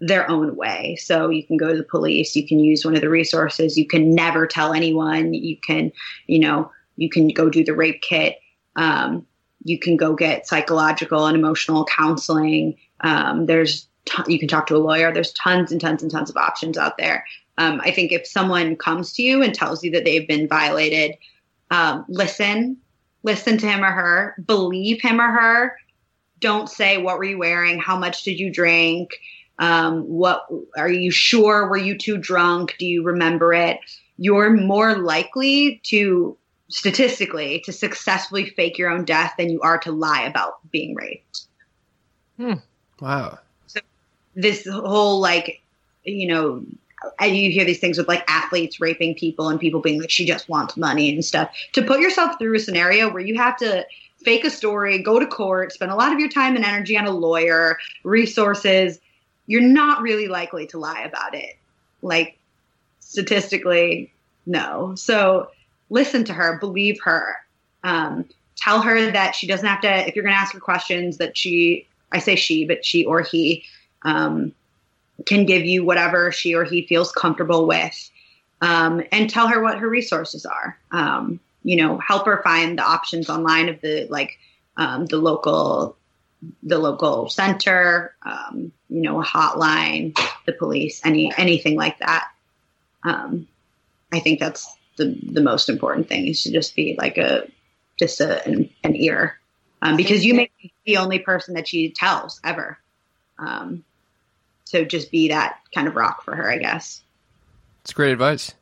their 0.00 0.30
own 0.30 0.56
way. 0.56 0.96
So 0.96 1.28
you 1.28 1.44
can 1.44 1.56
go 1.56 1.68
to 1.68 1.76
the 1.76 1.84
police, 1.84 2.36
you 2.36 2.46
can 2.46 2.60
use 2.60 2.84
one 2.84 2.94
of 2.94 3.00
the 3.00 3.08
resources, 3.08 3.76
you 3.76 3.86
can 3.86 4.14
never 4.14 4.46
tell 4.46 4.72
anyone, 4.72 5.34
you 5.34 5.56
can, 5.56 5.92
you 6.26 6.38
know, 6.38 6.70
you 6.96 7.08
can 7.10 7.28
go 7.28 7.48
do 7.48 7.64
the 7.64 7.74
rape 7.74 8.02
kit, 8.02 8.38
um, 8.76 9.26
you 9.64 9.78
can 9.78 9.96
go 9.96 10.14
get 10.14 10.46
psychological 10.46 11.26
and 11.26 11.36
emotional 11.36 11.84
counseling. 11.84 12.76
Um, 13.00 13.46
there's 13.46 13.88
t- 14.04 14.32
you 14.32 14.38
can 14.38 14.48
talk 14.48 14.66
to 14.68 14.76
a 14.76 14.78
lawyer. 14.78 15.12
There's 15.12 15.32
tons 15.32 15.72
and 15.72 15.80
tons 15.80 16.02
and 16.02 16.10
tons 16.10 16.30
of 16.30 16.36
options 16.36 16.78
out 16.78 16.96
there. 16.96 17.24
Um, 17.58 17.80
I 17.84 17.90
think 17.90 18.12
if 18.12 18.26
someone 18.26 18.76
comes 18.76 19.12
to 19.14 19.22
you 19.22 19.42
and 19.42 19.54
tells 19.54 19.82
you 19.82 19.90
that 19.92 20.04
they've 20.04 20.28
been 20.28 20.48
violated, 20.48 21.16
um, 21.70 22.04
listen, 22.08 22.76
listen 23.24 23.58
to 23.58 23.66
him 23.66 23.84
or 23.84 23.90
her, 23.90 24.36
believe 24.46 25.02
him 25.02 25.20
or 25.20 25.28
her. 25.28 25.76
Don't 26.40 26.68
say, 26.68 26.98
What 26.98 27.18
were 27.18 27.24
you 27.24 27.38
wearing? 27.38 27.78
How 27.78 27.98
much 27.98 28.22
did 28.22 28.38
you 28.38 28.52
drink? 28.52 29.18
Um, 29.58 30.02
what 30.02 30.46
are 30.76 30.90
you 30.90 31.10
sure? 31.10 31.68
Were 31.68 31.76
you 31.76 31.98
too 31.98 32.16
drunk? 32.16 32.76
Do 32.78 32.86
you 32.86 33.02
remember 33.02 33.52
it? 33.52 33.78
You're 34.16 34.50
more 34.50 34.96
likely 34.96 35.80
to 35.84 36.36
statistically 36.68 37.60
to 37.60 37.72
successfully 37.72 38.50
fake 38.50 38.78
your 38.78 38.90
own 38.90 39.04
death 39.04 39.34
than 39.38 39.50
you 39.50 39.60
are 39.62 39.78
to 39.78 39.92
lie 39.92 40.22
about 40.22 40.58
being 40.70 40.94
raped. 40.94 41.46
Hmm. 42.36 42.54
Wow. 43.00 43.38
So 43.66 43.80
this 44.34 44.66
whole 44.66 45.20
like, 45.20 45.60
you 46.04 46.28
know, 46.28 46.64
and 47.18 47.36
you 47.36 47.50
hear 47.50 47.64
these 47.64 47.80
things 47.80 47.98
with 47.98 48.08
like 48.08 48.24
athletes 48.28 48.80
raping 48.80 49.14
people 49.14 49.48
and 49.48 49.58
people 49.58 49.80
being 49.80 50.00
like, 50.00 50.10
she 50.10 50.26
just 50.26 50.48
wants 50.48 50.76
money 50.76 51.12
and 51.12 51.24
stuff. 51.24 51.50
To 51.72 51.82
put 51.82 52.00
yourself 52.00 52.38
through 52.38 52.56
a 52.56 52.60
scenario 52.60 53.10
where 53.10 53.22
you 53.22 53.36
have 53.36 53.56
to 53.58 53.86
fake 54.24 54.44
a 54.44 54.50
story, 54.50 55.02
go 55.02 55.18
to 55.18 55.26
court, 55.26 55.72
spend 55.72 55.90
a 55.90 55.96
lot 55.96 56.12
of 56.12 56.18
your 56.18 56.28
time 56.28 56.56
and 56.56 56.64
energy 56.64 56.96
on 56.96 57.06
a 57.06 57.10
lawyer, 57.10 57.78
resources, 58.04 58.98
you're 59.46 59.62
not 59.62 60.02
really 60.02 60.28
likely 60.28 60.66
to 60.68 60.78
lie 60.78 61.02
about 61.02 61.34
it. 61.34 61.56
Like 62.02 62.38
statistically, 63.00 64.12
no. 64.46 64.94
So 64.94 65.50
listen 65.90 66.24
to 66.24 66.34
her, 66.34 66.58
believe 66.58 67.00
her. 67.02 67.36
Um, 67.82 68.26
tell 68.56 68.82
her 68.82 69.10
that 69.12 69.34
she 69.34 69.46
doesn't 69.46 69.66
have 69.66 69.80
to, 69.82 70.08
if 70.08 70.14
you're 70.14 70.24
going 70.24 70.34
to 70.34 70.40
ask 70.40 70.52
her 70.52 70.60
questions, 70.60 71.18
that 71.18 71.36
she, 71.36 71.86
I 72.12 72.18
say 72.18 72.36
she, 72.36 72.66
but 72.66 72.84
she 72.84 73.04
or 73.04 73.22
he, 73.22 73.64
um, 74.02 74.52
can 75.26 75.46
give 75.46 75.64
you 75.64 75.84
whatever 75.84 76.30
she 76.30 76.54
or 76.54 76.64
he 76.64 76.86
feels 76.86 77.12
comfortable 77.12 77.66
with 77.66 78.10
um, 78.60 79.02
and 79.12 79.28
tell 79.28 79.48
her 79.48 79.62
what 79.62 79.78
her 79.78 79.88
resources 79.88 80.46
are 80.46 80.78
um, 80.92 81.40
you 81.68 81.76
know 81.76 81.98
help 81.98 82.26
her 82.26 82.40
find 82.42 82.78
the 82.78 82.82
options 82.82 83.28
online 83.28 83.68
of 83.68 83.80
the 83.80 84.06
like 84.10 84.38
um, 84.76 85.06
the 85.06 85.18
local 85.18 85.96
the 86.62 86.78
local 86.78 87.28
center 87.28 88.14
um, 88.22 88.72
you 88.88 89.02
know 89.02 89.20
a 89.20 89.24
hotline 89.24 90.16
the 90.46 90.52
police 90.52 91.00
any 91.04 91.32
anything 91.36 91.76
like 91.76 91.98
that 91.98 92.28
um, 93.04 93.46
i 94.12 94.18
think 94.18 94.40
that's 94.40 94.66
the 94.96 95.18
the 95.30 95.42
most 95.42 95.68
important 95.68 96.08
thing 96.08 96.26
is 96.26 96.42
to 96.42 96.52
just 96.52 96.74
be 96.74 96.96
like 96.98 97.18
a 97.18 97.46
just 97.98 98.20
a, 98.20 98.46
an, 98.46 98.70
an 98.84 98.96
ear 98.96 99.38
um, 99.82 99.96
because 99.96 100.24
you 100.24 100.34
may 100.34 100.50
be 100.60 100.72
the 100.86 100.96
only 100.96 101.18
person 101.18 101.54
that 101.54 101.68
she 101.68 101.90
tells 101.90 102.40
ever 102.44 102.78
um, 103.38 103.84
so 104.68 104.84
just 104.84 105.10
be 105.10 105.28
that 105.28 105.60
kind 105.74 105.88
of 105.88 105.96
rock 105.96 106.22
for 106.22 106.36
her, 106.36 106.50
I 106.50 106.58
guess. 106.58 107.02
It's 107.82 107.94
great 107.94 108.12
advice. 108.12 108.52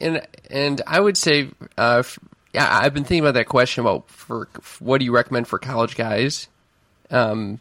And 0.00 0.26
and 0.50 0.82
I 0.86 1.00
would 1.00 1.16
say, 1.16 1.50
uh, 1.76 2.02
yeah, 2.54 2.68
I've 2.70 2.94
been 2.94 3.04
thinking 3.04 3.24
about 3.24 3.34
that 3.34 3.46
question 3.46 3.82
about 3.82 4.08
for 4.10 4.48
what 4.80 4.98
do 4.98 5.04
you 5.04 5.14
recommend 5.14 5.48
for 5.48 5.58
college 5.58 5.96
guys. 5.96 6.48
Um, 7.10 7.60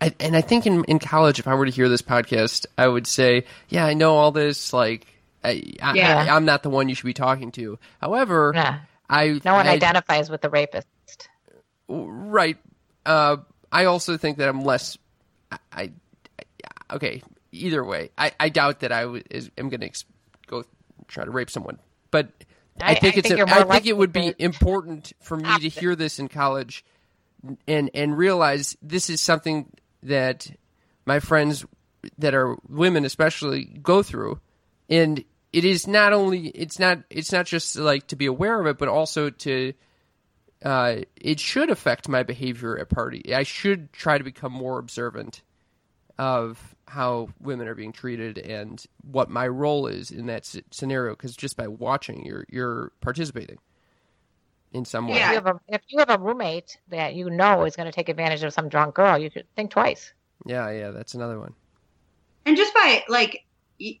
I, 0.00 0.14
and 0.18 0.36
I 0.36 0.40
think 0.40 0.66
in 0.66 0.84
in 0.84 0.98
college, 0.98 1.38
if 1.38 1.46
I 1.46 1.54
were 1.54 1.66
to 1.66 1.72
hear 1.72 1.88
this 1.88 2.02
podcast, 2.02 2.66
I 2.78 2.88
would 2.88 3.06
say, 3.06 3.44
yeah, 3.68 3.84
I 3.84 3.94
know 3.94 4.16
all 4.16 4.32
this. 4.32 4.72
Like, 4.72 5.06
I, 5.44 5.62
yeah. 5.94 6.26
I, 6.28 6.36
am 6.36 6.44
not 6.44 6.62
the 6.62 6.70
one 6.70 6.88
you 6.88 6.94
should 6.94 7.06
be 7.06 7.14
talking 7.14 7.52
to. 7.52 7.78
However, 8.00 8.52
yeah. 8.54 8.80
I 9.08 9.40
no 9.44 9.54
one 9.54 9.66
I, 9.66 9.72
identifies 9.72 10.30
with 10.30 10.40
the 10.40 10.50
rapist. 10.50 10.86
Right. 11.88 12.56
Uh, 13.04 13.38
I 13.70 13.86
also 13.86 14.16
think 14.16 14.38
that 14.38 14.48
I'm 14.48 14.62
less. 14.62 14.96
I 15.72 15.90
okay, 16.92 17.22
either 17.52 17.84
way, 17.84 18.10
I, 18.16 18.32
I 18.38 18.48
doubt 18.48 18.80
that 18.80 18.92
I 18.92 19.02
w- 19.02 19.22
is, 19.30 19.50
am 19.58 19.68
going 19.68 19.80
to 19.80 19.86
ex- 19.86 20.04
try 21.10 21.24
to 21.24 21.30
rape 21.30 21.50
someone. 21.50 21.78
But 22.10 22.30
I, 22.80 22.92
I 22.92 22.94
think 22.94 23.16
I 23.16 23.18
it's 23.18 23.28
think, 23.28 23.40
a, 23.40 23.50
I 23.50 23.64
think 23.64 23.86
it 23.86 23.96
would 23.96 24.12
be 24.12 24.34
important 24.38 25.12
for 25.20 25.36
me 25.36 25.58
to 25.58 25.68
hear 25.68 25.94
this 25.94 26.18
in 26.18 26.28
college 26.28 26.84
and 27.66 27.90
and 27.94 28.16
realize 28.16 28.76
this 28.82 29.10
is 29.10 29.20
something 29.20 29.70
that 30.02 30.50
my 31.06 31.20
friends 31.20 31.64
that 32.18 32.34
are 32.34 32.56
women 32.68 33.04
especially 33.04 33.64
go 33.64 34.02
through 34.02 34.40
and 34.88 35.24
it 35.52 35.64
is 35.64 35.86
not 35.86 36.12
only 36.12 36.48
it's 36.48 36.78
not 36.78 36.98
it's 37.10 37.32
not 37.32 37.46
just 37.46 37.76
like 37.76 38.06
to 38.06 38.16
be 38.16 38.26
aware 38.26 38.60
of 38.60 38.66
it 38.66 38.78
but 38.78 38.88
also 38.88 39.30
to 39.30 39.72
uh, 40.64 40.96
it 41.16 41.40
should 41.40 41.70
affect 41.70 42.08
my 42.08 42.22
behavior 42.22 42.78
at 42.78 42.88
party. 42.88 43.34
I 43.34 43.44
should 43.44 43.92
try 43.92 44.18
to 44.18 44.24
become 44.24 44.52
more 44.52 44.78
observant 44.78 45.42
of 46.18 46.74
how 46.90 47.28
women 47.40 47.68
are 47.68 47.74
being 47.74 47.92
treated 47.92 48.36
and 48.36 48.84
what 49.08 49.30
my 49.30 49.46
role 49.46 49.86
is 49.86 50.10
in 50.10 50.26
that 50.26 50.44
scenario 50.72 51.12
because 51.12 51.36
just 51.36 51.56
by 51.56 51.68
watching 51.68 52.26
you're 52.26 52.44
you're 52.48 52.90
participating 53.00 53.58
in 54.72 54.84
some 54.84 55.06
way. 55.06 55.16
Yeah. 55.16 55.28
If 55.28 55.30
you, 55.30 55.34
have 55.34 55.46
a, 55.46 55.60
if 55.68 55.82
you 55.88 55.98
have 56.00 56.10
a 56.10 56.18
roommate 56.18 56.78
that 56.88 57.14
you 57.14 57.30
know 57.30 57.64
is 57.64 57.76
going 57.76 57.86
to 57.86 57.92
take 57.92 58.08
advantage 58.08 58.42
of 58.42 58.52
some 58.52 58.68
drunk 58.68 58.94
girl, 58.96 59.16
you 59.16 59.30
could 59.30 59.46
think 59.54 59.70
twice. 59.70 60.12
Yeah, 60.46 60.70
yeah, 60.70 60.90
that's 60.90 61.14
another 61.14 61.38
one. 61.38 61.54
And 62.46 62.56
just 62.56 62.74
by 62.74 63.04
like 63.08 63.44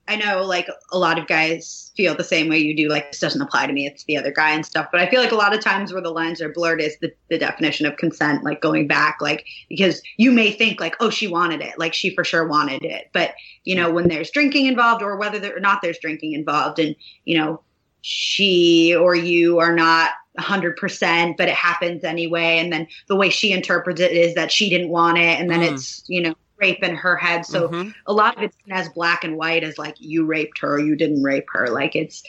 I 0.08 0.16
know 0.16 0.42
like 0.42 0.68
a 0.92 0.98
lot 0.98 1.18
of 1.18 1.26
guys 1.26 1.90
feel 1.96 2.14
the 2.14 2.24
same 2.24 2.48
way 2.48 2.58
you 2.58 2.76
do. 2.76 2.88
Like 2.88 3.10
this 3.10 3.20
doesn't 3.20 3.40
apply 3.40 3.66
to 3.66 3.72
me; 3.72 3.86
it's 3.86 4.04
the 4.04 4.16
other 4.16 4.30
guy 4.30 4.50
and 4.50 4.64
stuff. 4.64 4.88
But 4.92 5.00
I 5.00 5.08
feel 5.08 5.20
like 5.20 5.32
a 5.32 5.36
lot 5.36 5.54
of 5.54 5.60
times 5.60 5.92
where 5.92 6.02
the 6.02 6.10
lines 6.10 6.42
are 6.42 6.52
blurred 6.52 6.80
is 6.80 6.96
the, 7.00 7.12
the 7.28 7.38
definition 7.38 7.86
of 7.86 7.96
consent. 7.96 8.44
Like 8.44 8.60
going 8.60 8.86
back, 8.86 9.18
like 9.20 9.46
because 9.68 10.02
you 10.18 10.32
may 10.32 10.52
think 10.52 10.80
like, 10.80 10.96
oh, 11.00 11.10
she 11.10 11.26
wanted 11.26 11.62
it, 11.62 11.78
like 11.78 11.94
she 11.94 12.14
for 12.14 12.24
sure 12.24 12.46
wanted 12.46 12.84
it. 12.84 13.08
But 13.12 13.34
you 13.64 13.74
know, 13.74 13.90
when 13.90 14.08
there's 14.08 14.30
drinking 14.30 14.66
involved, 14.66 15.02
or 15.02 15.16
whether 15.16 15.38
there, 15.38 15.56
or 15.56 15.60
not 15.60 15.80
there's 15.82 15.98
drinking 15.98 16.32
involved, 16.32 16.78
and 16.78 16.94
you 17.24 17.38
know, 17.38 17.62
she 18.02 18.94
or 18.94 19.14
you 19.14 19.60
are 19.60 19.74
not 19.74 20.10
100%, 20.38 21.36
but 21.36 21.48
it 21.48 21.54
happens 21.54 22.04
anyway. 22.04 22.58
And 22.58 22.72
then 22.72 22.86
the 23.08 23.16
way 23.16 23.30
she 23.30 23.52
interprets 23.52 24.00
it 24.00 24.12
is 24.12 24.34
that 24.34 24.52
she 24.52 24.68
didn't 24.68 24.90
want 24.90 25.18
it, 25.18 25.40
and 25.40 25.50
then 25.50 25.60
mm. 25.60 25.72
it's 25.72 26.04
you 26.06 26.20
know 26.20 26.34
rape 26.60 26.82
in 26.82 26.94
her 26.94 27.16
head. 27.16 27.46
So 27.46 27.68
mm-hmm. 27.68 27.90
a 28.06 28.12
lot 28.12 28.36
of 28.36 28.42
it's 28.42 28.56
as 28.70 28.88
black 28.90 29.24
and 29.24 29.36
white 29.36 29.64
as 29.64 29.78
like 29.78 29.96
you 29.98 30.24
raped 30.24 30.58
her 30.60 30.74
or 30.74 30.80
you 30.80 30.96
didn't 30.96 31.22
rape 31.22 31.46
her. 31.52 31.68
Like 31.68 31.96
it's 31.96 32.22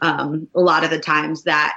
um, 0.00 0.48
a 0.54 0.60
lot 0.60 0.84
of 0.84 0.90
the 0.90 0.98
times 0.98 1.44
that 1.44 1.74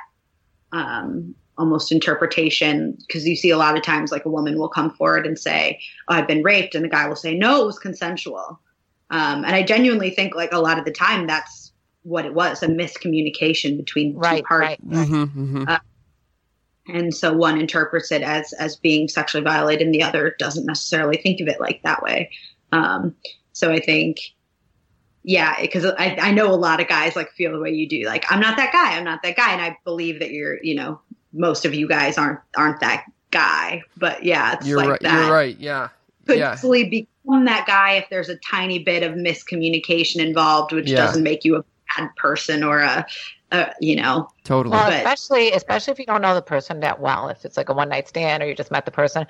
um, 0.71 1.35
almost 1.57 1.91
interpretation 1.91 2.97
because 3.07 3.27
you 3.27 3.35
see 3.35 3.49
a 3.49 3.57
lot 3.57 3.77
of 3.77 3.83
times 3.83 4.11
like 4.11 4.25
a 4.25 4.29
woman 4.29 4.57
will 4.59 4.69
come 4.69 4.91
forward 4.91 5.25
and 5.25 5.37
say, 5.39 5.79
oh, 6.07 6.15
"I've 6.15 6.27
been 6.27 6.43
raped," 6.43 6.75
and 6.75 6.83
the 6.83 6.89
guy 6.89 7.07
will 7.07 7.15
say, 7.15 7.33
"No, 7.33 7.63
it 7.63 7.65
was 7.65 7.79
consensual." 7.79 8.59
Um, 9.09 9.45
and 9.45 9.55
I 9.55 9.63
genuinely 9.63 10.09
think 10.09 10.35
like 10.35 10.51
a 10.51 10.59
lot 10.59 10.79
of 10.79 10.85
the 10.85 10.91
time 10.91 11.27
that's 11.27 11.71
what 12.03 12.25
it 12.25 12.33
was 12.33 12.61
a 12.61 12.67
miscommunication 12.67 13.77
between 13.77 14.15
right, 14.15 14.37
two 14.37 14.43
parties. 14.43 14.77
Right. 14.83 15.07
Mm-hmm, 15.07 15.23
mm-hmm. 15.23 15.63
Uh, 15.67 15.79
and 16.87 17.13
so 17.15 17.33
one 17.33 17.59
interprets 17.59 18.11
it 18.11 18.21
as 18.21 18.53
as 18.53 18.75
being 18.75 19.07
sexually 19.07 19.43
violated 19.43 19.85
and 19.85 19.93
the 19.93 20.03
other 20.03 20.35
doesn't 20.39 20.65
necessarily 20.65 21.17
think 21.17 21.41
of 21.41 21.47
it 21.47 21.59
like 21.59 21.81
that 21.83 22.03
way. 22.03 22.31
Um, 22.71 23.15
so 23.55 23.71
i 23.71 23.79
think 23.79 24.19
yeah 25.23 25.55
because 25.59 25.85
I, 25.85 26.17
I 26.21 26.31
know 26.31 26.51
a 26.51 26.55
lot 26.55 26.81
of 26.81 26.87
guys 26.87 27.15
like 27.15 27.31
feel 27.31 27.51
the 27.51 27.59
way 27.59 27.71
you 27.71 27.89
do. 27.89 28.03
Like 28.05 28.25
i'm 28.31 28.39
not 28.39 28.57
that 28.57 28.71
guy 28.71 28.95
i'm 28.95 29.03
not 29.03 29.23
that 29.23 29.35
guy. 29.35 29.53
And 29.53 29.61
i 29.61 29.77
believe 29.83 30.19
that 30.19 30.29
you're 30.29 30.61
you 30.63 30.75
know 30.75 31.01
most 31.33 31.65
of 31.65 31.73
you 31.73 31.87
guys 31.87 32.17
aren't 32.19 32.39
aren't 32.55 32.81
that 32.81 33.05
guy. 33.31 33.81
But 33.97 34.23
yeah 34.23 34.53
it's 34.53 34.67
you're 34.67 34.77
like 34.77 34.89
right 34.89 34.99
that. 35.01 35.25
you're 35.25 35.33
right 35.33 35.57
yeah 35.57 35.89
could 36.27 36.37
yeah. 36.37 36.53
easily 36.53 36.89
become 36.89 37.45
that 37.45 37.65
guy 37.65 37.93
if 37.93 38.09
there's 38.09 38.29
a 38.29 38.37
tiny 38.37 38.79
bit 38.79 39.03
of 39.03 39.13
miscommunication 39.13 40.17
involved 40.17 40.73
which 40.73 40.89
yeah. 40.89 40.97
doesn't 40.97 41.23
make 41.23 41.43
you 41.45 41.55
a 41.55 41.63
bad 41.97 42.09
person 42.17 42.63
or 42.63 42.79
a 42.79 43.05
uh, 43.51 43.67
you 43.79 43.95
know. 43.95 44.29
Totally. 44.43 44.75
Well, 44.75 44.91
especially 44.91 45.51
especially 45.51 45.91
if 45.93 45.99
you 45.99 46.05
don't 46.05 46.21
know 46.21 46.33
the 46.33 46.41
person 46.41 46.79
that 46.81 46.99
well. 46.99 47.29
If 47.29 47.45
it's 47.45 47.57
like 47.57 47.69
a 47.69 47.73
one 47.73 47.89
night 47.89 48.07
stand 48.07 48.43
or 48.43 48.47
you 48.47 48.55
just 48.55 48.71
met 48.71 48.85
the 48.85 48.91
person, 48.91 49.27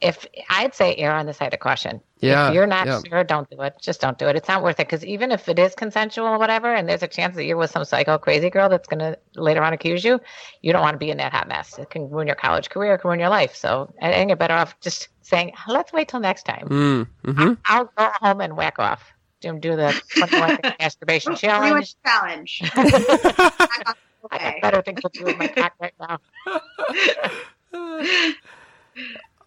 if 0.00 0.26
I'd 0.50 0.74
say 0.74 0.94
err 0.96 1.14
on 1.14 1.26
the 1.26 1.32
side 1.32 1.54
of 1.54 1.60
caution. 1.60 2.00
Yeah. 2.20 2.48
If 2.48 2.54
you're 2.54 2.66
not 2.66 2.86
yeah. 2.86 3.00
sure, 3.06 3.24
don't 3.24 3.48
do 3.48 3.60
it. 3.62 3.74
Just 3.80 4.00
don't 4.00 4.18
do 4.18 4.28
it. 4.28 4.36
It's 4.36 4.48
not 4.48 4.62
worth 4.62 4.80
it 4.80 4.86
because 4.86 5.04
even 5.04 5.30
if 5.30 5.48
it 5.48 5.58
is 5.58 5.74
consensual 5.74 6.26
or 6.26 6.38
whatever, 6.38 6.74
and 6.74 6.88
there's 6.88 7.02
a 7.02 7.08
chance 7.08 7.36
that 7.36 7.44
you're 7.44 7.56
with 7.56 7.70
some 7.70 7.84
psycho 7.84 8.18
crazy 8.18 8.50
girl 8.50 8.68
that's 8.68 8.88
going 8.88 9.00
to 9.00 9.18
later 9.34 9.62
on 9.62 9.72
accuse 9.72 10.04
you, 10.04 10.20
you 10.62 10.72
don't 10.72 10.82
want 10.82 10.94
to 10.94 10.98
be 10.98 11.10
in 11.10 11.18
that 11.18 11.32
hot 11.32 11.48
mess. 11.48 11.78
It 11.78 11.90
can 11.90 12.10
ruin 12.10 12.26
your 12.26 12.36
college 12.36 12.70
career, 12.70 12.94
it 12.94 12.98
can 12.98 13.08
ruin 13.08 13.20
your 13.20 13.28
life. 13.28 13.54
So 13.54 13.92
I 14.02 14.12
think 14.12 14.28
you're 14.28 14.36
better 14.36 14.54
off 14.54 14.78
just 14.80 15.08
saying, 15.22 15.52
let's 15.68 15.92
wait 15.92 16.08
till 16.08 16.20
next 16.20 16.44
time. 16.44 16.68
Mm, 16.68 17.06
mm-hmm. 17.24 17.52
I'll 17.66 17.90
go 17.96 18.10
home 18.20 18.40
and 18.40 18.56
whack 18.56 18.78
off 18.78 19.13
do 19.52 19.58
do 19.58 19.76
the 19.76 20.02
21 20.16 20.56
day 20.56 20.74
masturbation 20.80 21.32
Pretty 21.32 21.46
challenge. 21.46 21.72
much 21.72 21.96
challenge. 22.04 22.60
I 22.74 23.94
okay. 24.36 24.60
got 24.60 24.62
better 24.62 24.82
things 24.82 25.00
to 25.02 25.08
do 25.12 25.24
with 25.24 25.36
my 25.38 25.48
cock 25.48 25.74
right 25.80 25.94
now. 26.00 26.18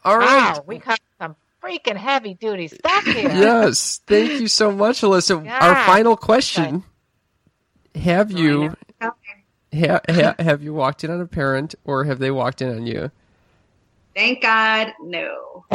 All 0.05 0.17
right. 0.17 0.53
Wow, 0.53 0.63
we 0.65 0.79
covered 0.79 0.99
some 1.19 1.35
freaking 1.63 1.97
heavy 1.97 2.33
duty 2.35 2.67
stuff 2.67 3.03
here. 3.03 3.29
Yes. 3.29 4.01
Thank 4.05 4.39
you 4.39 4.47
so 4.47 4.71
much, 4.71 5.01
Alyssa. 5.01 5.49
Our 5.49 5.75
final 5.85 6.15
question: 6.15 6.83
Have 7.95 8.31
you 8.31 8.75
ha, 9.01 9.99
ha, 10.09 10.35
have 10.39 10.61
you 10.63 10.73
walked 10.73 11.03
in 11.03 11.11
on 11.11 11.21
a 11.21 11.27
parent, 11.27 11.75
or 11.83 12.03
have 12.03 12.19
they 12.19 12.31
walked 12.31 12.61
in 12.61 12.69
on 12.69 12.85
you? 12.85 13.11
Thank 14.15 14.41
God, 14.41 14.93
no. 15.01 15.65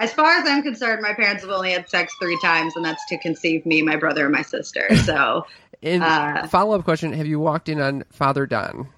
As 0.00 0.12
far 0.14 0.38
as 0.38 0.48
I'm 0.48 0.62
concerned, 0.62 1.02
my 1.02 1.12
parents 1.12 1.42
have 1.42 1.50
only 1.50 1.72
had 1.72 1.88
sex 1.88 2.14
three 2.18 2.38
times, 2.40 2.74
and 2.74 2.84
that's 2.84 3.04
to 3.08 3.18
conceive 3.18 3.66
me, 3.66 3.82
my 3.82 3.96
brother, 3.96 4.24
and 4.24 4.32
my 4.32 4.42
sister. 4.42 4.88
So, 5.10 5.46
And 5.82 6.02
Uh, 6.02 6.46
follow 6.46 6.78
up 6.78 6.84
question: 6.84 7.12
Have 7.12 7.26
you 7.26 7.38
walked 7.40 7.68
in 7.68 7.80
on 7.80 8.04
Father 8.10 8.46
Don? 8.46 8.88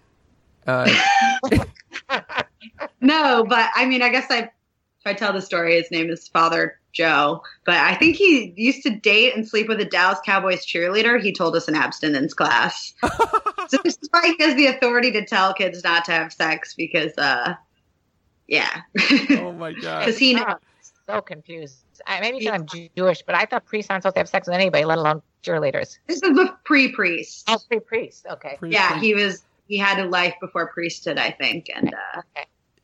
Uh, 0.67 0.89
no, 3.01 3.45
but 3.45 3.71
I 3.75 3.87
mean, 3.87 4.03
I 4.03 4.11
guess 4.11 4.27
I, 4.31 4.39
if 4.39 5.07
I 5.07 5.15
tell 5.15 5.33
the 5.33 5.41
story, 5.41 5.77
his 5.77 5.91
name 5.91 6.11
is 6.11 6.29
Father 6.29 6.79
Joe, 6.93 7.43
but 7.65 7.77
I 7.77 7.95
think 7.95 8.17
he 8.17 8.53
used 8.57 8.83
to 8.83 8.91
date 8.91 9.35
and 9.35 9.49
sleep 9.49 9.69
with 9.69 9.81
a 9.81 9.85
Dallas 9.85 10.19
Cowboys 10.25 10.67
cheerleader. 10.67 11.21
He 11.21 11.33
told 11.33 11.57
us 11.57 11.67
in 11.67 11.75
abstinence 11.75 12.35
class. 12.35 12.93
so 13.69 13.79
this 13.83 13.99
is 14.01 14.09
why 14.11 14.35
he 14.39 14.45
has 14.45 14.55
the 14.55 14.67
authority 14.67 15.11
to 15.13 15.25
tell 15.25 15.55
kids 15.55 15.83
not 15.83 16.05
to 16.07 16.13
have 16.13 16.33
sex 16.33 16.75
because, 16.75 17.17
uh, 17.17 17.55
yeah, 18.47 18.83
oh 19.31 19.53
my 19.53 19.73
god! 19.73 20.01
because 20.01 20.19
he 20.19 20.35
knows. 20.35 20.57
I'm 21.09 21.17
so 21.17 21.21
confused. 21.23 21.85
I, 22.07 22.21
maybe 22.21 22.39
because 22.39 22.61
I'm 22.61 22.67
Jewish, 22.97 23.23
but 23.23 23.35
I 23.35 23.45
thought 23.47 23.65
priests 23.65 23.91
aren't 23.91 24.03
supposed 24.03 24.17
to 24.17 24.21
have 24.21 24.29
sex 24.29 24.47
with 24.47 24.55
anybody, 24.55 24.85
let 24.85 24.99
alone 24.99 25.23
cheerleaders. 25.45 25.99
This 26.07 26.17
is 26.17 26.21
the 26.21 26.55
pre-priest. 26.65 27.45
Oh, 27.49 27.59
pre 27.69 27.81
priest. 27.81 28.27
Okay. 28.31 28.59
yeah, 28.63 28.99
he 29.01 29.15
was. 29.15 29.45
He 29.67 29.79
had 29.79 29.99
a 30.01 30.05
life 30.09 30.35
before 30.41 30.69
priesthood, 30.73 31.19
I 31.19 31.31
think, 31.31 31.67
and 31.75 31.95
uh, 31.95 32.23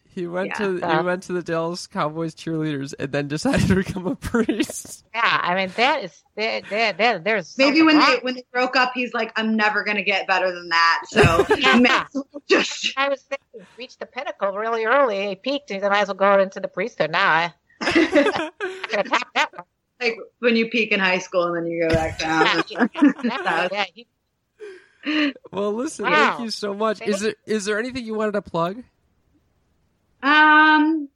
He 0.07 0.27
went 0.27 0.49
Yeah. 0.49 0.55
to 0.55 0.77
he 0.77 0.83
Uh, 0.83 1.03
went 1.03 1.23
to 1.25 1.33
the 1.33 1.43
Dallas 1.43 1.87
Cowboys 1.87 2.35
cheerleaders 2.35 2.95
and 2.99 3.13
then 3.13 3.29
decided 3.29 3.67
to 3.69 3.75
become 3.75 4.07
a 4.07 4.15
priest. 4.17 5.05
Yeah, 5.15 5.41
I 5.43 5.55
mean 5.55 5.73
that 5.77 6.05
is 6.05 6.25
that 6.37 6.69
that, 6.71 6.97
there 6.99 7.19
there's 7.19 7.57
maybe 7.59 7.79
something 7.81 7.99
when 7.99 7.99
they 7.99 8.19
when 8.23 8.35
they 8.37 8.45
broke 8.53 8.75
up, 8.77 8.93
he's 8.95 9.13
like, 9.13 9.33
"I'm 9.37 9.57
never 9.57 9.85
gonna 9.85 10.03
get 10.05 10.27
better 10.27 10.51
than 10.53 10.69
that." 10.71 11.03
So 11.09 11.45
he 11.55 11.81
may 11.81 12.01
just 12.49 12.93
I 12.97 13.09
was 13.09 13.23
thinking, 13.23 13.67
reached 13.77 14.01
the 14.01 14.07
pinnacle 14.07 14.53
really 14.53 14.85
early. 14.87 15.29
He 15.29 15.35
peaked, 15.37 15.71
and 15.71 15.77
he 15.77 15.81
said, 15.83 15.91
"Might 15.91 16.01
as 16.03 16.09
well 16.09 16.15
go 16.15 16.41
into 16.41 16.61
the 16.61 16.69
priesthood 16.69 17.11
now." 17.11 17.29
I 17.31 17.55
gotta 17.93 19.09
top 19.09 19.29
that 19.35 19.53
one. 19.55 19.65
like 20.01 20.17
when 20.41 20.57
you 20.57 20.69
peak 20.69 20.93
in 20.93 21.01
high 21.01 21.19
school 21.19 21.45
and 21.45 21.57
then 21.57 21.67
you 21.71 21.83
go 21.89 21.95
back 21.95 22.19
down. 22.19 22.63
Yeah, 23.25 23.69
yeah, 23.73 23.85
he- 23.95 24.07
Well, 25.53 25.73
listen, 25.73 26.05
Wow. 26.07 26.31
thank 26.37 26.41
you 26.45 26.51
so 26.51 26.75
much. 26.75 27.01
Is 27.03 27.21
there 27.21 27.35
is 27.47 27.65
there 27.65 27.79
anything 27.79 28.05
you 28.05 28.15
wanted 28.15 28.33
to 28.33 28.43
plug? 28.43 28.83
um, 30.23 31.09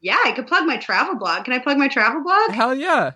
yeah, 0.00 0.18
I 0.24 0.32
could 0.32 0.46
plug 0.46 0.66
my 0.66 0.76
travel 0.76 1.14
blog. 1.16 1.44
Can 1.44 1.54
I 1.54 1.58
plug 1.58 1.78
my 1.78 1.88
travel 1.88 2.22
blog? 2.22 2.50
Hell 2.50 2.74
yeah! 2.74 3.12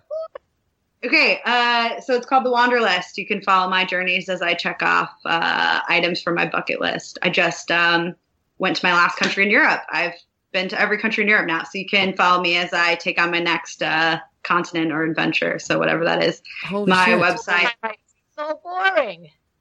Okay, 1.04 1.40
uh, 1.44 2.00
so 2.00 2.14
it's 2.14 2.26
called 2.26 2.44
the 2.44 2.50
Wanderlist. 2.50 3.16
You 3.16 3.26
can 3.26 3.42
follow 3.42 3.68
my 3.70 3.84
journeys 3.84 4.28
as 4.28 4.40
I 4.40 4.54
check 4.54 4.82
off 4.82 5.10
uh, 5.24 5.80
items 5.88 6.22
from 6.22 6.34
my 6.36 6.46
bucket 6.46 6.80
list. 6.80 7.18
I 7.22 7.30
just 7.30 7.70
um, 7.70 8.14
went 8.58 8.76
to 8.76 8.86
my 8.86 8.92
last 8.92 9.16
country 9.18 9.44
in 9.44 9.50
Europe. 9.50 9.82
I've 9.90 10.14
been 10.52 10.68
to 10.68 10.80
every 10.80 10.98
country 10.98 11.22
in 11.24 11.28
Europe 11.28 11.46
now, 11.46 11.62
so 11.64 11.70
you 11.78 11.86
can 11.86 12.14
follow 12.14 12.40
me 12.42 12.56
as 12.56 12.72
I 12.72 12.94
take 12.96 13.20
on 13.20 13.30
my 13.30 13.40
next 13.40 13.82
uh, 13.82 14.18
continent 14.42 14.92
or 14.92 15.02
adventure. 15.04 15.58
So 15.58 15.78
whatever 15.78 16.04
that 16.04 16.22
is, 16.22 16.40
Holy 16.66 16.88
my 16.90 17.04
shit. 17.04 17.18
website. 17.20 17.70
so 18.36 18.60
boring. 18.62 19.28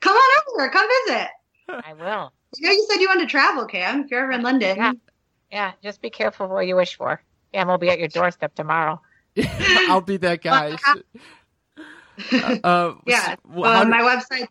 Come 0.00 0.14
on 0.14 0.42
over, 0.54 0.68
come 0.70 0.86
visit. 1.06 1.28
I 1.68 1.94
will. 1.94 2.32
You 2.56 2.68
know, 2.68 2.72
you 2.72 2.86
said 2.90 3.00
you 3.00 3.08
wanted 3.08 3.22
to 3.22 3.26
travel, 3.30 3.64
Cam. 3.66 4.02
If 4.04 4.10
you're 4.10 4.22
ever 4.22 4.32
in 4.32 4.42
London, 4.42 4.76
Yeah. 4.76 4.92
Yeah, 5.50 5.72
just 5.82 6.02
be 6.02 6.10
careful 6.10 6.48
what 6.48 6.66
you 6.66 6.76
wish 6.76 6.96
for. 6.96 7.22
Yeah, 7.52 7.64
we'll 7.64 7.78
be 7.78 7.88
at 7.88 7.98
your 7.98 8.08
doorstep 8.08 8.54
tomorrow. 8.54 9.00
I'll 9.88 10.00
be 10.00 10.16
that 10.18 10.42
guy. 10.42 10.76
Uh, 12.32 12.56
uh, 12.64 12.94
yeah. 13.06 13.16
s- 13.32 13.36
wh- 13.54 13.64
how 13.64 13.82
Uh, 13.82 13.84
my 13.86 14.00
website. 14.00 14.48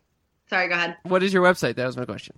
Sorry, 0.50 0.68
go 0.68 0.74
ahead. 0.76 0.96
what 1.04 1.22
is 1.24 1.34
your 1.34 1.44
website? 1.44 1.76
That 1.76 1.86
was 1.86 1.98
my 1.98 2.06
question. 2.06 2.36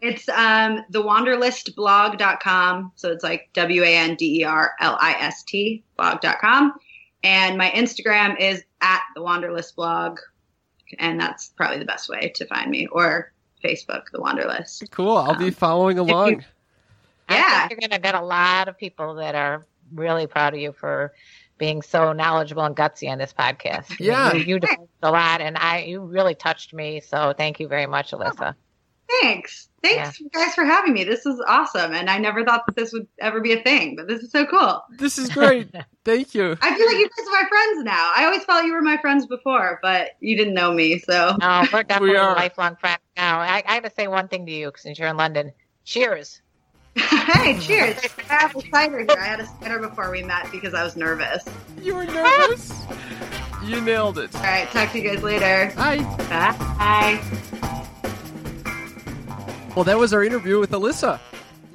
It's 0.00 0.28
um, 0.28 0.84
thewanderlistblog.com. 0.92 2.92
So 2.96 3.10
it's 3.12 3.24
like 3.24 3.48
W 3.54 3.82
A 3.82 3.96
N 3.96 4.16
D 4.16 4.40
E 4.40 4.44
R 4.44 4.72
L 4.80 4.98
I 5.00 5.12
S 5.20 5.42
T 5.44 5.82
blog.com. 5.96 6.74
And 7.22 7.56
my 7.56 7.70
Instagram 7.70 8.38
is 8.38 8.62
at 8.80 9.00
the 9.14 9.22
Wanderlist 9.22 9.76
blog. 9.76 10.18
And 10.98 11.18
that's 11.18 11.48
probably 11.56 11.78
the 11.78 11.86
best 11.86 12.08
way 12.08 12.32
to 12.34 12.46
find 12.46 12.70
me. 12.70 12.86
Or 12.88 13.32
Facebook, 13.64 14.10
the 14.12 14.18
Wanderlist. 14.18 14.90
Cool. 14.90 15.16
I'll 15.16 15.34
be 15.36 15.46
Um, 15.46 15.52
following 15.52 15.96
you- 15.96 16.02
along. 16.02 16.44
I 17.28 17.36
Yeah. 17.36 17.60
think 17.60 17.70
you're 17.80 17.88
going 17.88 17.98
to 17.98 18.02
get 18.06 18.14
a 18.14 18.20
lot 18.20 18.68
of 18.68 18.76
people 18.76 19.14
that 19.14 19.34
are 19.34 19.64
really 19.94 20.26
proud 20.26 20.52
of 20.52 20.60
you 20.60 20.72
for 20.72 21.14
being 21.56 21.80
so 21.80 22.12
knowledgeable 22.12 22.64
and 22.64 22.76
gutsy 22.76 23.10
on 23.10 23.16
this 23.16 23.32
podcast. 23.32 23.98
Yeah. 23.98 24.34
you, 24.34 24.40
you 24.44 24.58
did 24.58 24.76
a 25.02 25.10
lot, 25.10 25.40
and 25.40 25.56
I 25.56 25.84
you 25.84 26.00
really 26.00 26.34
touched 26.34 26.74
me. 26.74 27.00
So 27.00 27.32
thank 27.34 27.60
you 27.60 27.68
very 27.68 27.86
much, 27.86 28.10
Alyssa. 28.10 28.54
Thanks. 29.22 29.68
Thanks, 29.82 30.18
guys, 30.32 30.54
for 30.54 30.64
having 30.64 30.94
me. 30.94 31.04
This 31.04 31.26
is 31.26 31.38
awesome. 31.46 31.92
And 31.92 32.08
I 32.08 32.16
never 32.18 32.42
thought 32.42 32.64
that 32.66 32.74
this 32.74 32.90
would 32.94 33.06
ever 33.20 33.42
be 33.42 33.52
a 33.52 33.62
thing, 33.62 33.96
but 33.96 34.08
this 34.08 34.22
is 34.22 34.30
so 34.32 34.46
cool. 34.46 34.82
This 34.98 35.18
is 35.18 35.28
great. 35.28 35.68
Thank 36.06 36.34
you. 36.34 36.56
I 36.62 36.74
feel 36.74 36.86
like 36.86 36.96
you 36.96 37.08
guys 37.08 37.26
are 37.26 37.42
my 37.42 37.48
friends 37.48 37.84
now. 37.84 38.12
I 38.16 38.24
always 38.24 38.44
felt 38.44 38.64
you 38.64 38.72
were 38.72 38.80
my 38.80 38.96
friends 38.96 39.26
before, 39.26 39.78
but 39.82 40.12
you 40.20 40.36
didn't 40.38 40.54
know 40.54 40.72
me. 40.72 41.00
So 41.00 41.36
No, 41.38 41.64
we're 41.70 41.82
definitely 41.84 42.16
are. 42.16 42.34
lifelong 42.34 42.76
friends 42.76 43.00
now. 43.16 43.40
I, 43.40 43.62
I 43.66 43.80
got 43.80 43.88
to 43.90 43.94
say 43.94 44.08
one 44.08 44.28
thing 44.28 44.46
to 44.46 44.52
you 44.52 44.72
since 44.76 44.98
you're 44.98 45.08
in 45.08 45.18
London. 45.18 45.52
Cheers. 45.84 46.40
hey, 46.96 47.58
cheers. 47.60 47.98
I 48.30 48.34
have 48.34 48.56
a 48.56 48.62
cider 48.70 49.00
here. 49.00 49.16
I 49.20 49.26
had 49.26 49.40
a 49.40 49.46
cider 49.46 49.80
before 49.80 50.10
we 50.10 50.22
met 50.22 50.50
because 50.50 50.72
I 50.72 50.82
was 50.82 50.96
nervous. 50.96 51.44
You 51.82 51.94
were 51.96 52.06
nervous. 52.06 52.72
you 53.64 53.82
nailed 53.82 54.16
it. 54.18 54.34
All 54.34 54.42
right, 54.42 54.66
talk 54.70 54.92
to 54.92 54.98
you 55.00 55.10
guys 55.10 55.22
later. 55.22 55.72
Bye. 55.76 55.98
Bye. 56.30 57.50
Well, 59.74 59.84
that 59.84 59.98
was 59.98 60.12
our 60.14 60.22
interview 60.22 60.60
with 60.60 60.70
Alyssa. 60.70 61.18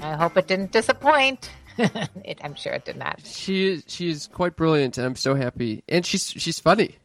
I 0.02 0.16
hope 0.16 0.38
it 0.38 0.48
didn't 0.48 0.72
disappoint. 0.72 1.52
it, 1.78 2.40
I'm 2.42 2.56
sure 2.56 2.72
it 2.72 2.86
did 2.86 2.96
not. 2.96 3.20
She 3.26 3.82
she's 3.88 4.28
quite 4.28 4.56
brilliant, 4.56 4.98
and 4.98 5.06
I'm 5.06 5.16
so 5.18 5.36
happy. 5.36 5.84
And 5.90 6.06
she's 6.06 6.26
she's 6.30 6.60
funny. 6.60 6.98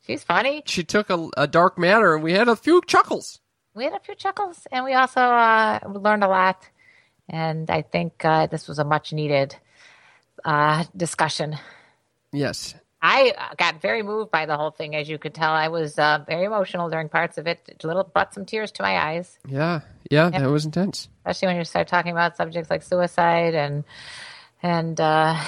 She's 0.00 0.24
funny. 0.24 0.62
She 0.66 0.82
took 0.82 1.08
a, 1.08 1.28
a 1.36 1.46
dark 1.46 1.78
matter, 1.78 2.14
and 2.14 2.24
we 2.24 2.32
had 2.32 2.48
a 2.48 2.56
few 2.56 2.82
chuckles. 2.84 3.38
we 3.74 3.84
had 3.84 3.92
a 3.92 4.00
few 4.00 4.16
chuckles 4.16 4.66
and 4.72 4.84
we 4.84 4.92
also 4.94 5.20
uh, 5.20 5.78
learned 5.88 6.24
a 6.24 6.28
lot. 6.28 6.68
And 7.28 7.70
I 7.70 7.82
think 7.82 8.24
uh, 8.24 8.46
this 8.48 8.66
was 8.66 8.80
a 8.80 8.84
much 8.84 9.12
needed 9.12 9.54
uh, 10.44 10.82
discussion. 10.96 11.56
Yes. 12.32 12.74
I 13.02 13.32
uh, 13.36 13.54
got 13.56 13.80
very 13.80 14.02
moved 14.02 14.30
by 14.30 14.44
the 14.46 14.56
whole 14.56 14.70
thing, 14.70 14.94
as 14.94 15.08
you 15.08 15.16
could 15.18 15.32
tell. 15.34 15.50
I 15.52 15.68
was 15.68 15.98
uh, 15.98 16.24
very 16.28 16.44
emotional 16.44 16.90
during 16.90 17.08
parts 17.08 17.38
of 17.38 17.46
it. 17.46 17.60
It 17.66 17.82
little 17.84 18.04
brought 18.04 18.34
some 18.34 18.44
tears 18.44 18.70
to 18.72 18.82
my 18.82 18.96
eyes, 18.98 19.38
Yeah. 19.48 19.80
Yeah. 20.10 20.28
That 20.30 20.50
was 20.50 20.64
intense. 20.66 21.08
especially 21.24 21.48
when 21.48 21.56
you 21.56 21.64
start 21.64 21.88
talking 21.88 22.12
about 22.12 22.36
subjects 22.36 22.68
like 22.70 22.82
suicide 22.82 23.54
and 23.54 23.84
and 24.62 25.00
uh, 25.00 25.42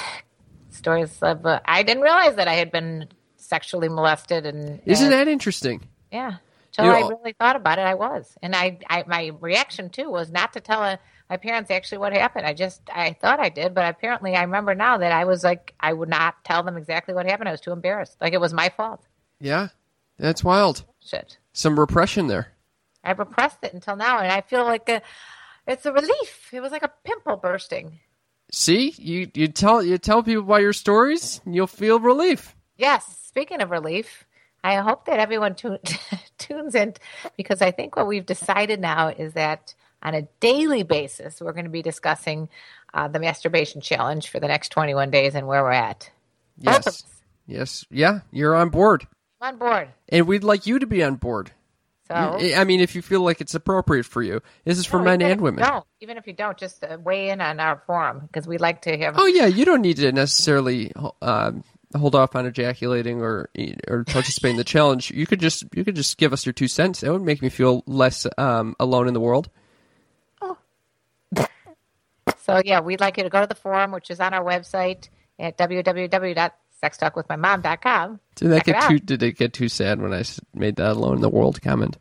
stories 0.70 1.18
of. 1.22 1.44
Uh, 1.44 1.60
I 1.64 1.82
didn't 1.82 2.02
realize 2.02 2.36
that 2.36 2.48
I 2.48 2.54
had 2.54 2.72
been 2.72 3.08
sexually 3.36 3.88
molested, 3.88 4.46
and 4.46 4.80
Isn't 4.86 5.06
and- 5.06 5.12
that 5.12 5.28
interesting? 5.28 5.86
Yeah. 6.10 6.36
Till 6.72 6.86
You 6.86 6.92
I 6.92 7.08
really 7.08 7.34
thought 7.38 7.56
about 7.56 7.78
it, 7.78 7.82
I 7.82 7.92
was, 7.94 8.34
and 8.42 8.56
I, 8.56 8.78
I, 8.88 9.04
my 9.06 9.32
reaction 9.40 9.90
too 9.90 10.08
was 10.10 10.30
not 10.32 10.54
to 10.54 10.60
tell 10.60 10.82
uh, 10.82 10.96
my 11.32 11.38
parents 11.38 11.70
actually 11.70 11.96
what 11.96 12.12
happened. 12.12 12.44
I 12.44 12.52
just, 12.52 12.82
I 12.92 13.14
thought 13.14 13.40
I 13.40 13.48
did, 13.48 13.72
but 13.74 13.88
apparently, 13.88 14.36
I 14.36 14.42
remember 14.42 14.74
now 14.74 14.98
that 14.98 15.12
I 15.12 15.24
was 15.24 15.42
like, 15.42 15.74
I 15.80 15.90
would 15.90 16.10
not 16.10 16.34
tell 16.44 16.62
them 16.62 16.76
exactly 16.76 17.14
what 17.14 17.24
happened. 17.24 17.48
I 17.48 17.52
was 17.52 17.62
too 17.62 17.72
embarrassed, 17.72 18.18
like 18.20 18.34
it 18.34 18.40
was 18.40 18.52
my 18.52 18.68
fault. 18.68 19.06
Yeah. 19.40 19.68
That's 20.18 20.44
wild. 20.44 20.84
Shit, 21.02 21.38
Some 21.54 21.80
repression 21.80 22.26
there. 22.26 22.48
I 23.02 23.12
repressed 23.12 23.60
it 23.62 23.72
until 23.72 23.96
now, 23.96 24.18
and 24.18 24.30
I 24.30 24.42
feel 24.42 24.64
like 24.64 24.86
a, 24.90 25.00
it's 25.66 25.86
a 25.86 25.92
relief. 25.94 26.50
It 26.52 26.60
was 26.60 26.70
like 26.70 26.82
a 26.82 26.92
pimple 27.02 27.38
bursting. 27.38 28.00
See, 28.52 28.94
you 28.98 29.30
you 29.32 29.48
tell 29.48 29.82
you 29.82 29.96
tell 29.96 30.22
people 30.22 30.42
about 30.42 30.60
your 30.60 30.74
stories, 30.74 31.40
and 31.46 31.54
you'll 31.54 31.66
feel 31.66 31.98
relief. 31.98 32.54
Yes. 32.76 33.06
Speaking 33.26 33.62
of 33.62 33.70
relief, 33.70 34.26
I 34.62 34.74
hope 34.74 35.06
that 35.06 35.18
everyone 35.18 35.54
tu- 35.54 35.78
tunes 36.38 36.74
in 36.74 36.92
because 37.38 37.62
I 37.62 37.70
think 37.70 37.96
what 37.96 38.06
we've 38.06 38.26
decided 38.26 38.80
now 38.80 39.08
is 39.08 39.32
that 39.32 39.74
on 40.02 40.14
a 40.14 40.22
daily 40.40 40.82
basis, 40.82 41.40
we're 41.40 41.52
going 41.52 41.64
to 41.64 41.70
be 41.70 41.82
discussing 41.82 42.48
uh, 42.94 43.08
the 43.08 43.18
masturbation 43.18 43.80
challenge 43.80 44.28
for 44.28 44.40
the 44.40 44.48
next 44.48 44.70
21 44.70 45.10
days 45.10 45.34
and 45.34 45.46
where 45.46 45.62
we're 45.62 45.70
at. 45.70 46.10
Yes. 46.58 47.04
Yes. 47.46 47.84
Yeah. 47.90 48.20
You're 48.30 48.54
on 48.54 48.68
board, 48.68 49.06
I'm 49.40 49.54
on 49.54 49.58
board. 49.58 49.88
and 50.08 50.26
we'd 50.26 50.44
like 50.44 50.66
you 50.66 50.78
to 50.78 50.86
be 50.86 51.02
on 51.02 51.16
board. 51.16 51.50
So, 52.08 52.14
I 52.14 52.64
mean, 52.64 52.80
if 52.80 52.94
you 52.94 53.00
feel 53.00 53.22
like 53.22 53.40
it's 53.40 53.54
appropriate 53.54 54.04
for 54.04 54.22
you, 54.22 54.42
this 54.64 54.76
is 54.76 54.84
for 54.84 54.98
men 54.98 55.22
and 55.22 55.40
women. 55.40 55.64
Don't, 55.64 55.86
even 56.00 56.18
if 56.18 56.26
you 56.26 56.34
don't, 56.34 56.58
just 56.58 56.84
uh, 56.84 56.98
weigh 57.02 57.30
in 57.30 57.40
on 57.40 57.58
our 57.58 57.82
forum 57.86 58.20
because 58.26 58.46
we'd 58.46 58.60
like 58.60 58.82
to 58.82 58.98
have. 58.98 59.14
Oh 59.16 59.24
yeah, 59.26 59.46
you 59.46 59.64
don't 59.64 59.80
need 59.80 59.96
to 59.96 60.12
necessarily 60.12 60.92
um, 61.22 61.64
hold 61.96 62.14
off 62.14 62.34
on 62.34 62.46
ejaculating 62.46 63.20
or 63.20 63.48
or 63.88 64.04
participating 64.04 64.52
in 64.54 64.58
the 64.58 64.64
challenge, 64.64 65.10
you 65.10 65.26
could 65.26 65.40
just 65.40 65.64
you 65.74 65.84
could 65.84 65.96
just 65.96 66.18
give 66.18 66.32
us 66.32 66.44
your 66.44 66.52
two 66.52 66.68
cents. 66.68 67.00
That 67.00 67.12
would 67.12 67.22
make 67.22 67.42
me 67.42 67.48
feel 67.48 67.82
less 67.86 68.26
um, 68.38 68.74
alone 68.80 69.08
in 69.08 69.14
the 69.14 69.20
world. 69.20 69.48
So 72.38 72.60
yeah, 72.64 72.80
we'd 72.80 73.00
like 73.00 73.16
you 73.16 73.22
to 73.24 73.30
go 73.30 73.40
to 73.40 73.46
the 73.46 73.54
forum, 73.54 73.92
which 73.92 74.10
is 74.10 74.20
on 74.20 74.34
our 74.34 74.44
website 74.44 75.08
at 75.38 75.56
www.sextalkwithmymom.com. 75.58 78.20
Did 78.36 78.48
that 78.50 78.64
Check 78.64 78.80
get 78.80 78.88
too? 78.88 78.98
Did 78.98 79.22
it 79.22 79.36
get 79.38 79.52
too 79.52 79.68
sad 79.68 80.00
when 80.00 80.12
I 80.12 80.24
made 80.54 80.76
that 80.76 80.92
alone 80.92 81.16
in 81.16 81.20
the 81.22 81.28
world 81.28 81.60
comment? 81.62 81.98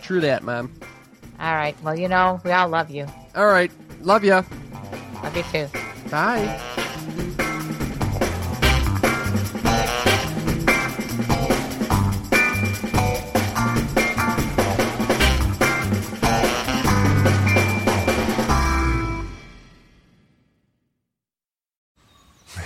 True 0.01 0.21
that, 0.21 0.43
Mom. 0.43 0.71
All 1.39 1.53
right. 1.53 1.75
Well, 1.83 1.99
you 1.99 2.07
know, 2.07 2.39
we 2.45 2.51
all 2.51 2.69
love 2.69 2.89
you. 2.89 3.07
All 3.35 3.47
right. 3.47 3.71
Love 4.01 4.23
ya. 4.23 4.43
Love 5.21 5.35
you 5.35 5.43
too. 5.51 5.67
Bye. 6.09 7.25